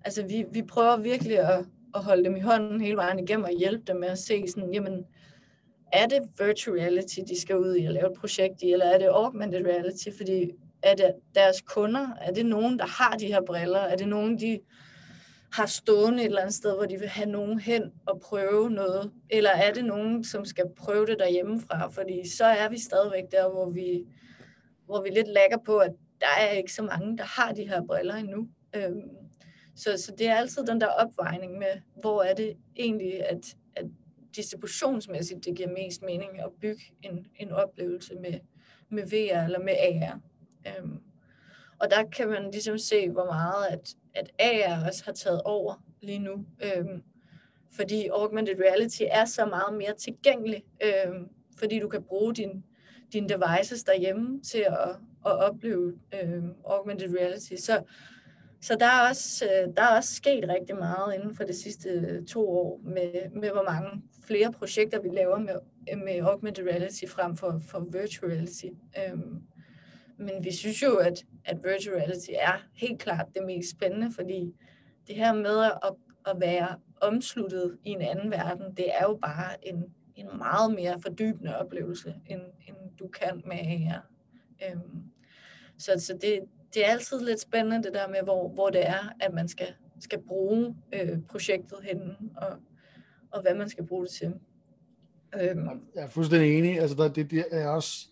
Altså 0.06 0.24
vi, 0.24 0.46
vi 0.52 0.62
prøver 0.62 0.98
virkelig 0.98 1.40
at, 1.40 1.66
at 1.96 2.04
holde 2.04 2.24
dem 2.24 2.36
i 2.36 2.40
hånden 2.40 2.82
hele 2.82 2.98
vejen 2.98 3.20
igennem 3.20 3.44
og 3.44 3.58
hjælpe 3.60 3.84
dem 3.88 3.96
med 3.96 4.08
at 4.08 4.18
se 4.18 4.48
sådan, 4.48 4.74
jamen, 4.74 5.06
er 5.94 6.06
det 6.06 6.22
virtual 6.40 6.80
reality, 6.80 7.20
de 7.30 7.42
skal 7.42 7.58
ud 7.58 7.76
i 7.76 7.86
og 7.86 7.94
lave 7.94 8.12
et 8.12 8.18
projekt 8.20 8.62
i, 8.62 8.72
eller 8.72 8.86
er 8.86 8.98
det 8.98 9.08
augmented 9.08 9.66
reality, 9.66 10.08
fordi 10.18 10.52
er 10.84 10.96
det 10.96 11.14
deres 11.36 11.62
kunder, 11.62 12.08
er 12.22 12.32
det 12.32 12.46
nogen, 12.46 12.80
der 12.80 12.86
har 12.86 13.18
de 13.18 13.28
her 13.28 13.42
briller, 13.42 13.80
er 13.80 13.96
det 13.96 14.08
nogen, 14.08 14.40
de 14.40 14.60
har 15.54 15.66
stående 15.66 16.20
et 16.20 16.26
eller 16.26 16.42
andet 16.42 16.56
sted, 16.56 16.76
hvor 16.76 16.86
de 16.86 17.00
vil 17.00 17.08
have 17.08 17.30
nogen 17.30 17.60
hen 17.60 17.92
og 18.06 18.20
prøve 18.20 18.70
noget, 18.70 19.12
eller 19.30 19.50
er 19.50 19.74
det 19.74 19.86
nogen, 19.86 20.24
som 20.24 20.46
skal 20.46 20.66
prøve 20.78 21.06
det 21.06 21.20
derhjemmefra, 21.20 21.88
fordi 21.88 22.30
så 22.30 22.46
er 22.46 22.70
vi 22.70 22.80
stadigvæk 22.80 23.24
der, 23.32 23.50
hvor 23.50 23.70
vi, 23.70 24.06
hvor 24.86 25.02
vi 25.02 25.10
lidt 25.10 25.28
lægger 25.28 25.58
på, 25.66 25.78
at 25.78 25.92
der 26.22 26.28
er 26.40 26.52
ikke 26.52 26.74
så 26.74 26.84
mange, 26.84 27.18
der 27.18 27.24
har 27.24 27.52
de 27.52 27.68
her 27.68 27.82
briller 27.86 28.16
endnu. 28.16 28.48
Øhm, 28.76 29.10
så, 29.76 29.98
så 29.98 30.16
det 30.18 30.28
er 30.28 30.36
altid 30.36 30.64
den 30.64 30.82
der 30.82 30.88
opvejning 30.88 31.58
med, 31.58 31.82
hvor 32.02 32.24
er 32.24 32.34
det 32.34 32.58
egentlig, 32.76 33.30
at, 33.30 33.56
at 33.76 33.86
distributionsmæssigt 34.36 35.46
det 35.46 35.56
giver 35.56 35.70
mest 35.70 36.02
mening 36.02 36.40
at 36.40 36.52
bygge 36.62 36.82
en, 37.02 37.28
en 37.36 37.52
oplevelse 37.52 38.16
med, 38.16 38.40
med 38.90 39.04
VR 39.04 39.46
eller 39.46 39.60
med 39.60 39.74
AR. 39.74 40.20
Øhm, 40.68 41.00
og 41.80 41.90
der 41.92 42.04
kan 42.04 42.28
man 42.28 42.52
ligesom 42.52 42.78
se, 42.78 43.10
hvor 43.10 43.26
meget 43.26 43.66
at, 43.66 43.96
at 44.14 44.32
AR 44.40 44.88
også 44.88 45.06
har 45.06 45.12
taget 45.12 45.42
over 45.42 45.84
lige 46.02 46.20
nu. 46.20 46.46
Øhm, 46.64 47.04
fordi 47.76 48.08
augmented 48.08 48.56
reality 48.60 49.02
er 49.12 49.26
så 49.26 49.46
meget 49.46 49.78
mere 49.78 49.94
tilgængelig, 49.94 50.64
øhm, 50.84 51.28
fordi 51.60 51.80
du 51.80 51.88
kan 51.88 52.04
bruge 52.04 52.34
din, 52.34 52.64
dine 53.14 53.30
devices 53.30 53.84
derhjemme 53.84 54.42
til 54.42 54.66
at, 54.68 54.90
at 55.26 55.38
opleve 55.38 55.94
øhm, 56.24 56.54
augmented 56.66 57.18
reality. 57.20 57.54
Så, 57.56 57.84
så 58.62 58.76
der 58.80 58.86
er, 58.86 59.10
også, 59.10 59.46
øh, 59.46 59.76
der 59.76 59.84
er 59.84 59.98
også 59.98 60.16
sket 60.16 60.50
rigtig 60.50 60.76
meget 60.76 61.16
inden 61.16 61.36
for 61.36 61.44
de 61.44 61.54
sidste 61.54 61.90
øh, 61.90 62.26
to 62.26 62.50
år 62.50 62.82
med, 62.84 63.30
med 63.32 63.50
hvor 63.50 63.64
mange 63.64 64.04
flere 64.24 64.52
projekter, 64.52 65.02
vi 65.02 65.10
laver 65.10 65.40
med, 65.40 65.56
med 66.06 66.20
augmented 66.22 66.68
reality 66.68 67.04
frem 67.08 67.36
for, 67.36 67.62
for 67.68 67.80
virtual 67.80 68.32
reality. 68.32 68.66
Øhm, 68.98 69.42
men 70.20 70.44
vi 70.44 70.52
synes 70.52 70.84
jo, 70.84 70.96
at, 70.96 71.26
at 71.46 71.58
virtual 71.64 71.96
reality 71.96 72.30
er 72.34 72.66
helt 72.74 73.00
klart 73.00 73.26
det 73.36 73.44
mest 73.46 73.70
spændende, 73.70 74.12
fordi 74.16 74.54
det 75.08 75.16
her 75.16 75.34
med 75.34 75.64
at, 75.64 75.94
at 76.26 76.36
være 76.40 76.76
omsluttet 77.02 77.78
i 77.86 77.90
en 77.90 78.02
anden 78.02 78.32
verden, 78.32 78.66
det 78.78 78.86
er 78.94 79.04
jo 79.04 79.20
bare 79.22 79.68
en, 79.68 79.84
en 80.16 80.28
meget 80.38 80.74
mere 80.74 81.02
fordybende 81.02 81.58
oplevelse, 81.58 82.16
end, 82.26 82.42
end 82.68 82.76
du 83.00 83.08
kan 83.08 83.42
med 83.46 83.58
AR. 83.58 84.06
Øhm, 84.70 85.04
så 85.78 85.92
så 85.98 86.14
det, 86.14 86.40
det 86.74 86.86
er 86.86 86.92
altid 86.92 87.20
lidt 87.20 87.40
spændende 87.40 87.84
det 87.84 87.94
der 87.94 88.08
med, 88.08 88.20
hvor, 88.24 88.50
hvor 88.50 88.70
det 88.70 88.88
er, 88.88 89.14
at 89.20 89.34
man 89.34 89.48
skal, 89.48 89.68
skal 90.00 90.22
bruge 90.22 90.76
øh, 90.94 91.18
projektet 91.30 91.78
henne, 91.84 92.16
og, 92.38 92.58
og 93.32 93.42
hvad 93.42 93.56
man 93.56 93.70
skal 93.70 93.86
bruge 93.88 94.06
det 94.06 94.12
til. 94.12 94.34
Øhm. 95.42 95.70
Jeg 95.96 96.04
er 96.04 96.08
fuldstændig 96.08 96.58
enig. 96.58 96.80
Altså, 96.80 96.96
der, 96.96 97.08
det, 97.08 97.32
det 97.32 97.46
er 97.52 97.68
også 97.68 98.10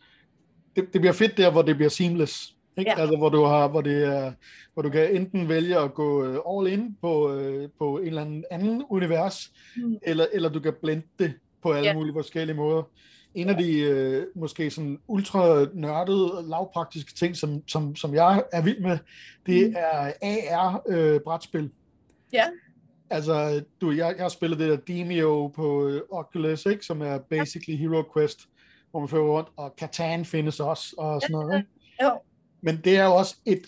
det, 0.77 0.93
det 0.93 1.01
bliver 1.01 1.13
fedt 1.13 1.37
der, 1.37 1.51
hvor 1.51 1.61
det 1.61 1.75
bliver 1.75 1.89
seamless. 1.89 2.53
Ikke? 2.77 2.91
Ja. 2.91 3.01
Altså, 3.01 3.17
hvor 3.17 3.29
du 3.29 3.43
har, 3.43 3.67
hvor 3.67 3.81
det 3.81 4.03
er, 4.03 4.31
hvor 4.73 4.83
du 4.83 4.89
kan 4.89 5.15
enten 5.15 5.49
vælge 5.49 5.79
at 5.79 5.93
gå 5.93 6.25
øh, 6.25 6.39
all 6.49 6.67
in 6.73 6.97
på, 7.01 7.33
øh, 7.33 7.69
på 7.79 7.97
en 7.97 8.07
eller 8.07 8.21
anden, 8.21 8.43
anden 8.51 8.83
univers, 8.89 9.51
mm. 9.77 9.97
eller, 10.01 10.25
eller 10.33 10.49
du 10.49 10.59
kan 10.59 10.73
blende 10.81 11.05
det 11.19 11.33
på 11.63 11.71
alle 11.71 11.87
ja. 11.87 11.93
mulige 11.93 12.13
forskellige 12.13 12.55
måder. 12.55 12.83
En 13.35 13.49
af 13.49 13.57
de 13.57 13.79
øh, 13.79 14.25
måske 14.35 14.71
sådan 14.71 14.99
ultra 15.07 15.65
nørdede, 15.73 16.49
lavpraktiske 16.49 17.13
ting, 17.13 17.35
som, 17.35 17.67
som, 17.67 17.95
som 17.95 18.13
jeg 18.13 18.43
er 18.53 18.61
vild 18.61 18.79
med, 18.79 18.97
det 19.45 19.69
mm. 19.69 19.75
er 19.77 20.11
AR-brætspil. 20.21 21.63
Øh, 21.63 21.69
ja. 22.33 22.45
Altså, 23.09 23.63
du, 23.81 23.91
jeg, 23.91 24.13
jeg 24.17 24.23
har 24.23 24.29
spillet 24.29 24.59
det 24.59 24.69
der 24.69 24.75
Demio 24.95 25.47
på 25.47 25.87
øh, 25.87 26.01
Oculus, 26.11 26.65
ikke, 26.65 26.85
som 26.85 27.01
er 27.01 27.17
basically 27.17 27.79
Hero 27.79 28.03
Quest 28.13 28.39
hvor 28.91 28.99
man 28.99 29.09
fører 29.09 29.23
rundt, 29.23 29.49
og 29.57 29.73
Catan 29.79 30.25
findes 30.25 30.59
også, 30.59 30.95
og 30.97 31.21
sådan 31.21 31.33
noget. 31.33 31.57
Ikke? 31.57 31.69
Jo. 32.03 32.11
Men 32.61 32.81
det 32.83 32.97
er 32.97 33.05
jo 33.05 33.15
også 33.15 33.35
et, 33.45 33.61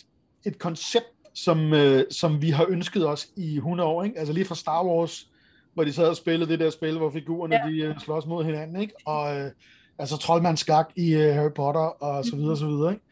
et 0.45 0.59
koncept, 0.59 1.05
som, 1.33 1.73
øh, 1.73 2.03
som 2.11 2.41
vi 2.41 2.49
har 2.49 2.65
ønsket 2.69 3.07
os 3.07 3.27
i 3.35 3.55
100 3.55 3.89
år. 3.89 4.03
Ikke? 4.03 4.19
Altså 4.19 4.33
lige 4.33 4.45
fra 4.45 4.55
Star 4.55 4.85
Wars, 4.85 5.27
hvor 5.73 5.83
de 5.83 5.93
sad 5.93 6.07
og 6.07 6.15
spillede 6.15 6.51
det 6.51 6.59
der 6.59 6.69
spil, 6.69 6.97
hvor 6.97 7.11
figurerne 7.11 7.55
ja. 7.55 7.69
de 7.69 7.77
øh, 7.81 7.99
slås 7.99 8.25
mod 8.25 8.43
hinanden. 8.45 8.81
Ikke? 8.81 8.93
Og 9.05 9.37
øh, 9.37 9.51
altså 9.97 10.17
troldmandskak 10.17 10.89
i 10.95 11.13
øh, 11.13 11.35
Harry 11.35 11.51
Potter, 11.55 11.81
og 11.81 12.25
så 12.25 12.35
videre, 12.35 12.51
og 12.51 12.57
så 12.57 12.67
videre. 12.67 12.91
Ikke? 12.91 13.03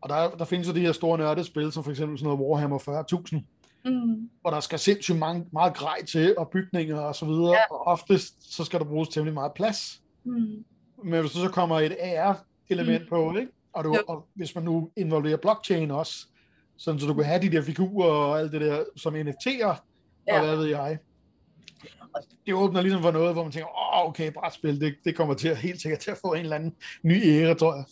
Og 0.00 0.08
der, 0.08 0.30
der 0.30 0.44
findes 0.44 0.68
jo 0.68 0.72
de 0.72 0.80
her 0.80 0.92
store 0.92 1.18
nørdespil, 1.18 1.72
som 1.72 1.84
for 1.84 1.90
eksempel 1.90 2.18
sådan 2.18 2.32
noget 2.32 2.40
Warhammer 2.40 2.78
40.000, 2.78 3.42
Mm. 3.84 4.30
Hvor 4.40 4.50
der 4.50 4.60
skal 4.60 4.78
sindssygt 4.78 5.18
mange, 5.18 5.46
meget 5.52 5.74
grej 5.74 6.04
til, 6.04 6.34
og 6.38 6.48
bygninger 6.48 7.00
og 7.00 7.14
så 7.14 7.26
videre, 7.26 7.50
ja. 7.50 7.74
og 7.74 7.86
oftest 7.86 8.54
så 8.54 8.64
skal 8.64 8.80
der 8.80 8.86
bruges 8.86 9.08
temmelig 9.08 9.34
meget 9.34 9.52
plads. 9.52 10.02
Mm. 10.24 10.64
Men 11.04 11.20
hvis 11.20 11.32
du 11.32 11.38
så 11.38 11.48
kommer 11.48 11.80
et 11.80 11.96
AR-element 12.00 13.02
mm. 13.02 13.08
på, 13.08 13.36
ikke? 13.36 13.52
Og, 13.72 13.84
du, 13.84 13.96
og 14.08 14.26
hvis 14.34 14.54
man 14.54 14.64
nu 14.64 14.90
involverer 14.96 15.36
blockchain 15.36 15.90
også, 15.90 16.26
sådan 16.76 17.00
så 17.00 17.06
du 17.06 17.14
kan 17.14 17.24
have 17.24 17.42
de 17.42 17.52
der 17.52 17.62
figurer 17.62 18.10
og 18.10 18.38
alt 18.38 18.52
det 18.52 18.60
der, 18.60 18.84
som 18.96 19.14
NFT'er, 19.14 19.74
ja. 20.26 20.40
og 20.40 20.46
hvad 20.46 20.56
ved 20.56 20.66
jeg. 20.66 20.98
Det 22.46 22.54
åbner 22.54 22.80
ligesom 22.80 23.02
for 23.02 23.10
noget, 23.10 23.32
hvor 23.32 23.42
man 23.42 23.52
tænker, 23.52 23.68
åh, 23.68 24.02
oh, 24.02 24.08
okay, 24.08 24.32
brætspil, 24.32 24.80
det, 24.80 24.94
det 25.04 25.16
kommer 25.16 25.34
til 25.34 25.48
at 25.48 25.56
helt 25.56 25.82
sikkert 25.82 26.00
til 26.00 26.10
at 26.10 26.16
få 26.16 26.32
en 26.32 26.40
eller 26.40 26.56
anden 26.56 26.74
ny 27.02 27.22
ære, 27.26 27.54
tror 27.54 27.74
jeg. 27.74 27.84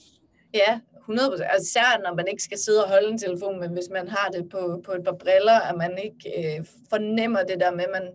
Ja, 0.55 0.81
100% 1.11 1.43
Altså, 1.43 1.69
især 1.69 2.03
når 2.05 2.15
man 2.15 2.29
ikke 2.31 2.43
skal 2.43 2.59
sidde 2.59 2.85
og 2.85 2.91
holde 2.91 3.09
en 3.09 3.19
telefon, 3.19 3.61
men 3.61 3.71
hvis 3.73 3.89
man 3.93 4.09
har 4.09 4.29
det 4.29 4.49
på, 4.49 4.83
på 4.87 4.93
et 4.93 5.05
par 5.05 5.17
briller, 5.21 5.61
at 5.61 5.77
man 5.77 5.99
ikke 6.05 6.57
øh, 6.59 6.67
fornemmer 6.91 7.43
det 7.43 7.61
der 7.61 7.71
med, 7.71 7.85
at 7.85 7.91
man, 7.93 8.09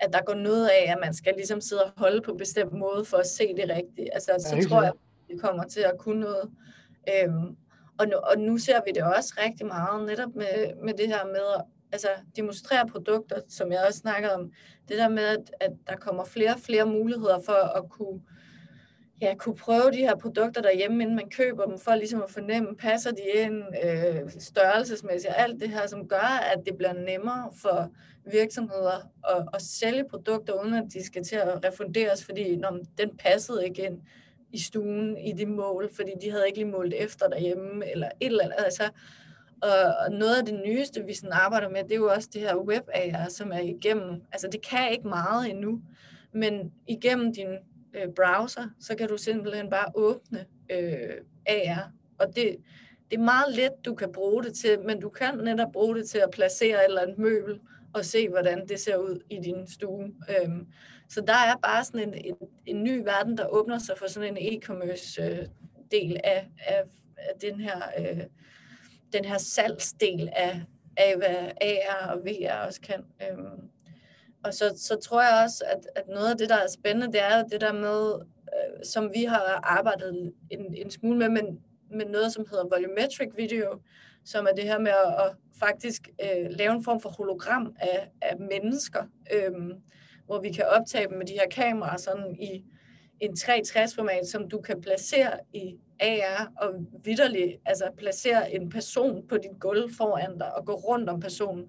at 0.00 0.12
der 0.12 0.22
går 0.22 0.34
noget 0.34 0.68
af, 0.68 0.92
at 0.92 0.98
man 1.04 1.14
skal 1.14 1.34
ligesom 1.36 1.60
sidde 1.60 1.84
og 1.84 1.92
holde 1.96 2.20
på 2.20 2.30
en 2.30 2.38
bestemt 2.38 2.72
måde 2.72 3.04
for 3.04 3.16
at 3.16 3.26
se 3.26 3.54
det 3.56 3.70
rigtigt. 3.70 4.08
Altså, 4.12 4.32
ja, 4.32 4.38
så 4.62 4.68
tror 4.68 4.82
jeg, 4.82 4.92
at 4.92 5.28
det 5.28 5.40
kommer 5.40 5.64
til 5.64 5.80
at 5.80 5.98
kunne 5.98 6.20
noget. 6.20 6.50
Øhm, 7.14 7.56
og, 7.98 8.08
nu, 8.08 8.16
og 8.16 8.38
nu 8.38 8.58
ser 8.58 8.80
vi 8.86 8.92
det 8.94 9.02
også 9.02 9.34
rigtig 9.44 9.66
meget, 9.66 10.06
netop 10.06 10.34
med, 10.34 10.82
med 10.84 10.94
det 10.94 11.08
her 11.08 11.24
med 11.26 11.54
at 11.56 11.64
altså, 11.92 12.08
demonstrere 12.36 12.86
produkter, 12.86 13.36
som 13.48 13.72
jeg 13.72 13.84
også 13.86 13.98
snakkede 13.98 14.34
om. 14.34 14.52
Det 14.88 14.98
der 14.98 15.08
med, 15.08 15.24
at, 15.24 15.50
at 15.60 15.72
der 15.88 15.96
kommer 15.96 16.24
flere 16.24 16.54
og 16.54 16.60
flere 16.60 16.86
muligheder 16.86 17.40
for 17.46 17.76
at 17.78 17.90
kunne 17.90 18.20
ja, 19.20 19.34
kunne 19.34 19.56
prøve 19.56 19.90
de 19.92 19.96
her 19.96 20.16
produkter 20.16 20.62
derhjemme, 20.62 21.02
inden 21.02 21.16
man 21.16 21.30
køber 21.30 21.64
dem, 21.64 21.78
for 21.78 21.94
ligesom 21.94 22.22
at 22.22 22.30
fornemme, 22.30 22.76
passer 22.76 23.10
de 23.10 23.22
ind 23.34 23.64
øh, 23.84 24.30
størrelsesmæssigt, 24.38 25.34
og 25.34 25.40
alt 25.40 25.60
det 25.60 25.68
her, 25.68 25.86
som 25.86 26.08
gør, 26.08 26.40
at 26.52 26.62
det 26.66 26.76
bliver 26.76 26.92
nemmere 26.92 27.50
for 27.62 27.90
virksomheder 28.32 29.10
at, 29.28 29.48
at 29.54 29.62
sælge 29.62 30.04
produkter, 30.10 30.62
uden 30.62 30.74
at 30.74 30.84
de 30.92 31.06
skal 31.06 31.24
til 31.24 31.36
at 31.36 31.64
refunderes, 31.64 32.24
fordi 32.24 32.56
når 32.56 32.78
den 32.98 33.16
passede 33.16 33.66
ikke 33.66 33.82
ind 33.82 34.00
i 34.52 34.58
stuen 34.58 35.18
i 35.18 35.32
de 35.32 35.46
mål, 35.46 35.90
fordi 35.94 36.10
de 36.22 36.30
havde 36.30 36.46
ikke 36.46 36.58
lige 36.58 36.70
målt 36.70 36.94
efter 36.94 37.28
derhjemme, 37.28 37.90
eller 37.90 38.08
et 38.20 38.26
eller 38.26 38.44
andet. 38.44 38.56
Altså, 38.58 38.90
og 39.62 40.12
noget 40.12 40.36
af 40.36 40.44
det 40.44 40.60
nyeste, 40.66 41.04
vi 41.04 41.14
sådan 41.14 41.32
arbejder 41.32 41.68
med, 41.68 41.84
det 41.84 41.92
er 41.92 41.96
jo 41.96 42.12
også 42.12 42.28
det 42.32 42.40
her 42.40 42.56
web 42.56 42.88
AR, 42.94 43.28
som 43.28 43.52
er 43.52 43.60
igennem, 43.60 44.22
altså 44.32 44.48
det 44.52 44.62
kan 44.62 44.92
ikke 44.92 45.08
meget 45.08 45.50
endnu, 45.50 45.80
men 46.32 46.72
igennem 46.86 47.34
din 47.34 47.48
øh, 47.94 48.08
browser, 48.16 48.68
så 48.80 48.96
kan 48.96 49.08
du 49.08 49.16
simpelthen 49.16 49.70
bare 49.70 49.92
åbne 49.94 50.44
øh, 50.70 51.14
AR. 51.46 51.90
Og 52.18 52.26
det, 52.26 52.56
det 53.10 53.18
er 53.18 53.22
meget 53.24 53.54
let, 53.54 53.72
du 53.84 53.94
kan 53.94 54.12
bruge 54.12 54.44
det 54.44 54.54
til, 54.54 54.80
men 54.80 55.00
du 55.00 55.08
kan 55.08 55.38
netop 55.38 55.72
bruge 55.72 55.96
det 55.96 56.08
til 56.08 56.18
at 56.18 56.30
placere 56.30 56.78
et 56.78 56.84
eller 56.88 57.02
andet 57.02 57.18
møbel 57.18 57.60
og 57.94 58.04
se, 58.04 58.28
hvordan 58.28 58.68
det 58.68 58.80
ser 58.80 58.96
ud 58.96 59.20
i 59.30 59.36
din 59.36 59.66
stue. 59.66 60.04
Øhm, 60.04 60.66
så 61.08 61.20
der 61.20 61.32
er 61.32 61.56
bare 61.62 61.84
sådan 61.84 62.08
en, 62.08 62.14
en, 62.14 62.34
en 62.66 62.84
ny 62.84 63.02
verden, 63.02 63.38
der 63.38 63.46
åbner 63.46 63.78
sig 63.78 63.98
for 63.98 64.06
sådan 64.06 64.36
en 64.36 64.52
e-commerce 64.52 65.22
øh, 65.22 65.46
del 65.90 66.20
af, 66.24 66.48
af, 66.58 66.82
af 67.16 67.32
den 67.40 67.60
her, 67.60 67.82
øh, 67.98 68.20
den 69.12 69.24
her 69.24 69.38
salgsdel 69.38 70.28
af, 70.36 70.62
af 70.96 71.16
hvad 71.16 71.50
AR 71.60 72.10
og 72.10 72.24
VR 72.24 72.66
også 72.66 72.80
kan. 72.80 73.04
Øhm, 73.22 73.70
og 74.44 74.54
så, 74.54 74.74
så 74.76 74.96
tror 74.96 75.22
jeg 75.22 75.42
også, 75.44 75.64
at, 75.66 75.86
at 75.96 76.08
noget 76.08 76.30
af 76.30 76.38
det, 76.38 76.48
der 76.48 76.56
er 76.56 76.68
spændende, 76.74 77.12
det 77.12 77.22
er 77.22 77.42
det 77.42 77.60
der 77.60 77.72
med, 77.72 78.14
øh, 78.54 78.84
som 78.84 79.10
vi 79.14 79.24
har 79.24 79.60
arbejdet 79.62 80.32
en, 80.50 80.74
en 80.74 80.90
smule 80.90 81.18
med, 81.18 81.28
men, 81.28 81.60
med 81.90 82.06
noget, 82.06 82.32
som 82.32 82.46
hedder 82.50 82.76
volumetric 82.76 83.28
video, 83.36 83.80
som 84.24 84.46
er 84.46 84.52
det 84.52 84.64
her 84.64 84.78
med 84.78 84.90
at, 84.90 85.24
at 85.24 85.36
faktisk 85.58 86.08
øh, 86.22 86.50
lave 86.50 86.72
en 86.72 86.84
form 86.84 87.00
for 87.00 87.08
hologram 87.08 87.76
af, 87.80 88.08
af 88.22 88.36
mennesker, 88.38 89.02
øh, 89.32 89.52
hvor 90.26 90.40
vi 90.40 90.52
kan 90.52 90.64
optage 90.64 91.08
dem 91.08 91.18
med 91.18 91.26
de 91.26 91.32
her 91.32 91.48
kameraer 91.50 91.96
sådan 91.96 92.36
i 92.40 92.64
en 93.20 93.32
360-format, 93.32 94.26
som 94.26 94.48
du 94.48 94.60
kan 94.60 94.80
placere 94.80 95.38
i 95.52 95.76
AR 96.00 96.52
og 96.56 96.74
vidderligt 97.04 97.56
altså 97.66 97.90
placere 97.98 98.54
en 98.54 98.70
person 98.70 99.28
på 99.28 99.36
dit 99.36 99.60
gulv 99.60 99.94
foran 99.96 100.38
dig 100.38 100.56
og 100.56 100.66
gå 100.66 100.72
rundt 100.72 101.08
om 101.08 101.20
personen. 101.20 101.64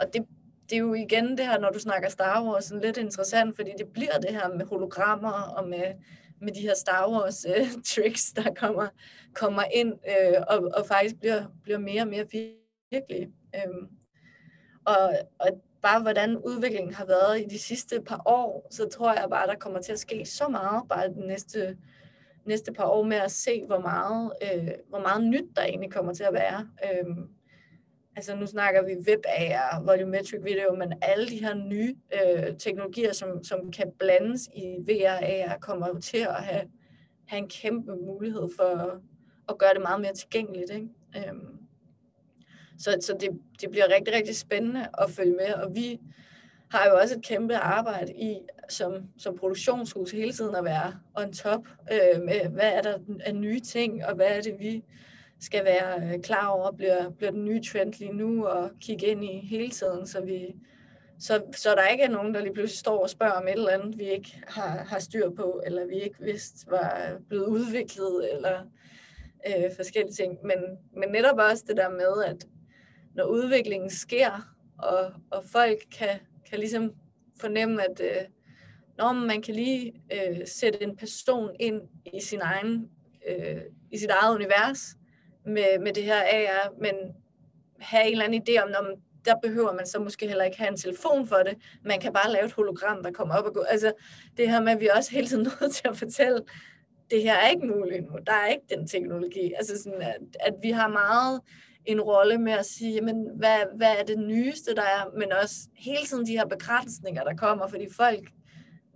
Og 0.00 0.06
det, 0.12 0.24
det 0.70 0.76
er 0.76 0.80
jo 0.80 0.94
igen 0.94 1.38
det 1.38 1.46
her, 1.46 1.58
når 1.58 1.70
du 1.70 1.78
snakker 1.78 2.08
Star 2.08 2.44
Wars, 2.44 2.64
sådan 2.64 2.82
lidt 2.82 2.96
interessant, 2.96 3.56
fordi 3.56 3.70
det 3.78 3.86
bliver 3.92 4.18
det 4.18 4.30
her 4.30 4.48
med 4.48 4.66
hologrammer 4.66 5.42
og 5.56 5.68
med, 5.68 5.94
med 6.40 6.52
de 6.52 6.60
her 6.60 6.74
Star 6.74 7.10
Wars 7.10 7.44
øh, 7.44 7.66
tricks, 7.94 8.32
der 8.32 8.54
kommer, 8.54 8.88
kommer 9.34 9.62
ind 9.74 9.92
øh, 9.92 10.42
og, 10.48 10.70
og 10.76 10.86
faktisk 10.86 11.18
bliver, 11.20 11.44
bliver 11.62 11.78
mere 11.78 12.02
og 12.02 12.08
mere 12.08 12.26
virkelige. 12.90 13.26
Um, 13.26 13.72
øhm, 13.74 13.88
og, 14.84 15.10
og 15.38 15.48
bare 15.82 16.02
hvordan 16.02 16.36
udviklingen 16.36 16.94
har 16.94 17.04
været 17.06 17.40
i 17.40 17.44
de 17.44 17.58
sidste 17.58 18.00
par 18.00 18.22
år, 18.26 18.66
så 18.70 18.88
tror 18.88 19.12
jeg 19.12 19.26
bare, 19.30 19.46
der 19.46 19.54
kommer 19.54 19.80
til 19.80 19.92
at 19.92 19.98
ske 19.98 20.26
så 20.26 20.48
meget 20.48 20.82
bare 20.88 21.08
de 21.08 21.26
næste, 21.26 21.76
næste 22.44 22.72
par 22.72 22.84
år 22.84 23.02
med 23.02 23.16
at 23.16 23.30
se, 23.30 23.64
hvor 23.66 23.78
meget, 23.78 24.32
øh, 24.42 24.70
hvor 24.88 25.00
meget 25.00 25.24
nyt 25.24 25.44
der 25.56 25.62
egentlig 25.62 25.92
kommer 25.92 26.14
til 26.14 26.24
at 26.24 26.32
være. 26.32 26.68
Øhm, 26.84 27.28
altså 28.16 28.36
nu 28.36 28.46
snakker 28.46 28.82
vi 28.82 28.92
WebAR, 29.08 29.82
volumetric 29.84 30.44
video, 30.44 30.74
men 30.74 30.92
alle 31.02 31.28
de 31.28 31.44
her 31.44 31.54
nye 31.54 31.96
øh, 32.14 32.56
teknologier, 32.58 33.12
som, 33.12 33.44
som 33.44 33.70
kan 33.70 33.92
blandes 33.98 34.48
i 34.54 34.76
VR 34.78 35.18
AR, 35.22 35.58
kommer 35.58 35.88
jo 35.88 36.00
til 36.00 36.18
at 36.18 36.34
have, 36.34 36.64
have 37.26 37.38
en 37.38 37.48
kæmpe 37.48 37.96
mulighed 37.96 38.48
for 38.56 39.00
at 39.48 39.58
gøre 39.58 39.74
det 39.74 39.82
meget 39.82 40.00
mere 40.00 40.14
tilgængeligt. 40.14 40.70
Ikke? 40.70 40.88
Øhm, 41.16 41.58
så 42.78 42.96
så 43.00 43.16
det, 43.20 43.30
det 43.60 43.70
bliver 43.70 43.94
rigtig, 43.94 44.14
rigtig 44.14 44.36
spændende 44.36 44.88
at 44.98 45.10
følge 45.10 45.32
med, 45.36 45.54
og 45.54 45.74
vi 45.74 46.00
har 46.70 46.88
jo 46.88 46.98
også 46.98 47.14
et 47.14 47.24
kæmpe 47.24 47.56
arbejde 47.56 48.12
i 48.12 48.38
som, 48.68 48.92
som 49.18 49.38
produktionshus 49.38 50.10
hele 50.10 50.32
tiden 50.32 50.54
at 50.54 50.64
være 50.64 50.94
on 51.14 51.32
top 51.32 51.60
øh, 51.92 52.22
med, 52.22 52.48
hvad 52.48 52.72
er 52.72 52.82
der 52.82 52.98
af 53.20 53.34
nye 53.34 53.60
ting, 53.60 54.06
og 54.06 54.14
hvad 54.14 54.26
er 54.26 54.40
det, 54.40 54.56
vi 54.58 54.84
skal 55.40 55.64
være 55.64 56.14
øh, 56.14 56.22
klar 56.22 56.46
over, 56.46 56.72
bliver, 56.72 57.10
bliver 57.10 57.30
den 57.30 57.44
nye 57.44 57.62
trend 57.62 57.94
lige 57.98 58.12
nu, 58.12 58.46
og 58.46 58.70
kigge 58.80 59.06
ind 59.06 59.24
i 59.24 59.46
hele 59.46 59.70
tiden, 59.70 60.06
så 60.06 60.20
vi 60.20 60.54
så, 61.18 61.42
så 61.52 61.74
der 61.74 61.86
ikke 61.86 62.04
er 62.04 62.08
nogen, 62.08 62.34
der 62.34 62.40
lige 62.40 62.54
pludselig 62.54 62.78
står 62.78 63.02
og 63.02 63.10
spørger 63.10 63.32
om 63.32 63.48
et 63.48 63.52
eller 63.52 63.70
andet, 63.70 63.98
vi 63.98 64.10
ikke 64.10 64.42
har, 64.46 64.68
har 64.68 64.98
styr 64.98 65.30
på, 65.30 65.62
eller 65.66 65.86
vi 65.86 65.94
ikke 65.94 66.16
vidste 66.20 66.70
var 66.70 67.18
blevet 67.28 67.46
udviklet, 67.46 68.32
eller 68.32 68.62
øh, 69.46 69.76
forskellige 69.76 70.14
ting. 70.14 70.38
Men, 70.44 70.56
men 70.96 71.08
netop 71.08 71.38
også 71.38 71.64
det 71.68 71.76
der 71.76 71.90
med, 71.90 72.24
at 72.26 72.46
når 73.14 73.24
udviklingen 73.24 73.90
sker, 73.90 74.54
og, 74.78 75.12
og 75.30 75.44
folk 75.44 75.78
kan, 75.98 76.20
kan 76.50 76.58
ligesom 76.58 76.92
fornemme, 77.40 77.82
at 77.82 78.00
øh, 78.00 78.28
når 78.98 79.12
man 79.12 79.42
kan 79.42 79.54
lige 79.54 79.92
øh, 80.12 80.46
sætte 80.46 80.82
en 80.82 80.96
person 80.96 81.56
ind 81.60 81.80
i 82.14 82.20
sin 82.20 82.40
egen, 82.42 82.90
øh, 83.28 83.62
i 83.90 83.98
sit 83.98 84.10
eget 84.10 84.34
univers 84.34 84.96
med, 85.46 85.78
med 85.78 85.92
det 85.92 86.02
her 86.02 86.16
AR, 86.16 86.74
men 86.80 86.94
have 87.78 88.04
en 88.06 88.12
eller 88.12 88.24
anden 88.24 88.42
idé 88.48 88.62
om, 88.62 88.70
når 88.70 88.98
der 89.24 89.34
behøver 89.42 89.72
man 89.72 89.86
så 89.86 89.98
måske 89.98 90.26
heller 90.26 90.44
ikke 90.44 90.58
have 90.58 90.70
en 90.70 90.76
telefon 90.76 91.26
for 91.26 91.36
det. 91.36 91.54
Man 91.84 92.00
kan 92.00 92.12
bare 92.12 92.32
lave 92.32 92.44
et 92.44 92.52
hologram, 92.52 93.02
der 93.02 93.12
kommer 93.12 93.34
op 93.34 93.44
og 93.44 93.54
går. 93.54 93.64
Altså 93.64 93.92
det 94.36 94.50
her 94.50 94.60
med, 94.60 94.72
at 94.72 94.80
vi 94.80 94.88
også 94.96 95.10
hele 95.10 95.26
tiden 95.26 95.42
nødt 95.60 95.74
til 95.74 95.88
at 95.88 95.96
fortælle, 95.96 96.42
det 97.10 97.22
her 97.22 97.34
er 97.34 97.48
ikke 97.48 97.66
muligt 97.66 98.02
nu. 98.02 98.18
Der 98.26 98.32
er 98.32 98.46
ikke 98.46 98.64
den 98.76 98.88
teknologi. 98.88 99.52
Altså 99.56 99.82
sådan, 99.82 100.02
at, 100.02 100.36
at 100.40 100.54
vi 100.62 100.70
har 100.70 100.88
meget 100.88 101.40
en 101.84 102.00
rolle 102.00 102.38
med 102.38 102.52
at 102.52 102.66
sige, 102.66 102.94
jamen, 102.94 103.30
hvad, 103.36 103.58
hvad 103.76 103.94
er 103.98 104.04
det 104.04 104.18
nyeste, 104.18 104.74
der 104.74 104.82
er, 104.82 105.10
men 105.18 105.32
også 105.32 105.54
hele 105.76 106.06
tiden 106.06 106.26
de 106.26 106.38
her 106.38 106.46
begrænsninger, 106.46 107.24
der 107.24 107.36
kommer, 107.36 107.68
fordi 107.68 107.86
folk 107.96 108.30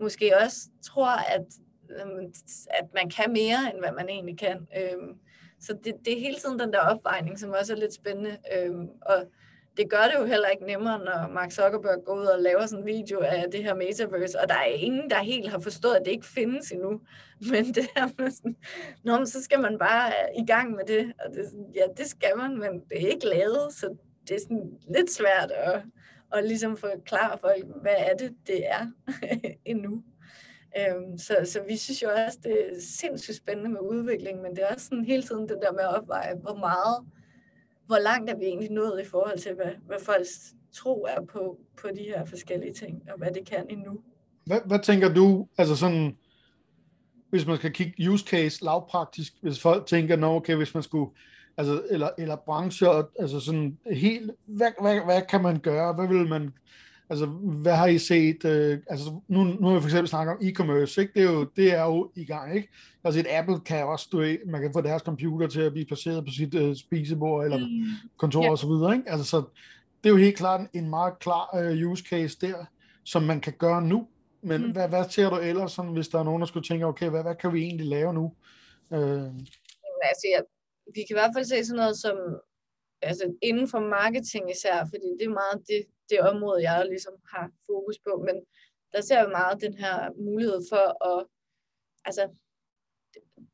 måske 0.01 0.33
også 0.43 0.57
tror, 0.87 1.35
at, 1.35 1.45
øhm, 1.91 2.33
at 2.71 2.85
man 2.95 3.11
kan 3.11 3.33
mere, 3.33 3.71
end 3.73 3.79
hvad 3.81 3.93
man 3.93 4.09
egentlig 4.09 4.39
kan. 4.39 4.69
Øhm, 4.77 5.15
så 5.61 5.77
det, 5.85 5.95
det 6.05 6.17
er 6.17 6.21
hele 6.21 6.37
tiden 6.37 6.59
den 6.59 6.73
der 6.73 6.79
opvejning, 6.79 7.39
som 7.39 7.51
også 7.51 7.73
er 7.73 7.77
lidt 7.77 7.95
spændende. 7.95 8.37
Øhm, 8.57 8.89
og 9.03 9.27
det 9.77 9.91
gør 9.91 10.03
det 10.03 10.15
jo 10.21 10.25
heller 10.25 10.49
ikke 10.49 10.67
nemmere, 10.67 10.99
når 10.99 11.33
Mark 11.33 11.53
Zuckerberg 11.53 12.05
går 12.07 12.15
ud 12.15 12.25
og 12.25 12.43
laver 12.43 12.67
sådan 12.67 12.83
en 12.83 12.87
video 12.87 13.21
af 13.21 13.51
det 13.53 13.63
her 13.63 13.75
metaverse, 13.75 14.41
og 14.41 14.49
der 14.49 14.55
er 14.55 14.65
ingen, 14.65 15.11
der 15.11 15.23
helt 15.23 15.51
har 15.51 15.59
forstået, 15.59 15.95
at 15.95 16.03
det 16.05 16.13
ikke 16.13 16.27
findes 16.27 16.71
endnu. 16.71 17.01
Men 17.51 17.65
det 17.65 17.87
her 17.97 18.09
med 18.19 18.31
sådan, 18.31 18.57
Nå, 19.05 19.25
så 19.25 19.43
skal 19.43 19.61
man 19.61 19.79
bare 19.79 20.09
øh, 20.09 20.43
i 20.43 20.47
gang 20.47 20.71
med 20.71 20.85
det. 20.87 21.13
Og 21.25 21.35
det 21.35 21.47
sådan, 21.47 21.73
ja, 21.75 21.85
det 21.97 22.07
skal 22.07 22.37
man, 22.37 22.59
men 22.59 22.81
det 22.89 23.03
er 23.03 23.09
ikke 23.09 23.27
lavet, 23.27 23.73
så 23.73 23.97
det 24.29 24.37
er 24.37 24.41
sådan 24.41 24.79
lidt 24.95 25.11
svært 25.11 25.51
at, 25.51 25.83
at 26.33 26.45
ligesom 26.45 26.77
forklare 26.77 27.39
folk, 27.39 27.65
hvad 27.83 27.95
er 27.99 28.17
det, 28.17 28.37
det 28.47 28.67
er 28.67 28.87
endnu. 29.73 30.03
Øhm, 30.79 31.19
så, 31.19 31.37
så 31.45 31.63
vi 31.69 31.77
synes 31.77 32.03
jo 32.03 32.09
også, 32.27 32.39
det 32.43 32.53
er 32.53 32.81
sindssygt 32.81 33.37
spændende 33.37 33.71
med 33.71 33.81
udvikling, 33.81 34.43
men 34.43 34.51
det 34.51 34.65
er 34.65 34.75
også 34.75 34.87
sådan 34.87 35.05
hele 35.05 35.23
tiden 35.23 35.49
det 35.49 35.59
der 35.63 35.73
med 35.73 35.81
at 35.81 35.97
opveje, 35.97 36.35
hvor 36.35 36.55
meget 36.55 37.07
hvor 37.91 37.99
langt 37.99 38.31
er 38.31 38.37
vi 38.37 38.45
egentlig 38.45 38.71
nået 38.71 39.01
i 39.01 39.09
forhold 39.09 39.39
til, 39.39 39.55
hvad, 39.55 39.73
hvad 39.87 39.97
folks 40.01 40.55
tro 40.73 41.07
er 41.09 41.25
på, 41.33 41.59
på 41.83 41.89
de 41.97 42.03
her 42.03 42.25
forskellige 42.25 42.73
ting, 42.73 43.03
og 43.13 43.19
hvad 43.19 43.31
det 43.31 43.49
kan 43.49 43.67
endnu. 43.71 44.01
Hvad, 44.47 44.61
hvad 44.67 44.79
tænker 44.79 45.15
du, 45.15 45.49
altså 45.59 45.77
sådan, 45.77 46.17
hvis 47.31 47.47
man 47.47 47.57
skal 47.57 47.73
kigge 47.73 48.11
use 48.11 48.27
case 48.27 48.65
lavpraktisk, 48.65 49.33
hvis 49.43 49.61
folk 49.61 49.87
tænker, 49.87 50.17
nå 50.17 50.37
okay, 50.37 50.57
hvis 50.57 50.75
man 50.75 50.83
skulle, 50.83 51.11
altså, 51.57 51.83
eller, 51.91 52.09
eller 52.19 52.37
brancher, 52.37 53.03
altså 53.19 53.41
sådan 53.41 53.79
helt, 53.91 54.31
hvad, 54.47 54.71
hvad, 54.81 55.05
hvad 55.05 55.23
kan 55.23 55.43
man 55.43 55.59
gøre, 55.59 55.95
hvad 55.95 56.09
vil 56.09 56.29
man, 56.29 56.55
altså 57.11 57.27
hvad 57.63 57.77
har 57.77 57.87
I 57.87 57.99
set, 57.99 58.45
øh, 58.45 58.79
altså 58.87 59.21
nu, 59.29 59.45
nu 59.45 59.67
har 59.67 59.75
vi 59.75 59.81
for 59.81 59.89
eksempel 59.89 60.09
snakket 60.09 60.33
om 60.33 60.41
e-commerce, 60.43 61.01
ikke? 61.01 61.13
Det, 61.15 61.23
er 61.23 61.33
jo, 61.33 61.45
det 61.57 61.75
er 61.75 61.85
jo 61.85 62.11
i 62.17 62.25
gang, 62.25 62.57
ikke? 62.57 62.69
Jeg 63.05 63.09
har 63.09 63.13
set, 63.13 63.27
Apple 63.31 63.61
kan 63.61 63.87
også, 63.87 64.09
du 64.13 64.37
man 64.47 64.61
kan 64.61 64.73
få 64.73 64.81
deres 64.81 65.03
computer 65.03 65.47
til 65.47 65.61
at 65.61 65.73
blive 65.73 65.87
placeret 65.87 66.25
på 66.25 66.31
sit 66.31 66.55
øh, 66.55 66.77
spisebord 66.77 67.45
eller 67.45 67.59
mm. 67.59 68.09
kontor 68.17 68.43
yeah. 68.43 68.51
og 68.51 68.59
så 68.59 68.67
videre, 68.67 68.95
ikke? 68.97 69.11
Altså 69.11 69.27
så 69.27 69.37
det 70.03 70.09
er 70.09 70.11
jo 70.11 70.17
helt 70.17 70.37
klart 70.37 70.61
en 70.73 70.91
meget 70.91 71.19
klar 71.19 71.57
øh, 71.57 71.91
use 71.91 72.05
case 72.05 72.39
der, 72.41 72.65
som 73.05 73.23
man 73.23 73.41
kan 73.41 73.53
gøre 73.53 73.83
nu, 73.83 74.09
men 74.43 74.67
mm. 74.67 74.73
hvad, 74.73 74.89
hvad 74.89 75.05
ser 75.11 75.31
du 75.31 75.37
ellers, 75.37 75.73
sådan, 75.73 75.93
hvis 75.93 76.09
der 76.09 76.19
er 76.19 76.25
nogen, 76.25 76.41
der 76.41 76.47
skulle 76.47 76.67
tænke, 76.67 76.87
okay, 76.87 77.09
hvad, 77.11 77.23
hvad 77.23 77.35
kan 77.35 77.53
vi 77.53 77.63
egentlig 77.63 77.87
lave 77.87 78.15
nu? 78.15 78.33
Øh. 78.93 79.31
Altså, 80.03 80.27
ja, 80.35 80.41
vi 80.95 81.01
kan 81.01 81.17
i 81.17 81.19
hvert 81.21 81.35
fald 81.37 81.45
se 81.45 81.65
sådan 81.65 81.77
noget 81.77 81.97
som, 81.99 82.17
altså 83.03 83.25
inden 83.43 83.69
for 83.69 83.81
marketing 83.81 84.51
især, 84.51 84.79
fordi 84.93 85.09
det 85.19 85.25
er 85.25 85.39
meget 85.43 85.59
det, 85.69 85.83
det 86.11 86.21
område, 86.33 86.63
jeg 86.71 86.87
ligesom 86.93 87.17
har 87.33 87.47
fokus 87.67 87.99
på, 88.07 88.13
men 88.27 88.37
der 88.93 89.01
ser 89.01 89.21
vi 89.25 89.31
meget 89.31 89.63
den 89.67 89.75
her 89.85 89.97
mulighed 90.29 90.61
for 90.73 90.87
at, 91.11 91.27
altså, 92.09 92.25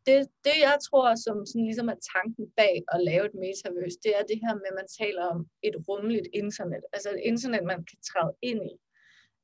det, 0.06 0.18
det 0.46 0.56
jeg 0.68 0.76
tror, 0.86 1.06
som 1.26 1.36
sådan 1.46 1.68
ligesom 1.70 1.88
er 1.94 2.04
tanken 2.14 2.46
bag 2.60 2.74
at 2.94 2.98
lave 3.08 3.24
et 3.30 3.36
metaverse, 3.44 3.98
det 4.04 4.12
er 4.18 4.24
det 4.30 4.38
her 4.44 4.54
med, 4.54 4.68
at 4.70 4.78
man 4.80 4.88
taler 5.00 5.24
om 5.34 5.40
et 5.68 5.76
rummeligt 5.88 6.28
internet, 6.42 6.82
altså 6.94 7.08
et 7.10 7.22
internet, 7.30 7.64
man 7.72 7.80
kan 7.88 7.98
træde 8.10 8.32
ind 8.50 8.62
i. 8.72 8.74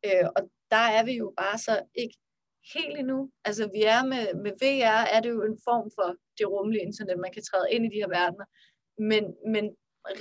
Øh, 0.07 0.27
og 0.37 0.43
der 0.75 0.87
er 0.97 1.05
vi 1.05 1.15
jo 1.23 1.27
bare 1.43 1.59
så 1.67 1.75
ikke 2.03 2.17
helt 2.75 2.97
endnu. 3.03 3.31
Altså 3.45 3.65
vi 3.77 3.83
er 3.97 4.03
med, 4.13 4.25
med 4.45 4.53
VR, 4.63 5.03
er 5.15 5.21
det 5.21 5.31
jo 5.31 5.43
en 5.51 5.59
form 5.69 5.87
for 5.97 6.09
det 6.39 6.47
rummelige 6.53 6.87
internet, 6.89 7.19
man 7.19 7.33
kan 7.33 7.43
træde 7.43 7.73
ind 7.75 7.85
i 7.85 7.93
de 7.95 8.03
her 8.03 8.13
verdener. 8.21 8.47
Men, 9.11 9.25
men 9.55 9.65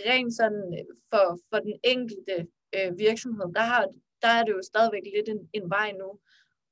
rent 0.07 0.33
sådan 0.39 0.63
for, 1.11 1.25
for 1.49 1.59
den 1.67 1.75
enkelte 1.83 2.47
øh, 2.75 2.99
virksomhed, 2.99 3.47
der, 3.57 3.65
har, 3.71 3.87
der 4.21 4.27
er 4.27 4.43
det 4.43 4.53
jo 4.53 4.61
stadigvæk 4.71 5.05
lidt 5.15 5.29
en, 5.29 5.49
en 5.53 5.69
vej 5.69 5.91
nu. 5.91 6.19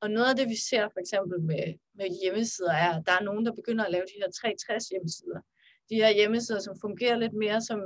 Og 0.01 0.11
noget 0.11 0.29
af 0.29 0.35
det, 0.35 0.49
vi 0.49 0.55
ser 0.69 0.89
for 0.93 0.99
eksempel 0.99 1.41
med, 1.41 1.65
med 1.93 2.07
hjemmesider, 2.21 2.73
er, 2.85 2.91
at 2.97 3.03
der 3.07 3.11
er 3.19 3.23
nogen, 3.23 3.45
der 3.45 3.53
begynder 3.59 3.85
at 3.85 3.91
lave 3.91 4.05
de 4.11 4.19
her 4.21 4.31
360 4.31 4.87
hjemmesider. 4.87 5.39
De 5.89 5.95
her 5.95 6.11
hjemmesider, 6.19 6.59
som 6.59 6.75
fungerer 6.81 7.17
lidt 7.17 7.33
mere 7.33 7.61
som 7.61 7.79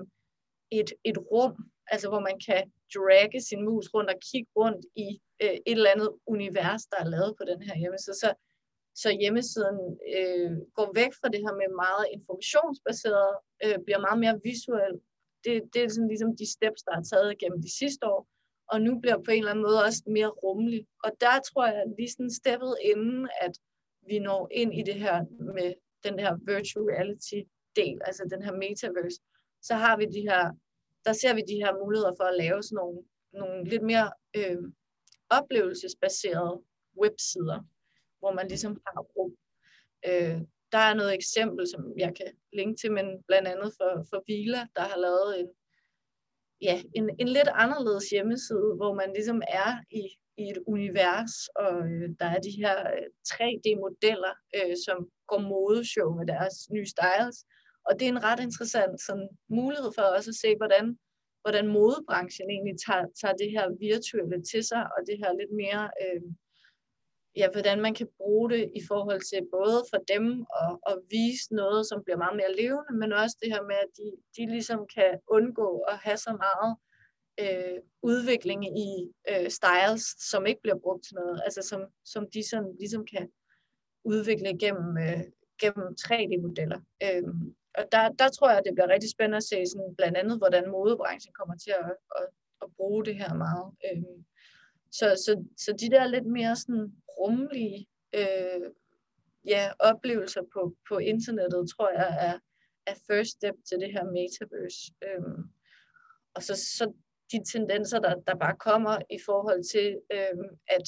et, 0.71 0.89
et 1.03 1.17
rum, 1.31 1.55
altså 1.87 2.09
hvor 2.09 2.19
man 2.19 2.37
kan 2.47 2.71
dragge 2.95 3.41
sin 3.41 3.61
mus 3.65 3.87
rundt 3.93 4.09
og 4.09 4.19
kigge 4.31 4.51
rundt 4.55 4.85
i 4.95 5.07
øh, 5.43 5.57
et 5.69 5.77
eller 5.77 5.93
andet 5.95 6.09
univers, 6.25 6.83
der 6.91 6.97
er 6.99 7.11
lavet 7.15 7.33
på 7.37 7.43
den 7.51 7.61
her 7.61 7.75
hjemmeside. 7.77 8.15
Så, 8.23 8.29
så 8.95 9.09
hjemmesiden 9.21 9.79
øh, 10.17 10.51
går 10.77 10.89
væk 10.99 11.11
fra 11.19 11.29
det 11.33 11.39
her 11.45 11.53
med 11.61 11.69
meget 11.83 12.05
informationsbaseret, 12.17 13.33
øh, 13.65 13.77
bliver 13.85 14.01
meget 14.07 14.19
mere 14.23 14.39
visuel. 14.43 14.95
Det, 15.43 15.53
det 15.73 15.83
er 15.83 15.89
sådan 15.89 16.07
ligesom 16.07 16.37
de 16.37 16.51
steps, 16.51 16.83
der 16.83 16.93
er 16.97 17.03
taget 17.03 17.37
gennem 17.37 17.61
de 17.61 17.77
sidste 17.77 18.05
år, 18.07 18.27
og 18.67 18.81
nu 18.81 18.99
bliver 18.99 19.17
på 19.17 19.31
en 19.31 19.37
eller 19.37 19.51
anden 19.51 19.65
måde 19.65 19.83
også 19.83 20.03
mere 20.07 20.27
rummelig. 20.27 20.87
Og 21.03 21.11
der 21.21 21.35
tror 21.47 21.65
jeg 21.67 21.83
lige 21.97 22.11
sådan 22.11 22.31
steppet 22.31 22.75
inden, 22.81 23.29
at 23.41 23.51
vi 24.07 24.19
når 24.19 24.47
ind 24.51 24.73
i 24.73 24.83
det 24.83 24.95
her 24.95 25.25
med 25.57 25.73
den 26.03 26.19
her 26.19 26.37
virtual 26.53 26.85
reality 26.85 27.39
del, 27.75 28.01
altså 28.05 28.23
den 28.33 28.41
her 28.43 28.53
metaverse, 28.63 29.19
så 29.61 29.73
har 29.75 29.97
vi 29.97 30.05
de 30.05 30.21
her, 30.29 30.51
der 31.05 31.13
ser 31.13 31.33
vi 31.33 31.41
de 31.41 31.63
her 31.63 31.73
muligheder 31.83 32.13
for 32.19 32.23
at 32.23 32.37
lave 32.37 32.63
sådan 32.63 32.75
nogle, 32.75 32.99
nogle 33.33 33.69
lidt 33.69 33.83
mere 33.83 34.11
øh, 34.37 34.57
oplevelsesbaserede 35.29 36.61
websider, 37.01 37.59
hvor 38.19 38.33
man 38.33 38.47
ligesom 38.47 38.81
har 38.87 39.01
rum. 39.01 39.31
Øh, 40.07 40.41
der 40.73 40.83
er 40.89 40.93
noget 40.93 41.13
eksempel, 41.13 41.63
som 41.73 41.81
jeg 41.97 42.11
kan 42.17 42.31
linke 42.53 42.77
til, 42.81 42.91
men 42.91 43.07
blandt 43.27 43.47
andet 43.47 43.69
for, 43.77 43.91
for 44.09 44.19
Vila, 44.27 44.61
der 44.75 44.81
har 44.91 44.99
lavet 45.05 45.39
en, 45.39 45.49
ja, 46.61 46.75
en, 46.95 47.05
en 47.19 47.27
lidt 47.27 47.49
anderledes 47.63 48.09
hjemmeside, 48.09 48.69
hvor 48.79 48.93
man 48.93 49.09
ligesom 49.17 49.41
er 49.47 49.71
i, 49.91 50.03
i 50.41 50.43
et 50.53 50.59
univers, 50.67 51.35
og 51.65 51.75
øh, 51.91 52.09
der 52.19 52.27
er 52.35 52.39
de 52.47 52.53
her 52.61 52.75
øh, 52.93 53.07
3D-modeller, 53.31 54.33
øh, 54.57 54.75
som 54.85 54.97
går 55.29 55.41
modeshow 55.53 56.09
med 56.19 56.25
deres 56.33 56.55
nye 56.75 56.89
styles. 56.95 57.37
Og 57.87 57.91
det 57.95 58.05
er 58.05 58.13
en 58.17 58.23
ret 58.29 58.41
interessant 58.47 58.95
sådan, 59.07 59.29
mulighed 59.59 59.91
for 59.95 60.01
også 60.17 60.31
at 60.31 60.41
se, 60.43 60.49
hvordan, 60.61 60.85
hvordan 61.43 61.67
modebranchen 61.77 62.49
egentlig 62.55 62.77
tager, 62.85 63.05
tager 63.21 63.35
det 63.41 63.49
her 63.55 63.65
virtuelle 63.89 64.39
til 64.51 64.63
sig, 64.71 64.83
og 64.93 64.99
det 65.07 65.15
her 65.21 65.31
lidt 65.41 65.53
mere 65.63 65.83
øh, 66.03 66.21
ja, 67.35 67.47
hvordan 67.51 67.81
man 67.81 67.93
kan 67.93 68.07
bruge 68.17 68.49
det 68.49 68.71
i 68.75 68.81
forhold 68.87 69.21
til 69.31 69.47
både 69.51 69.79
for 69.91 69.99
dem 70.13 70.25
og, 70.41 70.79
og 70.89 70.95
vise 71.09 71.55
noget, 71.55 71.87
som 71.89 72.03
bliver 72.03 72.17
meget 72.17 72.35
mere 72.35 72.55
levende, 72.61 72.93
men 73.01 73.13
også 73.13 73.37
det 73.41 73.51
her 73.53 73.63
med, 73.63 73.75
at 73.75 73.91
de, 73.97 74.07
de 74.37 74.51
ligesom 74.55 74.79
kan 74.95 75.19
undgå 75.27 75.79
at 75.79 75.97
have 75.97 76.17
så 76.17 76.31
meget 76.45 76.71
øh, 77.43 77.79
udvikling 78.01 78.61
i 78.87 78.91
øh, 79.31 79.49
styles, 79.57 80.03
som 80.31 80.45
ikke 80.45 80.61
bliver 80.61 80.79
brugt 80.83 81.03
til 81.05 81.15
noget, 81.15 81.41
altså 81.45 81.61
som, 81.61 81.81
som 82.05 82.23
de 82.33 82.49
sådan, 82.49 82.75
ligesom 82.79 83.05
kan 83.05 83.29
udvikle 84.03 84.57
gennem, 84.63 84.97
øh, 84.97 85.23
gennem 85.61 85.87
3D-modeller. 86.01 86.79
Øh, 87.05 87.23
og 87.77 87.83
der, 87.91 88.09
der 88.21 88.29
tror 88.29 88.49
jeg, 88.49 88.57
at 88.57 88.65
det 88.65 88.75
bliver 88.75 88.93
rigtig 88.93 89.11
spændende 89.11 89.41
at 89.43 89.49
se 89.51 89.65
sådan, 89.71 89.95
blandt 89.97 90.17
andet, 90.17 90.37
hvordan 90.37 90.71
modebranchen 90.71 91.33
kommer 91.33 91.55
til 91.57 91.73
at, 91.81 91.91
at, 92.19 92.27
at 92.63 92.67
bruge 92.77 93.05
det 93.05 93.15
her 93.15 93.33
meget. 93.33 93.65
Øh, 93.85 94.03
så, 94.97 95.05
så, 95.25 95.43
så 95.57 95.71
de 95.81 95.89
der 95.89 96.07
lidt 96.07 96.25
mere 96.25 96.55
sådan 96.55 96.93
rummelige 97.19 97.87
øh, 98.15 98.61
ja, 99.45 99.71
oplevelser 99.79 100.41
på, 100.53 100.75
på 100.89 100.97
internettet, 100.97 101.69
tror 101.69 101.89
jeg 101.89 102.09
er, 102.29 102.39
er 102.91 102.95
first 103.07 103.31
step 103.31 103.55
til 103.67 103.77
det 103.79 103.91
her 103.91 104.03
metaverse. 104.17 104.81
Øhm, 105.07 105.43
og 106.35 106.43
så, 106.43 106.55
så 106.77 106.93
de 107.31 107.39
tendenser, 107.51 107.99
der, 107.99 108.15
der 108.27 108.35
bare 108.35 108.55
kommer 108.59 108.95
i 109.09 109.19
forhold 109.25 109.63
til, 109.73 109.87
øhm, 110.17 110.49
at 110.67 110.87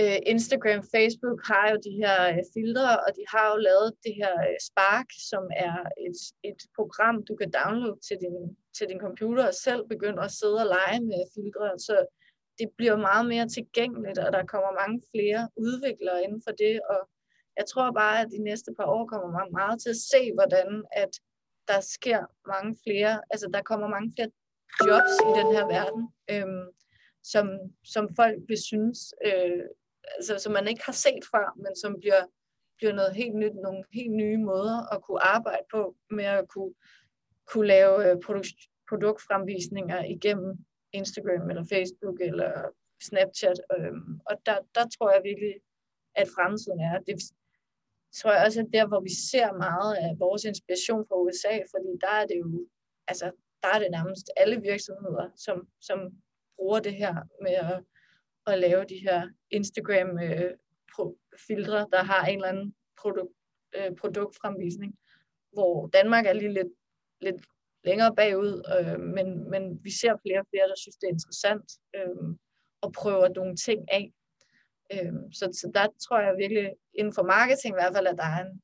øh, 0.00 0.18
Instagram, 0.34 0.82
Facebook 0.94 1.40
har 1.50 1.66
jo 1.72 1.76
de 1.86 1.94
her 2.02 2.16
øh, 2.32 2.42
filtre, 2.54 2.90
og 3.04 3.10
de 3.18 3.24
har 3.32 3.46
jo 3.52 3.56
lavet 3.68 3.88
det 4.04 4.14
her 4.20 4.34
øh, 4.48 4.58
Spark, 4.68 5.08
som 5.30 5.44
er 5.66 5.76
et, 6.06 6.18
et 6.50 6.60
program, 6.78 7.16
du 7.28 7.34
kan 7.40 7.50
downloade 7.60 8.00
til 8.06 8.16
din, 8.24 8.36
til 8.76 8.86
din 8.90 9.00
computer 9.06 9.44
og 9.50 9.54
selv 9.66 9.82
begynde 9.92 10.22
at 10.26 10.32
sidde 10.40 10.58
og 10.64 10.70
lege 10.76 11.00
med 11.10 11.22
filtre. 11.34 11.66
Så 11.88 11.96
det 12.60 12.68
bliver 12.78 12.96
meget 12.96 13.26
mere 13.26 13.48
tilgængeligt, 13.48 14.18
og 14.18 14.32
der 14.32 14.50
kommer 14.52 14.80
mange 14.80 14.98
flere 15.12 15.40
udviklere 15.56 16.24
inden 16.24 16.42
for 16.46 16.54
det, 16.62 16.80
og 16.92 17.00
jeg 17.58 17.66
tror 17.66 17.92
bare, 18.02 18.20
at 18.20 18.28
de 18.34 18.42
næste 18.48 18.70
par 18.78 18.88
år 18.96 19.06
kommer 19.06 19.30
man 19.38 19.48
meget 19.52 19.80
til 19.82 19.90
at 19.90 20.02
se, 20.12 20.20
hvordan 20.34 20.84
at 20.92 21.12
der 21.68 21.80
sker 21.80 22.20
mange 22.52 22.76
flere, 22.84 23.12
altså 23.30 23.46
der 23.54 23.62
kommer 23.62 23.88
mange 23.88 24.12
flere 24.14 24.30
jobs 24.88 25.14
i 25.28 25.30
den 25.40 25.48
her 25.56 25.64
verden, 25.76 26.02
øhm, 26.32 26.66
som, 27.22 27.46
som 27.84 28.04
folk 28.16 28.38
vil 28.48 28.62
synes, 28.62 28.98
øh, 29.26 29.62
altså 30.16 30.38
som 30.38 30.52
man 30.52 30.68
ikke 30.68 30.84
har 30.84 30.92
set 30.92 31.24
før, 31.34 31.46
men 31.56 31.76
som 31.82 31.92
bliver, 32.00 32.22
bliver 32.78 32.92
noget 32.92 33.14
helt 33.14 33.34
nyt, 33.34 33.54
nogle 33.54 33.84
helt 33.92 34.12
nye 34.12 34.38
måder 34.38 34.94
at 34.94 35.02
kunne 35.02 35.22
arbejde 35.36 35.64
på, 35.74 35.96
med 36.10 36.24
at 36.24 36.48
kunne, 36.48 36.74
kunne 37.46 37.66
lave 37.66 38.10
øh, 38.10 38.16
produkt, 38.24 38.60
produktfremvisninger 38.88 40.04
igennem. 40.04 40.64
Instagram 40.92 41.50
eller 41.50 41.64
Facebook 41.64 42.20
eller 42.20 42.52
Snapchat. 43.02 43.60
Øhm, 43.76 44.20
og 44.28 44.34
der, 44.46 44.58
der 44.74 44.84
tror 44.94 45.10
jeg 45.14 45.22
virkelig, 45.24 45.54
at 46.14 46.28
fremtiden 46.36 46.80
er. 46.80 46.98
Det 46.98 47.16
tror 48.18 48.32
jeg 48.32 48.44
også, 48.46 48.60
er 48.60 48.64
der, 48.64 48.86
hvor 48.86 49.00
vi 49.00 49.12
ser 49.30 49.52
meget 49.52 49.96
af 49.96 50.18
vores 50.18 50.44
inspiration 50.44 51.06
fra 51.08 51.20
USA, 51.24 51.54
fordi 51.72 51.90
der 52.00 52.12
er 52.20 52.26
det 52.26 52.38
jo, 52.44 52.66
altså, 53.08 53.30
der 53.62 53.68
er 53.74 53.78
det 53.78 53.90
nærmest 53.90 54.30
alle 54.36 54.60
virksomheder, 54.60 55.30
som, 55.36 55.68
som 55.80 55.98
bruger 56.56 56.80
det 56.80 56.94
her 56.94 57.14
med 57.42 57.52
at, 57.52 57.84
at 58.46 58.58
lave 58.58 58.84
de 58.84 58.98
her 59.06 59.28
Instagram-filtre, 59.50 61.80
øh, 61.80 61.86
der 61.92 62.02
har 62.02 62.26
en 62.26 62.34
eller 62.34 62.48
anden 62.48 62.74
produkt, 63.00 63.34
øh, 63.76 63.96
produktfremvisning, 63.96 64.98
hvor 65.52 65.86
Danmark 65.86 66.26
er 66.26 66.32
lige 66.32 66.52
lidt, 66.52 66.72
lidt 67.20 67.46
længere 67.84 68.14
bagud, 68.16 68.54
øh, 68.74 69.00
men, 69.00 69.50
men 69.50 69.84
vi 69.84 69.90
ser 70.00 70.14
flere 70.22 70.40
og 70.40 70.46
flere, 70.50 70.68
der 70.68 70.78
synes, 70.78 70.96
det 70.96 71.06
er 71.06 71.16
interessant 71.18 71.68
øh, 71.96 72.36
og 72.80 72.92
prøver 72.92 73.28
nogle 73.28 73.56
ting 73.56 73.80
af. 73.98 74.12
Øh, 74.92 75.14
så, 75.32 75.44
så 75.60 75.70
der 75.74 75.86
tror 76.04 76.20
jeg 76.20 76.36
virkelig, 76.42 76.72
inden 76.94 77.14
for 77.14 77.22
marketing 77.22 77.72
i 77.72 77.78
hvert 77.80 77.94
fald, 77.96 78.06
at 78.06 78.18
der 78.22 78.28
er 78.36 78.40
en, 78.46 78.62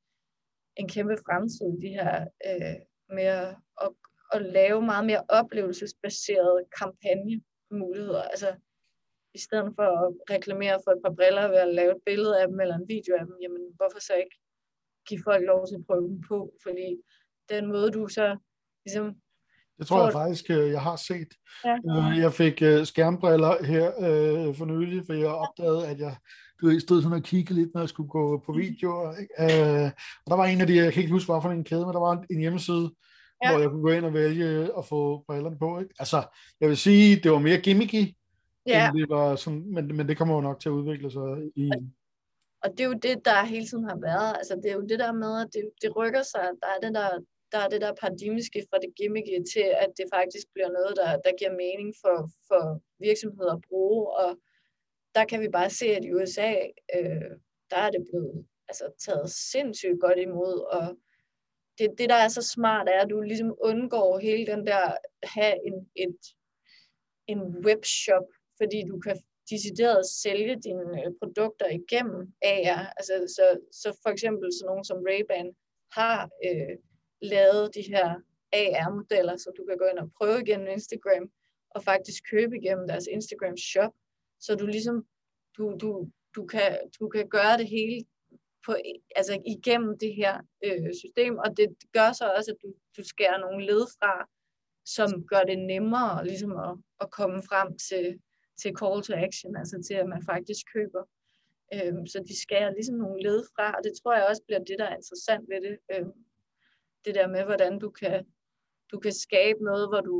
en 0.76 0.88
kæmpe 0.88 1.16
fremtid 1.26 1.68
de 1.84 1.90
her 1.98 2.12
øh, 2.48 2.76
med 3.16 3.28
at, 3.40 3.56
at, 3.82 3.90
at 4.32 4.42
lave 4.42 4.82
meget 4.82 5.06
mere 5.06 5.24
oplevelsesbaserede 5.28 6.60
kampagnemuligheder. 6.78 8.22
Altså 8.22 8.50
i 9.34 9.38
stedet 9.38 9.72
for 9.76 9.88
at 10.02 10.14
reklamere 10.34 10.78
for 10.84 10.90
et 10.90 11.02
par 11.04 11.14
briller 11.18 11.48
ved 11.48 11.60
at 11.66 11.74
lave 11.74 11.92
et 11.96 12.02
billede 12.06 12.40
af 12.40 12.48
dem 12.48 12.60
eller 12.60 12.76
en 12.76 12.88
video 12.88 13.12
af 13.20 13.24
dem, 13.26 13.36
jamen 13.42 13.64
hvorfor 13.76 14.00
så 14.00 14.14
ikke 14.14 14.36
give 15.08 15.20
folk 15.28 15.42
lov 15.46 15.66
til 15.66 15.74
at 15.78 15.86
prøve 15.86 16.08
dem 16.08 16.20
på? 16.30 16.38
Fordi 16.64 16.88
den 17.48 17.66
måde, 17.66 17.90
du 17.90 18.08
så 18.08 18.26
ligesom 18.86 19.14
det 19.78 19.86
tror 19.86 20.04
jeg 20.04 20.12
faktisk, 20.12 20.50
øh, 20.50 20.70
jeg 20.70 20.80
har 20.80 20.96
set. 20.96 21.28
Ja. 21.64 21.74
Øh, 21.74 22.18
jeg 22.18 22.32
fik 22.32 22.62
øh, 22.62 22.86
skærmbriller 22.86 23.64
her 23.64 23.92
for 24.52 24.64
nylig, 24.64 25.02
for 25.06 25.12
jeg 25.12 25.28
opdagede, 25.28 25.86
at 25.86 25.98
jeg 25.98 26.16
du 26.60 26.66
ved, 26.66 26.80
stod 26.80 27.02
sådan 27.02 27.16
og 27.16 27.22
kiggede 27.22 27.60
lidt, 27.60 27.74
når 27.74 27.80
jeg 27.80 27.88
skulle 27.88 28.08
gå 28.08 28.42
på 28.46 28.52
mm. 28.52 28.58
video. 28.58 28.90
Og 28.90 29.14
der 30.26 30.36
var 30.36 30.44
en 30.44 30.60
af 30.60 30.66
de, 30.66 30.76
jeg 30.76 30.92
kan 30.92 31.02
ikke 31.02 31.12
huske, 31.12 31.32
hvad 31.32 31.42
for 31.42 31.50
en 31.50 31.64
kæde, 31.64 31.86
men 31.86 31.94
der 31.94 32.00
var 32.00 32.24
en 32.30 32.40
hjemmeside, 32.40 32.90
ja. 33.44 33.50
hvor 33.50 33.60
jeg 33.60 33.70
kunne 33.70 33.82
gå 33.82 33.90
ind 33.90 34.04
og 34.04 34.14
vælge 34.14 34.78
at 34.78 34.84
få 34.84 35.24
brillerne 35.26 35.58
på. 35.58 35.78
Ikke? 35.78 35.94
Altså, 35.98 36.22
jeg 36.60 36.68
vil 36.68 36.76
sige, 36.76 37.16
det 37.16 37.30
var 37.30 37.38
mere 37.38 37.58
gimmicky, 37.58 38.14
ja. 38.66 38.88
end 38.88 38.98
det 38.98 39.08
var 39.08 39.36
sådan, 39.36 39.74
men, 39.74 39.96
men 39.96 40.08
det 40.08 40.18
kommer 40.18 40.34
jo 40.34 40.40
nok 40.40 40.60
til 40.60 40.68
at 40.68 40.72
udvikle 40.72 41.10
sig 41.10 41.50
i... 41.56 41.70
Og 42.62 42.70
det 42.70 42.80
er 42.80 42.84
jo 42.84 42.92
det, 42.92 43.24
der 43.24 43.44
hele 43.44 43.66
tiden 43.66 43.84
har 43.84 43.98
været. 44.00 44.36
Altså, 44.36 44.54
det 44.62 44.70
er 44.70 44.74
jo 44.74 44.86
det 44.88 44.98
der 44.98 45.12
med, 45.12 45.40
at 45.40 45.48
det, 45.52 45.62
det 45.82 45.96
rykker 45.96 46.22
sig. 46.22 46.48
Der 46.62 46.68
er 46.76 46.80
den 46.82 46.94
der 46.94 47.08
der 47.52 47.58
er 47.58 47.68
det 47.68 47.80
der 47.80 48.00
paradigmeskift 48.00 48.66
fra 48.70 48.78
det 48.78 48.94
gimmicky 48.96 49.36
til, 49.52 49.66
at 49.84 49.90
det 49.96 50.06
faktisk 50.14 50.46
bliver 50.54 50.70
noget, 50.70 50.96
der, 50.96 51.10
der 51.24 51.32
giver 51.38 51.52
mening 51.64 51.94
for, 52.02 52.30
for 52.48 52.62
virksomheder 52.98 53.54
at 53.54 53.64
bruge. 53.68 54.16
Og 54.16 54.38
der 55.14 55.24
kan 55.24 55.40
vi 55.40 55.48
bare 55.48 55.70
se, 55.70 55.86
at 55.86 56.04
i 56.04 56.12
USA, 56.12 56.52
øh, 56.96 57.30
der 57.70 57.76
er 57.76 57.90
det 57.90 58.06
blevet 58.10 58.46
altså, 58.68 58.84
taget 59.04 59.30
sindssygt 59.30 60.00
godt 60.00 60.18
imod. 60.18 60.56
Og 60.76 60.96
det, 61.78 61.98
det, 61.98 62.08
der 62.08 62.14
er 62.14 62.28
så 62.28 62.42
smart, 62.42 62.88
er, 62.88 63.00
at 63.00 63.10
du 63.10 63.20
ligesom 63.20 63.56
undgår 63.60 64.18
hele 64.18 64.46
den 64.46 64.66
der, 64.66 64.96
have 65.22 65.66
en, 65.66 65.90
et, 65.96 66.18
en 67.26 67.40
webshop, 67.66 68.26
fordi 68.60 68.78
du 68.90 69.00
kan 69.00 69.16
decideret 69.50 70.06
sælge 70.06 70.56
dine 70.66 71.04
øh, 71.04 71.12
produkter 71.20 71.66
igennem 71.80 72.32
AR. 72.42 72.92
Altså, 72.96 73.14
så, 73.36 73.44
så 73.72 73.98
for 74.02 74.10
eksempel 74.10 74.48
sådan 74.52 74.66
nogen 74.66 74.84
som 74.84 74.98
Ray-Ban 75.08 75.48
har 75.92 76.30
øh, 76.46 76.76
lavet 77.22 77.74
de 77.74 77.82
her 77.82 78.20
AR-modeller, 78.52 79.36
så 79.36 79.52
du 79.56 79.64
kan 79.68 79.78
gå 79.78 79.84
ind 79.84 79.98
og 79.98 80.10
prøve 80.18 80.40
igennem 80.40 80.68
Instagram, 80.68 81.30
og 81.70 81.82
faktisk 81.82 82.22
købe 82.30 82.56
igennem 82.56 82.88
deres 82.88 83.06
Instagram 83.10 83.56
shop, 83.56 83.92
så 84.40 84.54
du 84.54 84.66
ligesom, 84.66 85.06
du, 85.56 85.76
du, 85.80 86.10
du, 86.36 86.46
kan, 86.46 86.78
du 87.00 87.08
kan 87.08 87.28
gøre 87.28 87.58
det 87.58 87.68
hele 87.68 88.04
på, 88.66 88.74
altså 89.16 89.42
igennem 89.46 89.98
det 89.98 90.14
her 90.14 90.40
øh, 90.64 90.94
system, 91.02 91.38
og 91.38 91.56
det 91.56 91.68
gør 91.92 92.12
så 92.12 92.32
også, 92.36 92.50
at 92.50 92.56
du, 92.62 92.68
du 92.96 93.08
skærer 93.08 93.38
nogle 93.38 93.66
led 93.66 93.86
fra, 93.98 94.28
som 94.84 95.26
gør 95.26 95.42
det 95.50 95.58
nemmere 95.58 96.26
ligesom 96.26 96.52
at, 96.66 96.74
at 97.00 97.10
komme 97.10 97.42
frem 97.42 97.68
til, 97.88 98.06
til 98.60 98.72
call 98.80 99.02
to 99.02 99.12
action, 99.26 99.56
altså 99.56 99.76
til 99.86 99.94
at 99.94 100.08
man 100.08 100.22
faktisk 100.22 100.62
køber. 100.74 101.02
Øhm, 101.74 102.06
så 102.06 102.18
de 102.28 102.40
skærer 102.42 102.70
ligesom 102.70 102.96
nogle 102.96 103.22
led 103.22 103.44
fra, 103.54 103.66
og 103.76 103.80
det 103.84 103.92
tror 103.98 104.14
jeg 104.14 104.26
også 104.30 104.42
bliver 104.46 104.58
det, 104.58 104.76
der 104.78 104.88
er 104.88 104.96
interessant 104.96 105.44
ved 105.50 105.60
det. 105.66 105.76
Øhm, 105.92 106.12
det 107.06 107.14
der 107.14 107.28
med, 107.28 107.44
hvordan 107.44 107.78
du 107.78 107.90
kan, 107.90 108.26
du 108.92 108.98
kan 108.98 109.12
skabe 109.12 109.64
noget, 109.64 109.88
hvor, 109.88 110.00
du, 110.00 110.14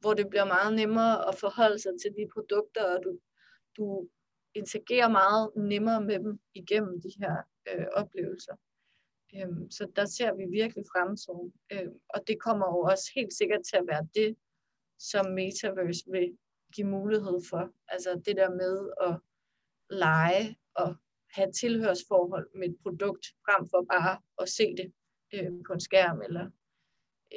hvor 0.00 0.14
det 0.14 0.28
bliver 0.30 0.44
meget 0.44 0.74
nemmere 0.74 1.28
at 1.28 1.34
forholde 1.38 1.78
sig 1.78 1.92
til 2.02 2.10
de 2.18 2.28
produkter, 2.34 2.84
og 2.84 3.02
du, 3.04 3.18
du 3.76 4.08
interagerer 4.54 5.08
meget 5.08 5.50
nemmere 5.56 6.00
med 6.00 6.18
dem 6.18 6.40
igennem 6.54 7.00
de 7.00 7.10
her 7.20 7.36
øh, 7.70 7.86
oplevelser. 7.92 8.56
Øhm, 9.36 9.70
så 9.70 9.92
der 9.96 10.04
ser 10.04 10.34
vi 10.34 10.44
virkelig 10.50 10.84
fremtiden. 10.92 11.52
Øhm, 11.72 12.00
og 12.08 12.20
det 12.28 12.40
kommer 12.40 12.66
jo 12.66 12.80
også 12.80 13.10
helt 13.14 13.32
sikkert 13.32 13.62
til 13.70 13.76
at 13.76 13.86
være 13.86 14.08
det, 14.14 14.36
som 14.98 15.26
Metaverse 15.26 16.04
vil 16.10 16.38
give 16.74 16.86
mulighed 16.86 17.38
for. 17.50 17.72
Altså 17.88 18.22
det 18.26 18.36
der 18.36 18.50
med 18.50 18.74
at 19.06 19.20
lege 19.90 20.56
og 20.74 20.96
have 21.30 21.52
tilhørsforhold 21.52 22.48
med 22.54 22.68
et 22.68 22.76
produkt, 22.82 23.26
frem 23.44 23.66
for 23.70 23.86
bare 23.92 24.18
at 24.42 24.48
se 24.48 24.76
det 24.76 24.92
øh, 25.34 25.50
på 25.66 25.72
en 25.72 25.80
skærm 25.80 26.22
eller, 26.22 26.50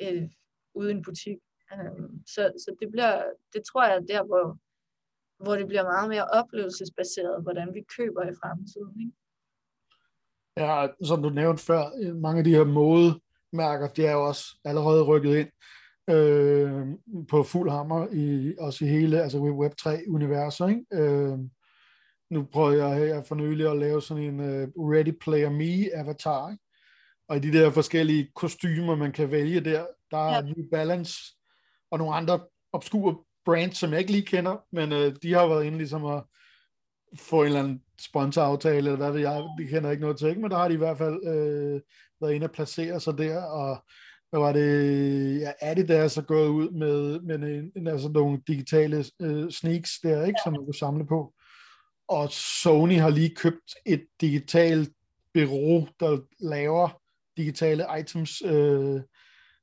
øh, 0.02 0.30
ude 0.74 0.92
i 0.92 0.96
en 0.96 1.04
butik. 1.04 1.38
Øh, 1.74 2.10
så, 2.26 2.54
så 2.58 2.76
det 2.80 2.92
bliver, 2.92 3.24
det 3.54 3.62
tror 3.64 3.84
jeg 3.86 3.96
er 3.96 4.00
der, 4.00 4.24
hvor, 4.24 4.58
hvor 5.44 5.56
det 5.56 5.68
bliver 5.68 5.84
meget 5.84 6.10
mere 6.10 6.26
oplevelsesbaseret, 6.26 7.44
hvordan 7.44 7.74
vi 7.74 7.82
køber 7.98 8.24
i 8.24 8.36
fremtiden. 8.42 9.02
Ikke? 9.02 9.18
Ja, 10.58 10.88
som 11.04 11.22
du 11.22 11.30
nævnte 11.30 11.64
før, 11.64 12.14
mange 12.14 12.38
af 12.38 12.44
de 12.44 12.56
her 12.56 12.64
modemærker, 12.64 13.88
de 13.88 14.06
er 14.06 14.12
jo 14.12 14.28
også 14.28 14.46
allerede 14.66 15.04
rykket 15.04 15.36
ind 15.36 15.50
øh, 16.10 16.88
på 17.30 17.44
fuld 17.44 17.70
hammer, 17.70 18.08
i, 18.12 18.56
også 18.60 18.86
i 18.86 18.88
hele 18.88 19.22
altså 19.22 19.38
Web3-universet. 19.38 20.70
Ikke? 20.70 20.86
Øh, 20.92 21.40
nu 22.30 22.44
prøver 22.44 22.72
jeg 22.72 22.96
her 22.96 23.24
for 23.24 23.36
nylig 23.36 23.72
at 23.72 23.78
lave 23.78 24.02
sådan 24.02 24.24
en 24.24 24.40
uh, 24.40 24.92
Ready 24.92 25.20
Player 25.22 25.50
Me-avatar, 25.50 26.52
ikke? 26.52 26.64
Og 27.30 27.38
i 27.38 27.40
de 27.40 27.54
der 27.54 27.72
forskellige 27.72 28.32
kostymer, 28.36 28.96
man 28.96 29.12
kan 29.12 29.32
vælge 29.32 29.62
der, 29.62 29.86
der 30.12 30.18
er 30.18 30.36
ja. 30.36 30.42
New 30.42 30.70
Balance 30.72 31.16
og 31.92 31.98
nogle 31.98 32.16
andre 32.16 32.40
obskure 32.74 33.16
brands, 33.46 33.78
som 33.78 33.92
jeg 33.92 34.00
ikke 34.00 34.12
lige 34.12 34.26
kender, 34.26 34.58
men 34.72 34.92
uh, 34.92 35.14
de 35.24 35.34
har 35.34 35.48
været 35.48 35.66
inde 35.66 35.78
ligesom 35.78 36.06
at 36.06 36.24
få 37.16 37.42
en 37.42 37.48
eller 37.48 37.60
anden 37.60 37.82
sponsoraftale, 38.02 38.78
eller 38.78 38.96
hvad 38.96 39.12
ved 39.12 39.20
jeg, 39.20 39.44
vi 39.58 39.66
kender 39.66 39.92
ikke 39.92 40.02
noget 40.02 40.18
til, 40.18 40.28
ikke? 40.28 40.42
men 40.42 40.52
der 40.52 40.58
har 40.58 40.68
de 40.68 40.74
i 40.74 40.78
hvert 40.78 40.98
fald 40.98 41.16
uh, 41.16 41.82
været 42.22 42.34
inde 42.34 42.46
og 42.46 42.52
placere 42.52 43.00
sig 43.00 43.18
der, 43.18 43.44
og 43.44 43.84
hvad 44.30 44.40
var 44.40 44.52
det, 44.52 45.40
ja, 45.40 45.52
Adidas 45.62 46.18
er 46.18 46.22
gået 46.22 46.48
ud 46.48 46.70
med, 46.70 47.20
med 47.20 47.36
en, 47.36 47.72
en, 47.76 47.88
altså 47.88 48.10
nogle 48.10 48.42
digitale 48.48 49.06
uh, 49.20 49.50
sneaks 49.50 50.00
der, 50.04 50.26
ikke, 50.26 50.40
ja. 50.40 50.44
som 50.44 50.54
man 50.54 50.66
kunne 50.66 50.76
samle 50.76 51.06
på. 51.06 51.34
Og 52.08 52.32
Sony 52.32 53.00
har 53.00 53.10
lige 53.10 53.36
købt 53.36 53.76
et 53.86 54.06
digitalt 54.22 54.90
bureau, 55.34 55.88
der 56.00 56.20
laver 56.40 57.01
digitale 57.38 57.86
items. 58.00 58.42
Øh, 58.46 59.02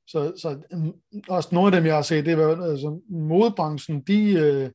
så, 0.07 0.33
så 0.37 0.61
mm, 0.71 0.93
også 1.29 1.49
nogle 1.51 1.67
af 1.67 1.81
dem, 1.81 1.85
jeg 1.85 1.95
har 1.95 2.01
set, 2.01 2.25
det 2.25 2.33
er 2.33 2.63
altså, 2.71 3.01
modebranchen, 3.09 4.01
de, 4.01 4.31
øh, 4.31 4.69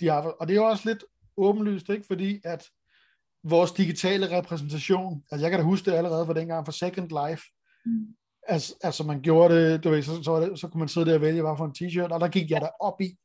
de 0.00 0.06
har, 0.06 0.20
og 0.22 0.48
det 0.48 0.54
er 0.54 0.60
jo 0.60 0.66
også 0.66 0.88
lidt 0.88 1.04
åbenlyst, 1.36 1.88
ikke? 1.88 2.06
fordi 2.06 2.40
at 2.44 2.64
vores 3.44 3.72
digitale 3.72 4.38
repræsentation, 4.38 5.22
altså 5.30 5.44
jeg 5.44 5.50
kan 5.50 5.60
da 5.60 5.64
huske 5.64 5.90
det 5.90 5.96
allerede 5.96 6.26
fra 6.26 6.34
dengang 6.34 6.66
for 6.66 6.72
Second 6.72 7.08
Life, 7.08 7.42
mm. 7.86 8.06
altså, 8.48 8.74
altså 8.82 9.04
man 9.04 9.20
gjorde 9.20 9.54
det, 9.54 9.84
du 9.84 9.90
ved, 9.90 10.02
så, 10.02 10.22
så, 10.22 10.40
det, 10.40 10.60
så 10.60 10.68
kunne 10.68 10.78
man 10.78 10.88
sidde 10.88 11.06
der 11.06 11.14
og 11.14 11.20
vælge, 11.20 11.42
hvad 11.42 11.54
for 11.56 11.64
en 11.64 11.74
t-shirt, 11.78 12.12
og 12.12 12.20
der 12.20 12.28
gik 12.28 12.50
jeg 12.50 12.60
da 12.60 12.68
op 12.80 13.00
i, 13.00 13.16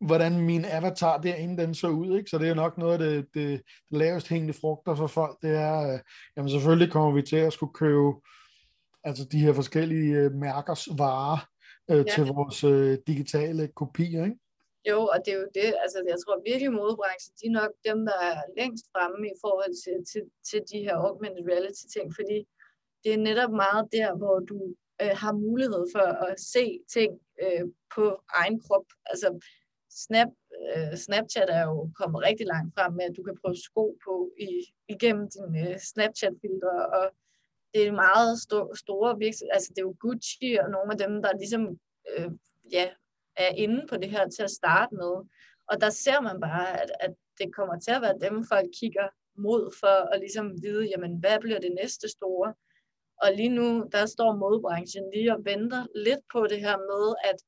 hvordan 0.00 0.40
min 0.40 0.64
avatar 0.64 1.18
derinde 1.18 1.62
den 1.62 1.74
så 1.74 1.88
ud, 1.88 2.18
ikke? 2.18 2.30
så 2.30 2.38
det 2.38 2.48
er 2.48 2.54
nok 2.54 2.78
noget 2.78 2.92
af 2.92 2.98
det, 2.98 3.26
det, 3.34 3.62
det 3.90 3.98
lavest 3.98 4.28
hængende 4.28 4.54
frugter 4.54 4.94
for 4.94 5.06
folk, 5.06 5.36
det 5.42 5.50
er, 5.50 5.92
øh, 5.92 5.98
jamen 6.36 6.50
selvfølgelig 6.50 6.92
kommer 6.92 7.12
vi 7.12 7.22
til 7.22 7.36
at 7.36 7.52
skulle 7.52 7.74
købe 7.74 8.12
altså 9.08 9.24
de 9.32 9.38
her 9.44 9.52
forskellige 9.52 10.12
øh, 10.20 10.32
mærkers 10.32 10.84
varer 10.98 11.38
øh, 11.90 12.04
ja. 12.06 12.12
til 12.14 12.24
vores 12.34 12.58
øh, 12.64 12.98
digitale 13.06 13.68
kopier, 13.80 14.24
ikke? 14.24 14.38
Jo, 14.90 14.98
og 15.12 15.18
det 15.24 15.30
er 15.34 15.38
jo 15.42 15.48
det, 15.60 15.68
altså 15.84 15.98
jeg 16.12 16.18
tror 16.22 16.46
virkelig 16.50 16.72
modebranchen, 16.80 17.32
de 17.40 17.44
er 17.50 17.58
nok 17.60 17.72
dem, 17.88 17.98
der 18.10 18.18
er 18.30 18.38
længst 18.58 18.84
fremme 18.92 19.22
i 19.34 19.36
forhold 19.44 19.74
til, 19.84 19.96
til, 20.10 20.22
til 20.48 20.60
de 20.70 20.78
her 20.86 20.96
augmented 21.06 21.44
reality 21.52 21.84
ting, 21.94 22.06
fordi 22.18 22.38
det 23.02 23.10
er 23.14 23.26
netop 23.28 23.52
meget 23.64 23.84
der, 23.98 24.08
hvor 24.20 24.36
du 24.50 24.58
øh, 25.02 25.14
har 25.22 25.32
mulighed 25.46 25.84
for 25.94 26.06
at 26.28 26.34
se 26.54 26.64
ting 26.96 27.10
øh, 27.44 27.64
på 27.94 28.04
egen 28.40 28.56
krop. 28.64 28.86
Altså 29.10 29.28
Snap, 30.04 30.30
øh, 30.68 30.94
Snapchat 31.04 31.48
er 31.58 31.64
jo 31.70 31.90
kommet 32.00 32.18
rigtig 32.28 32.46
langt 32.46 32.70
frem 32.74 32.92
med, 32.98 33.04
at 33.08 33.16
du 33.16 33.22
kan 33.22 33.38
prøve 33.40 33.56
sko 33.68 33.84
på 34.06 34.14
i, 34.48 34.50
igennem 34.94 35.26
dine 35.34 35.60
øh, 35.70 35.78
Snapchat-filtre, 35.90 36.74
og 36.98 37.04
det 37.76 37.86
er 37.86 38.02
meget 38.06 38.30
sto- 38.44 38.74
store 38.82 39.18
virksomheder, 39.18 39.54
altså 39.54 39.70
det 39.72 39.80
er 39.80 39.88
jo 39.90 39.96
Gucci 40.00 40.50
og 40.62 40.68
nogle 40.70 40.92
af 40.94 40.98
dem, 41.04 41.22
der 41.24 41.38
ligesom 41.42 41.62
øh, 42.12 42.30
ja, 42.72 42.86
er 43.36 43.50
inde 43.64 43.86
på 43.90 43.96
det 43.96 44.10
her 44.10 44.28
til 44.28 44.42
at 44.42 44.56
starte 44.60 44.94
med. 44.94 45.12
Og 45.70 45.74
der 45.80 45.90
ser 45.90 46.20
man 46.20 46.40
bare, 46.40 46.82
at, 46.82 46.90
at 47.00 47.12
det 47.38 47.54
kommer 47.54 47.76
til 47.78 47.90
at 47.90 48.02
være 48.02 48.18
dem, 48.26 48.44
folk 48.52 48.68
kigger 48.80 49.08
mod 49.46 49.62
for 49.80 49.96
at 50.12 50.20
ligesom 50.20 50.62
vide, 50.62 50.84
jamen 50.92 51.12
hvad 51.20 51.38
bliver 51.40 51.60
det 51.60 51.72
næste 51.82 52.08
store? 52.08 52.54
Og 53.22 53.28
lige 53.38 53.54
nu, 53.58 53.88
der 53.92 54.06
står 54.06 54.36
modbranchen 54.36 55.10
lige 55.14 55.34
og 55.36 55.44
venter 55.44 55.82
lidt 56.06 56.24
på 56.32 56.46
det 56.50 56.60
her 56.60 56.76
med, 56.90 57.14
at 57.30 57.38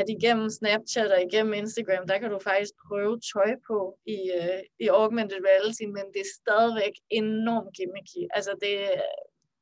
at 0.00 0.08
igennem 0.08 0.50
Snapchat 0.50 1.10
og 1.12 1.22
igennem 1.22 1.52
Instagram, 1.52 2.06
der 2.08 2.18
kan 2.18 2.30
du 2.30 2.38
faktisk 2.38 2.74
prøve 2.88 3.20
tøj 3.32 3.50
på 3.66 3.98
i, 4.06 4.18
øh, 4.40 4.60
i 4.84 4.86
augmented 4.88 5.40
reality, 5.48 5.84
men 5.96 6.06
det 6.14 6.20
er 6.26 6.34
stadigvæk 6.40 6.94
enormt 7.10 7.72
gimmicky. 7.76 8.22
Altså 8.36 8.52
det, 8.64 8.74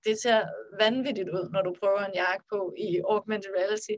det 0.05 0.23
ser 0.23 0.41
vanvittigt 0.81 1.29
ud, 1.29 1.51
når 1.53 1.63
du 1.63 1.75
prøver 1.81 2.05
en 2.05 2.15
jakke 2.15 2.45
på 2.53 2.75
i 2.79 3.01
augmented 3.09 3.51
reality. 3.59 3.97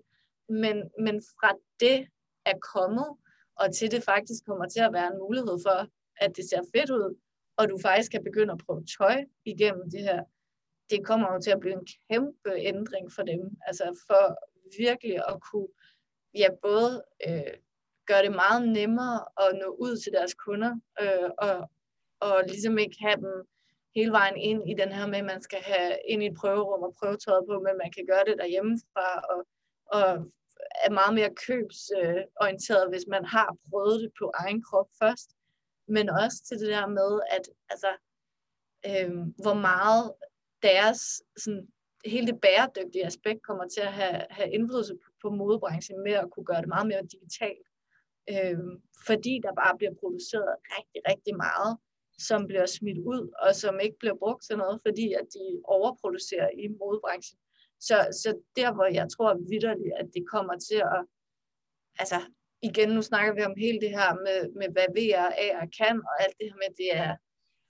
Men, 0.48 0.76
men 1.05 1.22
fra 1.40 1.50
det 1.80 2.09
er 2.44 2.59
kommet, 2.74 3.09
og 3.57 3.74
til 3.74 3.90
det 3.90 4.03
faktisk 4.05 4.44
kommer 4.46 4.68
til 4.68 4.80
at 4.80 4.92
være 4.92 5.12
en 5.12 5.18
mulighed 5.18 5.59
for, 5.66 5.88
at 6.16 6.36
det 6.36 6.44
ser 6.50 6.62
fedt 6.74 6.90
ud, 6.90 7.18
og 7.57 7.68
du 7.68 7.78
faktisk 7.82 8.11
kan 8.11 8.24
begynde 8.24 8.53
at 8.53 8.62
prøve 8.66 8.84
tøj 8.98 9.24
igennem 9.44 9.90
det 9.90 10.00
her, 10.00 10.24
det 10.90 11.07
kommer 11.07 11.32
jo 11.32 11.40
til 11.40 11.50
at 11.50 11.61
blive 11.61 11.74
en 11.74 11.86
kæmpe 12.11 12.53
ændring 12.57 13.12
for 13.12 13.22
dem. 13.22 13.40
Altså 13.66 13.84
for 14.07 14.22
virkelig 14.78 15.16
at 15.28 15.36
kunne 15.50 15.68
ja, 16.34 16.48
både 16.62 17.05
øh, 17.28 17.55
gøre 18.07 18.22
det 18.22 18.32
meget 18.32 18.68
nemmere 18.68 19.20
at 19.42 19.59
nå 19.61 19.76
ud 19.84 19.96
til 19.96 20.12
deres 20.12 20.34
kunder, 20.34 20.72
øh, 21.03 21.30
og, 21.38 21.70
og 22.20 22.42
ligesom 22.46 22.78
ikke 22.78 22.96
have 23.00 23.16
dem 23.16 23.46
hele 23.95 24.12
vejen 24.12 24.36
ind 24.36 24.70
i 24.70 24.74
den 24.74 24.93
her 24.93 25.07
med, 25.07 25.18
at 25.18 25.24
man 25.24 25.43
skal 25.43 25.59
have 25.62 25.99
ind 26.09 26.22
i 26.22 26.26
et 26.26 26.36
prøverum 26.40 26.82
og 26.82 26.95
prøve 26.99 27.16
tøjet 27.16 27.45
på, 27.49 27.55
men 27.61 27.74
man 27.82 27.93
kan 27.97 28.07
gøre 28.07 28.24
det 28.26 28.38
derhjemmefra, 28.38 29.09
og, 29.32 29.47
og 29.86 30.32
er 30.84 30.90
meget 30.90 31.14
mere 31.14 31.34
købsorienteret, 31.47 32.88
hvis 32.88 33.07
man 33.09 33.24
har 33.24 33.57
prøvet 33.70 34.01
det 34.01 34.11
på 34.18 34.32
egen 34.34 34.62
krop 34.62 34.88
først. 35.03 35.30
Men 35.88 36.09
også 36.09 36.45
til 36.49 36.59
det 36.59 36.68
der 36.68 36.86
med, 36.86 37.20
at 37.30 37.45
altså, 37.70 37.90
øh, 38.86 39.12
hvor 39.43 39.55
meget 39.55 40.14
deres 40.62 41.01
sådan, 41.36 41.68
hele 42.05 42.26
det 42.26 42.40
bæredygtige 42.40 43.07
aspekt 43.07 43.43
kommer 43.43 43.68
til 43.68 43.80
at 43.80 43.93
have, 43.93 44.26
have 44.30 44.53
indflydelse 44.53 44.95
på, 44.95 45.09
på 45.22 45.30
modebranchen 45.30 46.03
med 46.03 46.12
at 46.12 46.30
kunne 46.30 46.45
gøre 46.45 46.61
det 46.61 46.68
meget 46.68 46.86
mere 46.86 47.03
digitalt. 47.14 47.66
Øh, 48.32 48.59
fordi 49.07 49.40
der 49.43 49.53
bare 49.62 49.76
bliver 49.78 49.95
produceret 50.01 50.57
rigtig, 50.76 51.01
rigtig 51.11 51.36
meget, 51.36 51.78
som 52.28 52.46
bliver 52.46 52.66
smidt 52.66 52.98
ud, 52.98 53.22
og 53.44 53.54
som 53.54 53.80
ikke 53.80 53.98
bliver 53.98 54.14
brugt 54.22 54.42
til 54.44 54.56
noget, 54.56 54.80
fordi 54.86 55.12
at 55.12 55.26
de 55.34 55.60
overproducerer 55.64 56.50
i 56.62 56.68
modebranchen. 56.68 57.38
Så, 57.80 57.96
så 58.22 58.30
der, 58.56 58.72
hvor 58.74 58.88
jeg 58.98 59.06
tror 59.14 59.30
vidderligt, 59.52 59.94
at 60.00 60.08
det 60.14 60.24
kommer 60.34 60.56
til 60.68 60.80
at, 60.96 61.02
altså 61.98 62.18
igen, 62.62 62.88
nu 62.88 63.02
snakker 63.02 63.32
vi 63.34 63.42
om 63.42 63.54
hele 63.64 63.80
det 63.80 63.90
her 63.98 64.10
med, 64.26 64.40
med 64.60 64.68
hvad 64.74 64.88
VR, 64.96 65.28
AR 65.44 65.68
kan, 65.80 65.96
og 66.08 66.14
alt 66.24 66.36
det 66.40 66.46
her 66.50 66.58
med, 66.62 66.70
det 66.82 66.90
er 66.96 67.16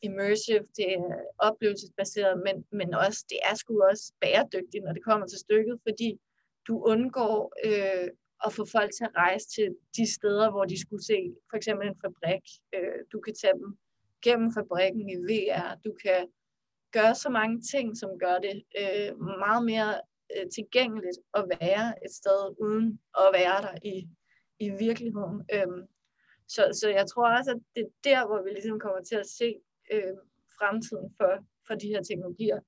immersive, 0.03 0.67
det 0.77 0.89
er 0.93 1.15
oplevelsesbaseret, 1.39 2.43
men, 2.47 2.57
men 2.73 2.95
også, 2.95 3.21
det 3.31 3.39
er 3.51 3.55
sgu 3.55 3.83
også 3.91 4.13
bæredygtigt, 4.21 4.85
når 4.85 4.93
det 4.93 5.05
kommer 5.05 5.27
til 5.27 5.39
stykket, 5.39 5.77
fordi 5.87 6.21
du 6.69 6.75
undgår 6.93 7.53
øh, 7.67 8.09
at 8.47 8.53
få 8.53 8.65
folk 8.77 8.91
til 8.95 9.05
at 9.05 9.17
rejse 9.17 9.47
til 9.57 9.69
de 9.97 10.15
steder, 10.17 10.51
hvor 10.51 10.65
de 10.65 10.81
skulle 10.81 11.05
se 11.05 11.21
for 11.51 11.57
eksempel 11.57 11.89
en 11.89 12.01
fabrik. 12.05 12.45
Øh, 12.75 12.99
du 13.13 13.21
kan 13.21 13.35
tage 13.35 13.59
dem 13.63 13.79
gennem 14.23 14.53
fabrikken 14.53 15.11
i 15.11 15.17
VR. 15.17 15.75
Du 15.85 15.95
kan 16.05 16.29
gøre 16.93 17.15
så 17.15 17.29
mange 17.29 17.61
ting, 17.61 17.97
som 17.97 18.19
gør 18.19 18.39
det 18.39 18.63
øh, 18.81 19.21
meget 19.45 19.65
mere 19.65 20.01
øh, 20.37 20.47
tilgængeligt 20.55 21.19
at 21.35 21.45
være 21.61 22.05
et 22.05 22.13
sted 22.21 22.41
uden 22.61 23.01
at 23.19 23.29
være 23.33 23.63
der 23.67 23.75
i, 23.85 24.09
i 24.59 24.71
virkeligheden. 24.71 25.39
Øhm, 25.55 25.83
så, 26.49 26.63
så 26.81 26.89
jeg 26.91 27.07
tror 27.07 27.37
også, 27.39 27.51
at 27.51 27.61
det 27.77 27.83
er 27.83 27.93
der, 28.05 28.27
hvor 28.27 28.43
vi 28.43 28.51
ligesom 28.51 28.79
kommer 28.81 29.03
til 29.03 29.17
at 29.17 29.27
se 29.27 29.49
øh, 29.93 30.15
fremtiden 30.59 31.15
for, 31.19 31.33
for 31.67 31.75
de 31.75 31.89
her 31.89 32.03
teknologier. 32.03 32.61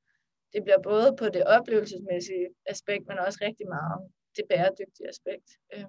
Det 0.52 0.62
bliver 0.64 0.82
både 0.82 1.16
på 1.18 1.26
det 1.28 1.44
oplevelsesmæssige 1.44 2.48
aspekt, 2.66 3.06
men 3.08 3.18
også 3.18 3.38
rigtig 3.42 3.66
meget 3.68 3.98
det 4.36 4.44
bæredygtige 4.48 5.08
aspekt. 5.08 5.48
Øh, 5.74 5.84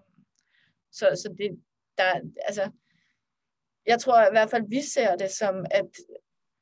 så, 0.91 1.05
så 1.21 1.35
det, 1.37 1.49
der, 1.97 2.11
altså, 2.47 2.71
jeg 3.85 3.99
tror 3.99 4.27
i 4.27 4.31
hvert 4.31 4.49
fald, 4.49 4.69
vi 4.69 4.81
ser 4.81 5.15
det 5.15 5.31
som, 5.31 5.65
at, 5.71 5.89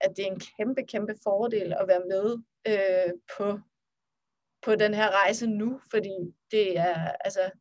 at 0.01 0.17
det 0.17 0.28
er 0.28 0.32
en 0.32 0.41
kæmpe, 0.57 0.84
kæmpe 0.84 1.15
fordel 1.24 1.74
at 1.74 1.88
være 1.88 2.05
med 2.13 2.38
øh, 2.67 3.13
på, 3.38 3.59
på 4.65 4.76
den 4.76 4.93
her 4.93 5.09
rejse 5.09 5.47
nu, 5.47 5.80
fordi 5.91 6.36
det 6.51 6.78
er, 6.78 7.11
altså, 7.11 7.51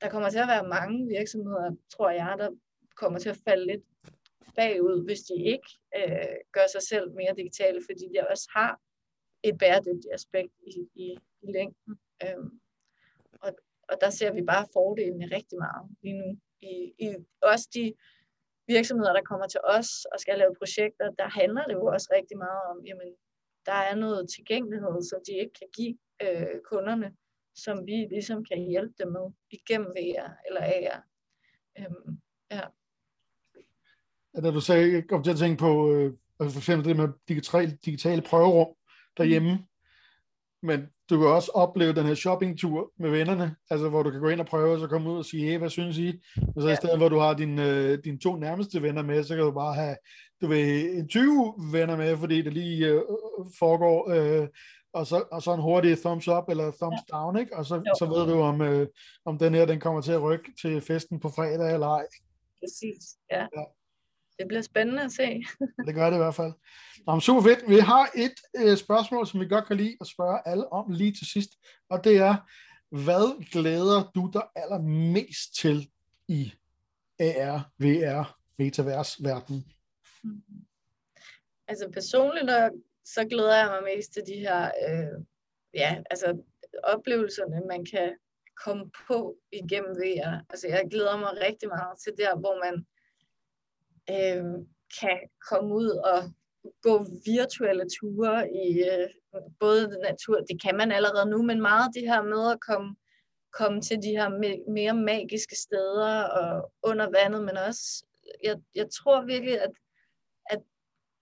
der 0.00 0.10
kommer 0.10 0.30
til 0.30 0.38
at 0.38 0.48
være 0.48 0.68
mange 0.68 1.08
virksomheder, 1.08 1.76
tror 1.90 2.10
jeg, 2.10 2.34
der 2.38 2.50
kommer 2.96 3.18
til 3.18 3.28
at 3.28 3.40
falde 3.44 3.66
lidt 3.66 3.84
bagud, 4.56 5.04
hvis 5.04 5.20
de 5.20 5.34
ikke 5.34 5.68
øh, 5.96 6.36
gør 6.52 6.66
sig 6.72 6.82
selv 6.82 7.10
mere 7.10 7.34
digitale, 7.36 7.80
fordi 7.88 8.04
de 8.14 8.26
også 8.30 8.48
har 8.56 8.80
et 9.42 9.58
bæredygtigt 9.58 10.14
aspekt 10.14 10.52
i, 10.66 10.88
i, 10.94 11.18
i 11.42 11.52
længden. 11.52 11.98
Øhm, 12.24 12.60
og, 13.40 13.50
og 13.88 13.96
der 14.00 14.10
ser 14.10 14.32
vi 14.32 14.42
bare 14.42 14.66
fordelene 14.72 15.36
rigtig 15.36 15.58
meget 15.58 15.96
lige 16.02 16.18
nu. 16.22 16.38
I, 16.60 16.94
i 16.98 17.16
også 17.42 17.68
de 17.74 17.94
virksomheder, 18.74 19.12
der 19.12 19.28
kommer 19.30 19.46
til 19.46 19.60
os 19.76 19.90
og 20.12 20.16
skal 20.20 20.38
lave 20.38 20.58
projekter, 20.60 21.06
der 21.20 21.28
handler 21.40 21.64
det 21.68 21.74
jo 21.80 21.84
også 21.94 22.08
rigtig 22.16 22.36
meget 22.44 22.60
om, 22.70 22.76
jamen, 22.88 23.10
der 23.66 23.78
er 23.90 23.94
noget 23.94 24.30
tilgængelighed, 24.36 25.02
som 25.10 25.18
de 25.26 25.32
ikke 25.42 25.54
kan 25.60 25.70
give 25.76 25.94
øh, 26.24 26.56
kunderne, 26.70 27.08
som 27.64 27.86
vi 27.86 27.96
ligesom 28.14 28.44
kan 28.44 28.58
hjælpe 28.70 28.94
dem 29.00 29.08
med 29.16 29.26
igennem 29.50 29.90
VR 29.96 30.28
eller 30.46 30.62
AR. 30.76 31.00
Øhm, 31.78 32.10
ja. 32.50 32.64
ja. 34.34 34.40
Da 34.40 34.50
du 34.50 34.60
sagde, 34.60 34.92
jeg 34.92 35.08
kom 35.08 35.22
til 35.22 35.30
at 35.30 35.42
tænke 35.44 35.58
på 35.60 35.92
øh, 35.92 36.12
altså 36.40 36.52
for 36.54 36.60
eksempel 36.60 36.88
det 36.88 36.96
med 36.96 37.08
digitale, 37.28 37.78
digitale 37.84 38.22
prøverum 38.22 38.74
derhjemme, 39.16 39.52
mm. 39.52 39.64
Men 40.62 40.80
du 41.10 41.18
kan 41.18 41.26
også 41.26 41.50
opleve 41.54 41.92
den 41.92 42.06
her 42.06 42.14
shoppingtur 42.14 42.92
med 42.98 43.10
vennerne, 43.10 43.56
altså 43.70 43.88
hvor 43.88 44.02
du 44.02 44.10
kan 44.10 44.20
gå 44.20 44.28
ind 44.28 44.40
og 44.40 44.46
prøve, 44.46 44.72
og 44.72 44.80
så 44.80 44.86
komme 44.86 45.10
ud 45.10 45.18
og 45.18 45.24
sige, 45.24 45.50
hey, 45.50 45.58
hvad 45.58 45.70
synes 45.70 45.98
I? 45.98 46.20
Og 46.56 46.62
så 46.62 46.68
ja. 46.68 46.72
i 46.72 46.76
stedet, 46.76 46.98
hvor 46.98 47.08
du 47.08 47.18
har 47.18 47.34
din, 47.34 47.58
øh, 47.58 47.98
dine 48.04 48.18
to 48.18 48.36
nærmeste 48.36 48.82
venner 48.82 49.02
med, 49.02 49.24
så 49.24 49.34
kan 49.34 49.44
du 49.44 49.50
bare 49.50 49.74
have, 49.74 49.96
du 50.40 50.46
ved, 50.46 51.08
20 51.08 51.54
venner 51.72 51.96
med, 51.96 52.16
fordi 52.16 52.42
det 52.42 52.52
lige 52.52 52.86
øh, 52.86 53.02
foregår, 53.58 54.10
øh, 54.10 54.48
og, 54.92 55.06
så, 55.06 55.24
og 55.32 55.42
så 55.42 55.54
en 55.54 55.60
hurtig 55.60 55.98
thumbs 55.98 56.28
up 56.28 56.44
eller 56.48 56.70
thumbs 56.70 57.00
ja. 57.12 57.16
down, 57.16 57.38
ikke? 57.38 57.56
Og 57.56 57.66
så, 57.66 57.96
så 57.98 58.06
ved 58.06 58.32
du, 58.34 58.40
om, 58.40 58.60
øh, 58.60 58.86
om 59.24 59.38
den 59.38 59.54
her, 59.54 59.66
den 59.66 59.80
kommer 59.80 60.00
til 60.00 60.12
at 60.12 60.22
rykke 60.22 60.52
til 60.62 60.80
festen 60.80 61.20
på 61.20 61.28
fredag 61.28 61.74
eller 61.74 61.86
ej. 61.86 62.06
Præcis, 62.60 63.16
ja. 63.30 63.40
ja. 63.40 63.64
Det 64.38 64.48
bliver 64.48 64.62
spændende 64.62 65.02
at 65.02 65.12
se. 65.12 65.44
det 65.86 65.94
gør 65.94 66.10
det 66.10 66.16
i 66.16 66.24
hvert 66.24 66.34
fald. 66.34 66.52
Nå, 67.06 67.20
super 67.20 67.42
fedt. 67.42 67.68
Vi 67.68 67.78
har 67.78 68.10
et 68.14 68.34
øh, 68.56 68.76
spørgsmål, 68.76 69.26
som 69.26 69.40
vi 69.40 69.48
godt 69.48 69.66
kan 69.66 69.76
lide 69.76 69.96
at 70.00 70.06
spørge 70.06 70.48
alle 70.48 70.72
om 70.72 70.90
lige 70.90 71.12
til 71.12 71.26
sidst, 71.26 71.50
og 71.90 72.04
det 72.04 72.16
er, 72.16 72.36
hvad 72.90 73.44
glæder 73.50 74.10
du 74.14 74.30
dig 74.32 74.42
allermest 74.56 75.54
til 75.54 75.90
i 76.28 76.52
AR, 77.20 77.70
VR, 77.78 78.38
metavers 78.58 79.24
verden? 79.24 79.64
Altså 81.68 81.90
personligt, 81.92 82.50
så 83.04 83.26
glæder 83.30 83.56
jeg 83.56 83.68
mig 83.74 83.96
mest 83.96 84.12
til 84.12 84.22
de 84.26 84.34
her, 84.34 84.64
øh, 84.64 85.24
ja, 85.74 86.02
altså 86.10 86.42
oplevelserne, 86.82 87.66
man 87.68 87.84
kan 87.84 88.16
komme 88.64 88.90
på 89.06 89.36
igennem 89.52 89.96
VR. 89.96 90.44
Altså 90.50 90.68
jeg 90.68 90.88
glæder 90.90 91.16
mig 91.16 91.32
rigtig 91.46 91.68
meget 91.68 91.98
til 92.04 92.12
der, 92.18 92.36
hvor 92.36 92.64
man 92.64 92.86
øh, 94.10 94.44
kan 95.00 95.18
komme 95.50 95.74
ud 95.74 95.88
og 95.88 96.32
gå 96.82 97.06
virtuelle 97.26 97.84
ture 98.00 98.52
i 98.52 98.82
øh, 98.92 99.08
både 99.60 99.88
natur, 99.88 100.40
det 100.40 100.62
kan 100.62 100.76
man 100.76 100.92
allerede 100.92 101.30
nu, 101.30 101.42
men 101.42 101.60
meget 101.60 101.94
det 101.94 102.02
her 102.02 102.22
med 102.22 102.52
at 102.52 102.60
komme, 102.60 102.96
komme 103.52 103.80
til 103.80 104.02
de 104.02 104.10
her 104.10 104.28
mere 104.72 104.94
magiske 104.94 105.56
steder 105.56 106.22
og 106.22 106.72
under 106.82 107.10
vandet, 107.10 107.44
men 107.44 107.56
også, 107.56 108.04
jeg, 108.42 108.56
jeg 108.74 108.86
tror 108.90 109.24
virkelig, 109.24 109.60
at, 109.60 109.70
at 110.46 110.60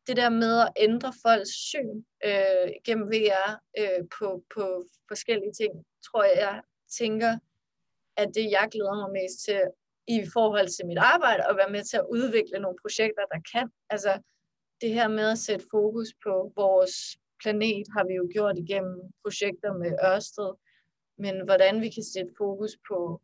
det 0.07 0.17
der 0.17 0.29
med 0.29 0.61
at 0.61 0.73
ændre 0.77 1.13
folks 1.27 1.55
syn 1.71 2.05
øh, 2.25 2.69
gennem 2.85 3.09
VR 3.09 3.61
øh, 3.79 4.03
på, 4.19 4.45
på 4.55 4.85
forskellige 5.09 5.53
ting, 5.53 5.73
tror 6.07 6.25
jeg, 6.25 6.37
jeg 6.37 6.61
tænker, 6.99 7.39
at 8.17 8.29
det 8.35 8.51
jeg 8.51 8.69
glæder 8.71 8.97
mig 9.03 9.13
mest 9.13 9.45
til 9.45 9.61
i 10.09 10.19
forhold 10.33 10.69
til 10.69 10.87
mit 10.87 10.99
arbejde, 10.99 11.43
og 11.49 11.57
være 11.57 11.71
med 11.71 11.85
til 11.85 11.97
at 11.97 12.07
udvikle 12.11 12.59
nogle 12.59 12.79
projekter, 12.83 13.25
der 13.33 13.41
kan. 13.53 13.69
Altså 13.91 14.13
det 14.81 14.91
her 14.95 15.09
med 15.09 15.31
at 15.31 15.39
sætte 15.39 15.67
fokus 15.71 16.09
på 16.25 16.53
vores 16.57 16.95
planet, 17.43 17.87
har 17.97 18.05
vi 18.07 18.15
jo 18.15 18.29
gjort 18.33 18.59
igennem 18.59 19.01
projekter 19.23 19.73
med 19.73 19.93
Ørsted, 20.05 20.53
men 21.19 21.45
hvordan 21.45 21.81
vi 21.81 21.91
kan 21.91 22.05
sætte 22.15 22.33
fokus 22.39 22.73
på 22.89 23.21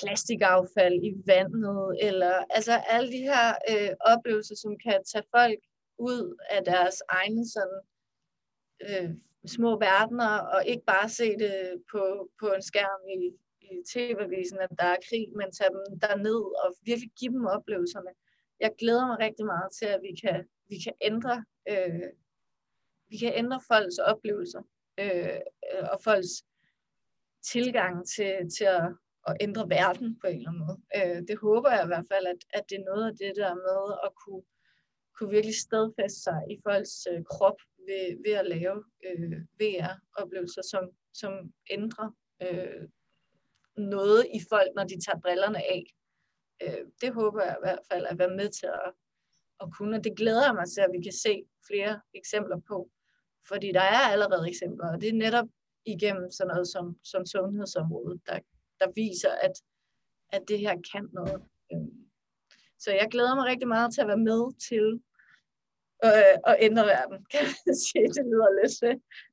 plastikaffald 0.00 1.04
i 1.10 1.12
vandet, 1.26 1.96
eller 2.00 2.34
altså 2.50 2.72
alle 2.72 3.12
de 3.12 3.22
her 3.30 3.46
øh, 3.70 3.90
oplevelser, 4.00 4.54
som 4.54 4.78
kan 4.78 5.04
tage 5.12 5.24
folk 5.36 5.58
ud 5.98 6.36
af 6.50 6.64
deres 6.64 7.02
egne 7.08 7.48
sådan, 7.48 7.80
øh, 8.88 9.10
små 9.46 9.78
verdener, 9.78 10.38
og 10.38 10.66
ikke 10.66 10.84
bare 10.86 11.08
se 11.08 11.38
det 11.38 11.82
på, 11.92 12.30
på 12.40 12.46
en 12.46 12.62
skærm 12.62 13.00
i, 13.08 13.26
i 13.26 13.49
tv-avisen, 13.92 14.58
at 14.58 14.72
der 14.78 14.84
er 14.84 15.04
krig, 15.08 15.26
men 15.38 15.52
tage 15.52 15.70
dem 15.70 16.00
derned 16.00 16.42
og 16.64 16.68
virkelig 16.88 17.10
give 17.20 17.32
dem 17.32 17.46
oplevelserne. 17.46 18.12
Jeg 18.60 18.72
glæder 18.78 19.06
mig 19.06 19.18
rigtig 19.26 19.46
meget 19.46 19.70
til, 19.78 19.86
at 19.86 20.00
vi 20.02 20.12
kan, 20.22 20.38
vi 20.68 20.76
kan 20.84 20.94
ændre 21.00 21.44
øh, 21.70 22.10
vi 23.10 23.16
kan 23.16 23.32
ændre 23.34 23.60
folks 23.70 23.98
oplevelser 23.98 24.62
øh, 25.00 25.40
og 25.92 25.98
folks 26.04 26.32
tilgang 27.52 27.94
til, 28.14 28.32
til 28.56 28.64
at, 28.64 28.86
at 29.28 29.36
ændre 29.40 29.68
verden 29.68 30.18
på 30.20 30.26
en 30.26 30.36
eller 30.36 30.50
anden 30.50 30.66
måde. 30.66 30.78
Øh, 30.98 31.22
det 31.28 31.38
håber 31.38 31.70
jeg 31.70 31.84
i 31.84 31.92
hvert 31.92 32.08
fald, 32.12 32.26
at, 32.26 32.40
at 32.58 32.64
det 32.68 32.76
er 32.78 32.88
noget 32.90 33.04
af 33.10 33.14
det 33.22 33.32
der 33.36 33.54
med 33.68 33.82
at 34.06 34.10
kunne, 34.22 34.44
kunne 35.14 35.30
virkelig 35.36 35.56
stadfæste 35.66 36.20
sig 36.26 36.40
i 36.52 36.56
folks 36.66 36.94
øh, 37.12 37.22
krop 37.32 37.58
ved, 37.86 38.04
ved 38.24 38.34
at 38.42 38.46
lave 38.54 38.78
øh, 39.06 39.38
VR-oplevelser, 39.60 40.62
som, 40.72 40.84
som 41.20 41.32
ændrer 41.70 42.08
øh, 42.42 42.82
noget 43.80 44.26
i 44.34 44.40
folk, 44.50 44.70
når 44.76 44.84
de 44.84 45.00
tager 45.04 45.20
brillerne 45.20 45.58
af. 45.58 45.84
Øh, 46.62 46.84
det 47.00 47.12
håber 47.14 47.42
jeg 47.42 47.56
i 47.58 47.64
hvert 47.64 47.84
fald 47.92 48.06
at 48.06 48.18
være 48.18 48.36
med 48.36 48.48
til 48.48 48.66
at, 48.66 48.92
at 49.60 49.68
kunne, 49.76 49.96
og 49.96 50.04
det 50.04 50.16
glæder 50.16 50.44
jeg 50.44 50.54
mig 50.54 50.68
til, 50.68 50.80
at 50.80 50.92
vi 50.96 51.02
kan 51.02 51.12
se 51.12 51.44
flere 51.68 52.00
eksempler 52.14 52.60
på. 52.68 52.90
Fordi 53.48 53.72
der 53.72 53.86
er 53.96 54.02
allerede 54.12 54.48
eksempler, 54.48 54.92
og 54.92 55.00
det 55.00 55.08
er 55.08 55.22
netop 55.24 55.48
igennem 55.86 56.30
sådan 56.30 56.48
noget 56.48 56.68
som, 56.68 56.96
som 57.04 57.26
sundhedsområdet, 57.26 58.20
der, 58.26 58.38
der 58.80 58.88
viser, 58.94 59.32
at, 59.46 59.52
at 60.32 60.42
det 60.48 60.58
her 60.58 60.74
kan 60.92 61.08
noget. 61.12 61.42
Øh, 61.72 61.88
så 62.78 62.90
jeg 62.90 63.08
glæder 63.10 63.34
mig 63.34 63.44
rigtig 63.44 63.68
meget 63.68 63.94
til 63.94 64.00
at 64.00 64.08
være 64.12 64.26
med 64.30 64.42
til 64.68 64.86
øh, 66.08 66.36
at 66.50 66.56
ændre 66.66 66.84
verden, 66.94 67.18
kan 67.32 67.44
man 67.66 67.76
sige. 67.86 68.06
Det 68.16 68.24
lyder 68.32 68.50
lidt, 68.58 68.74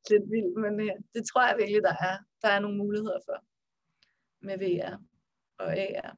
lidt 0.09 0.25
vildt, 0.33 0.55
men 0.63 0.73
øh, 0.85 0.95
det 1.13 1.23
tror 1.29 1.43
jeg 1.47 1.55
virkelig, 1.61 1.81
der 1.89 1.95
er, 2.09 2.17
der 2.41 2.49
er 2.55 2.59
nogle 2.59 2.77
muligheder 2.77 3.19
for 3.27 3.37
med 4.41 4.57
VR 4.57 4.97
og 5.59 5.77
AR. 5.77 6.17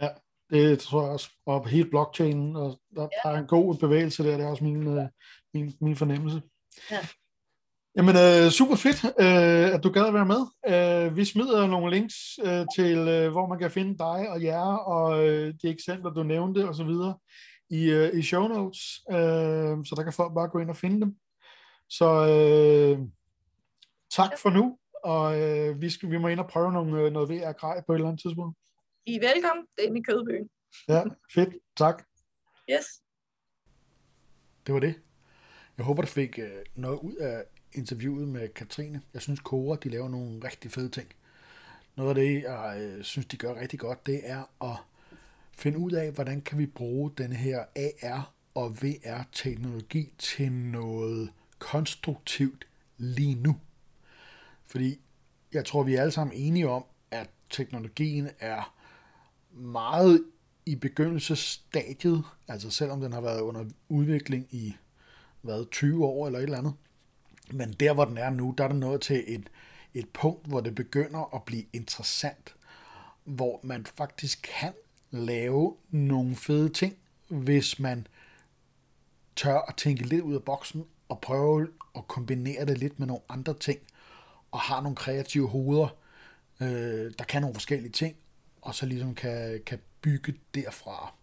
Ja, 0.00 0.08
det 0.50 0.78
tror 0.78 1.02
jeg 1.02 1.10
også. 1.10 1.30
Og 1.46 1.68
helt 1.68 1.90
blockchain, 1.90 2.56
og 2.56 2.80
der, 2.96 3.02
ja. 3.02 3.28
der 3.28 3.36
er 3.36 3.40
en 3.40 3.46
god 3.46 3.74
bevægelse 3.74 4.24
der, 4.24 4.36
det 4.36 4.46
er 4.46 4.50
også 4.50 4.64
min, 4.64 4.98
øh, 4.98 5.08
min, 5.54 5.76
min 5.80 5.96
fornemmelse. 5.96 6.42
Ja. 6.90 6.98
Jamen, 7.96 8.16
øh, 8.16 8.50
super 8.50 8.76
fedt, 8.76 9.04
øh, 9.04 9.74
at 9.74 9.84
du 9.84 9.90
gad 9.90 10.06
at 10.06 10.14
være 10.14 10.26
med. 10.26 10.42
Øh, 10.68 11.16
vi 11.16 11.24
smider 11.24 11.66
nogle 11.66 11.94
links 11.94 12.14
øh, 12.44 12.66
til, 12.76 12.98
øh, 12.98 13.30
hvor 13.30 13.46
man 13.46 13.58
kan 13.58 13.70
finde 13.70 13.98
dig 13.98 14.28
og 14.28 14.42
jer, 14.42 14.76
og 14.76 15.28
øh, 15.28 15.54
de 15.62 15.68
eksempler, 15.68 16.10
du 16.10 16.22
nævnte 16.22 16.68
osv. 16.68 16.90
i, 17.70 17.90
øh, 17.90 18.18
i 18.18 18.22
show 18.22 18.48
notes, 18.48 19.00
øh, 19.10 19.84
så 19.84 19.94
der 19.96 20.02
kan 20.02 20.12
folk 20.12 20.34
bare 20.34 20.48
gå 20.48 20.58
ind 20.58 20.70
og 20.70 20.76
finde 20.76 21.00
dem. 21.00 21.16
Så 21.88 22.08
øh, 22.28 22.98
tak 24.10 24.38
for 24.38 24.50
nu, 24.50 24.78
og 25.02 25.40
øh, 25.40 25.80
vi, 25.80 25.90
skal, 25.90 26.10
vi 26.10 26.18
må 26.18 26.28
ind 26.28 26.40
og 26.40 26.48
prøve 26.48 26.72
nogle, 26.72 27.02
øh, 27.02 27.12
noget 27.12 27.28
VR-grej 27.28 27.82
på 27.86 27.92
et 27.92 27.96
eller 27.96 28.08
andet 28.08 28.22
tidspunkt. 28.22 28.58
I 29.06 29.14
er 29.14 29.20
velkommen. 29.20 29.66
Det 29.76 29.84
er 29.84 29.88
inde 29.88 30.00
i 30.00 30.02
Kødbyen. 30.02 30.50
Ja, 30.88 31.04
fedt. 31.34 31.54
Tak. 31.76 32.04
Yes. 32.70 32.86
Det 34.66 34.74
var 34.74 34.80
det. 34.80 34.94
Jeg 35.76 35.86
håber, 35.86 36.02
du 36.02 36.08
fik 36.08 36.38
øh, 36.38 36.64
noget 36.74 36.98
ud 36.98 37.14
af 37.14 37.44
interviewet 37.72 38.28
med 38.28 38.48
Katrine. 38.48 39.02
Jeg 39.14 39.22
synes, 39.22 39.40
Cora, 39.40 39.76
de 39.76 39.88
laver 39.88 40.08
nogle 40.08 40.40
rigtig 40.44 40.70
fede 40.70 40.88
ting. 40.88 41.08
Noget 41.96 42.08
af 42.08 42.14
det, 42.14 42.42
jeg 42.42 42.76
øh, 42.80 43.04
synes, 43.04 43.26
de 43.26 43.36
gør 43.36 43.54
rigtig 43.54 43.78
godt, 43.78 44.06
det 44.06 44.20
er 44.24 44.64
at 44.64 44.76
finde 45.52 45.78
ud 45.78 45.92
af, 45.92 46.12
hvordan 46.12 46.40
kan 46.40 46.58
vi 46.58 46.66
bruge 46.66 47.10
den 47.18 47.32
her 47.32 47.64
AR 47.76 48.34
og 48.54 48.82
VR-teknologi 48.82 50.14
til 50.18 50.52
noget 50.52 51.32
konstruktivt 51.58 52.66
lige 52.96 53.34
nu. 53.34 53.60
Fordi 54.72 55.00
jeg 55.52 55.64
tror, 55.64 55.82
vi 55.82 55.94
er 55.94 56.00
alle 56.00 56.12
sammen 56.12 56.36
enige 56.36 56.68
om, 56.68 56.84
at 57.10 57.30
teknologien 57.50 58.28
er 58.40 58.74
meget 59.50 60.24
i 60.66 60.74
begyndelsesstadiet, 60.74 62.24
altså 62.48 62.70
selvom 62.70 63.00
den 63.00 63.12
har 63.12 63.20
været 63.20 63.40
under 63.40 63.64
udvikling 63.88 64.46
i 64.50 64.76
hvad, 65.40 65.70
20 65.70 66.06
år 66.06 66.26
eller 66.26 66.38
et 66.38 66.42
eller 66.42 66.58
andet. 66.58 66.74
Men 67.50 67.72
der, 67.72 67.94
hvor 67.94 68.04
den 68.04 68.18
er 68.18 68.30
nu, 68.30 68.54
der 68.58 68.64
er 68.64 68.68
den 68.68 68.80
nået 68.80 69.00
til 69.00 69.24
et, 69.26 69.50
et 69.94 70.08
punkt, 70.08 70.46
hvor 70.46 70.60
det 70.60 70.74
begynder 70.74 71.34
at 71.34 71.42
blive 71.42 71.64
interessant, 71.72 72.54
hvor 73.24 73.60
man 73.62 73.86
faktisk 73.86 74.50
kan 74.60 74.72
lave 75.10 75.76
nogle 75.90 76.36
fede 76.36 76.68
ting, 76.68 76.96
hvis 77.28 77.78
man 77.78 78.06
tør 79.36 79.58
at 79.58 79.76
tænke 79.76 80.02
lidt 80.02 80.22
ud 80.22 80.34
af 80.34 80.42
boksen 80.42 80.84
og 81.08 81.20
prøve 81.20 81.68
at 81.96 82.08
kombinere 82.08 82.64
det 82.64 82.78
lidt 82.78 82.98
med 82.98 83.06
nogle 83.06 83.22
andre 83.28 83.54
ting, 83.54 83.78
og 84.52 84.60
har 84.60 84.80
nogle 84.80 84.96
kreative 84.96 85.48
hoveder, 85.48 85.96
øh, 86.60 87.12
der 87.18 87.24
kan 87.28 87.42
nogle 87.42 87.54
forskellige 87.54 87.92
ting, 87.92 88.16
og 88.62 88.74
så 88.74 88.86
ligesom 88.86 89.14
kan, 89.14 89.62
kan 89.66 89.78
bygge 90.00 90.34
derfra. 90.54 91.14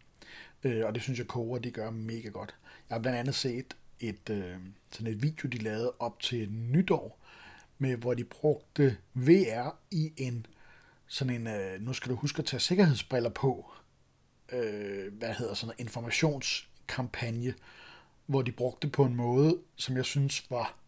Øh, 0.63 0.85
og 0.85 0.95
det 0.95 1.03
synes 1.03 1.19
jeg, 1.19 1.27
Kora 1.27 1.59
de 1.59 1.71
gør 1.71 1.89
mega 1.89 2.29
godt. 2.29 2.55
Jeg 2.89 2.95
har 2.95 3.01
blandt 3.01 3.19
andet 3.19 3.35
set 3.35 3.75
et, 3.99 4.29
øh, 4.29 4.55
sådan 4.91 5.13
et 5.13 5.21
video, 5.21 5.49
de 5.49 5.57
lavede 5.57 5.93
op 5.99 6.19
til 6.19 6.51
nytår, 6.51 7.19
med, 7.77 7.95
hvor 7.95 8.13
de 8.13 8.23
brugte 8.23 8.97
VR 9.13 9.75
i 9.91 10.13
en 10.17 10.45
sådan 11.07 11.35
en, 11.35 11.47
øh, 11.47 11.81
nu 11.81 11.93
skal 11.93 12.11
du 12.11 12.15
huske 12.15 12.39
at 12.39 12.45
tage 12.45 12.59
sikkerhedsbriller 12.59 13.29
på, 13.29 13.71
øh, 14.51 15.13
hvad 15.13 15.33
hedder 15.33 15.53
sådan 15.53 15.75
en 15.77 15.85
informationskampagne, 15.85 17.53
hvor 18.25 18.41
de 18.41 18.51
brugte 18.51 18.87
på 18.87 19.05
en 19.05 19.15
måde, 19.15 19.57
som 19.75 19.97
jeg 19.97 20.05
synes 20.05 20.51
var, 20.51 20.78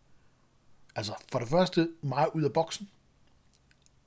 altså 0.95 1.13
for 1.31 1.39
det 1.39 1.47
første 1.47 1.89
meget 2.01 2.29
ud 2.33 2.43
af 2.43 2.53
boksen, 2.53 2.89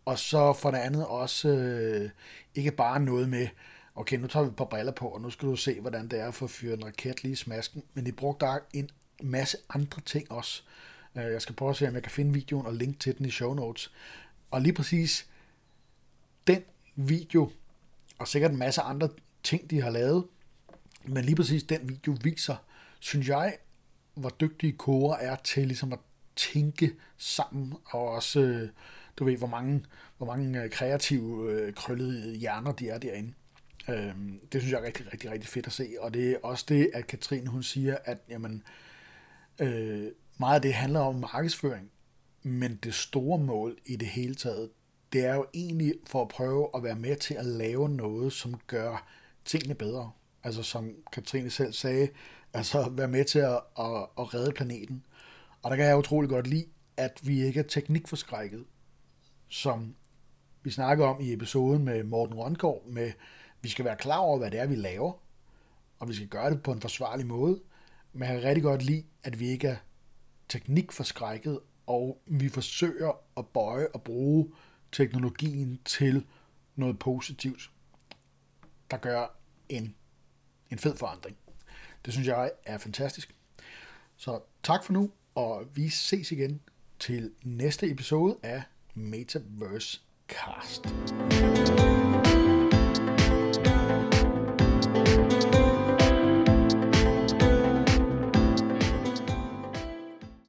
Og 0.04 0.18
så 0.18 0.52
for 0.52 0.70
det 0.70 0.78
andet 0.78 1.06
også 1.06 1.48
øh, 1.48 2.10
ikke 2.54 2.70
bare 2.70 3.00
noget 3.00 3.28
med, 3.28 3.48
okay, 3.94 4.16
nu 4.16 4.26
tager 4.26 4.44
vi 4.44 4.48
et 4.48 4.56
par 4.56 4.64
briller 4.64 4.92
på, 4.92 5.08
og 5.08 5.20
nu 5.20 5.30
skal 5.30 5.48
du 5.48 5.56
se, 5.56 5.80
hvordan 5.80 6.08
det 6.08 6.20
er 6.20 6.30
for 6.30 6.46
at 6.46 6.50
fyre 6.50 6.74
en 6.74 6.84
raket 6.84 7.22
lige 7.22 7.32
i 7.32 7.36
smasken. 7.36 7.82
Men 7.94 8.06
de 8.06 8.12
brugte 8.12 8.46
der 8.46 8.58
en 8.72 8.90
masse 9.22 9.58
andre 9.68 10.00
ting 10.00 10.32
også. 10.32 10.62
Øh, 11.16 11.24
jeg 11.24 11.42
skal 11.42 11.54
prøve 11.54 11.70
at 11.70 11.76
se, 11.76 11.88
om 11.88 11.94
jeg 11.94 12.02
kan 12.02 12.12
finde 12.12 12.32
videoen 12.32 12.66
og 12.66 12.74
link 12.74 13.00
til 13.00 13.18
den 13.18 13.26
i 13.26 13.30
show 13.30 13.54
notes. 13.54 13.92
Og 14.50 14.60
lige 14.60 14.72
præcis 14.72 15.26
den 16.46 16.62
video, 16.94 17.50
og 18.18 18.28
sikkert 18.28 18.50
en 18.50 18.58
masse 18.58 18.80
andre 18.80 19.08
ting, 19.42 19.70
de 19.70 19.80
har 19.82 19.90
lavet, 19.90 20.24
men 21.04 21.24
lige 21.24 21.36
præcis 21.36 21.62
den 21.62 21.88
video 21.88 22.16
viser, 22.22 22.56
synes 23.00 23.28
jeg, 23.28 23.56
hvor 24.14 24.30
dygtige 24.40 24.72
kore 24.72 25.22
er 25.22 25.36
til 25.36 25.66
ligesom 25.66 25.92
at 25.92 25.98
tænke 26.36 26.92
sammen, 27.18 27.74
og 27.84 28.08
også, 28.08 28.40
øh, 28.40 28.68
du 29.16 29.24
ved, 29.24 29.36
hvor 29.36 29.46
mange, 29.46 29.84
hvor 30.16 30.26
mange 30.26 30.62
øh, 30.62 30.70
kreative, 30.70 31.52
øh, 31.52 31.74
krøllede 31.74 32.36
hjerner 32.36 32.72
de 32.72 32.88
er 32.88 32.98
derinde. 32.98 33.32
Øhm, 33.88 34.40
det 34.52 34.60
synes 34.60 34.72
jeg 34.72 34.80
er 34.80 34.86
rigtig, 34.86 35.12
rigtig, 35.12 35.30
rigtig 35.30 35.48
fedt 35.48 35.66
at 35.66 35.72
se, 35.72 35.94
og 36.00 36.14
det 36.14 36.30
er 36.30 36.36
også 36.42 36.64
det, 36.68 36.90
at 36.94 37.06
Katrine 37.06 37.46
hun 37.50 37.62
siger, 37.62 37.96
at 38.04 38.18
jamen, 38.28 38.62
øh, 39.58 40.08
meget 40.38 40.54
af 40.54 40.62
det 40.62 40.74
handler 40.74 41.00
om 41.00 41.14
markedsføring, 41.14 41.90
men 42.42 42.76
det 42.82 42.94
store 42.94 43.38
mål 43.38 43.78
i 43.86 43.96
det 43.96 44.08
hele 44.08 44.34
taget, 44.34 44.70
det 45.12 45.24
er 45.24 45.34
jo 45.34 45.46
egentlig 45.54 45.94
for 46.06 46.22
at 46.22 46.28
prøve 46.28 46.68
at 46.74 46.82
være 46.82 46.96
med 46.96 47.16
til 47.16 47.34
at 47.34 47.46
lave 47.46 47.88
noget, 47.88 48.32
som 48.32 48.60
gør 48.66 49.08
tingene 49.44 49.74
bedre. 49.74 50.10
Altså 50.44 50.62
som 50.62 50.90
Katrine 51.12 51.50
selv 51.50 51.72
sagde, 51.72 52.08
altså 52.52 52.90
være 52.90 53.08
med 53.08 53.24
til 53.24 53.38
at, 53.38 53.60
at, 53.78 54.06
at 54.18 54.34
redde 54.34 54.52
planeten. 54.52 55.04
Og 55.64 55.70
der 55.70 55.76
kan 55.76 55.86
jeg 55.86 55.98
utrolig 55.98 56.30
godt 56.30 56.46
lide, 56.46 56.66
at 56.96 57.20
vi 57.22 57.42
ikke 57.42 57.60
er 57.60 57.64
teknikforskrækket, 57.64 58.64
som 59.48 59.96
vi 60.62 60.70
snakker 60.70 61.06
om 61.06 61.20
i 61.20 61.32
episoden 61.32 61.84
med 61.84 62.02
Morten 62.02 62.34
Røngaard, 62.34 62.86
med 62.86 63.12
vi 63.60 63.68
skal 63.68 63.84
være 63.84 63.96
klar 63.96 64.18
over, 64.18 64.38
hvad 64.38 64.50
det 64.50 64.60
er, 64.60 64.66
vi 64.66 64.74
laver, 64.74 65.12
og 65.98 66.08
vi 66.08 66.14
skal 66.14 66.28
gøre 66.28 66.50
det 66.50 66.62
på 66.62 66.72
en 66.72 66.80
forsvarlig 66.80 67.26
måde. 67.26 67.60
Men 68.12 68.28
jeg 68.28 68.40
kan 68.40 68.48
rigtig 68.48 68.62
godt 68.62 68.82
lide, 68.82 69.04
at 69.22 69.40
vi 69.40 69.48
ikke 69.48 69.68
er 69.68 69.76
teknikforskrækket, 70.48 71.60
og 71.86 72.22
vi 72.26 72.48
forsøger 72.48 73.12
at 73.36 73.46
bøje 73.46 73.88
og 73.94 74.02
bruge 74.02 74.52
teknologien 74.92 75.80
til 75.84 76.26
noget 76.76 76.98
positivt, 76.98 77.70
der 78.90 78.96
gør 78.96 79.36
en, 79.68 79.94
en 80.70 80.78
fed 80.78 80.96
forandring. 80.96 81.36
Det 82.04 82.12
synes 82.12 82.28
jeg 82.28 82.50
er 82.64 82.78
fantastisk. 82.78 83.34
Så 84.16 84.40
tak 84.62 84.84
for 84.84 84.92
nu, 84.92 85.10
og 85.34 85.62
vi 85.74 85.88
ses 85.88 86.32
igen 86.32 86.60
til 86.98 87.30
næste 87.44 87.90
episode 87.90 88.36
af 88.42 88.62
Metaverse 88.94 90.00
Cast. 90.28 90.86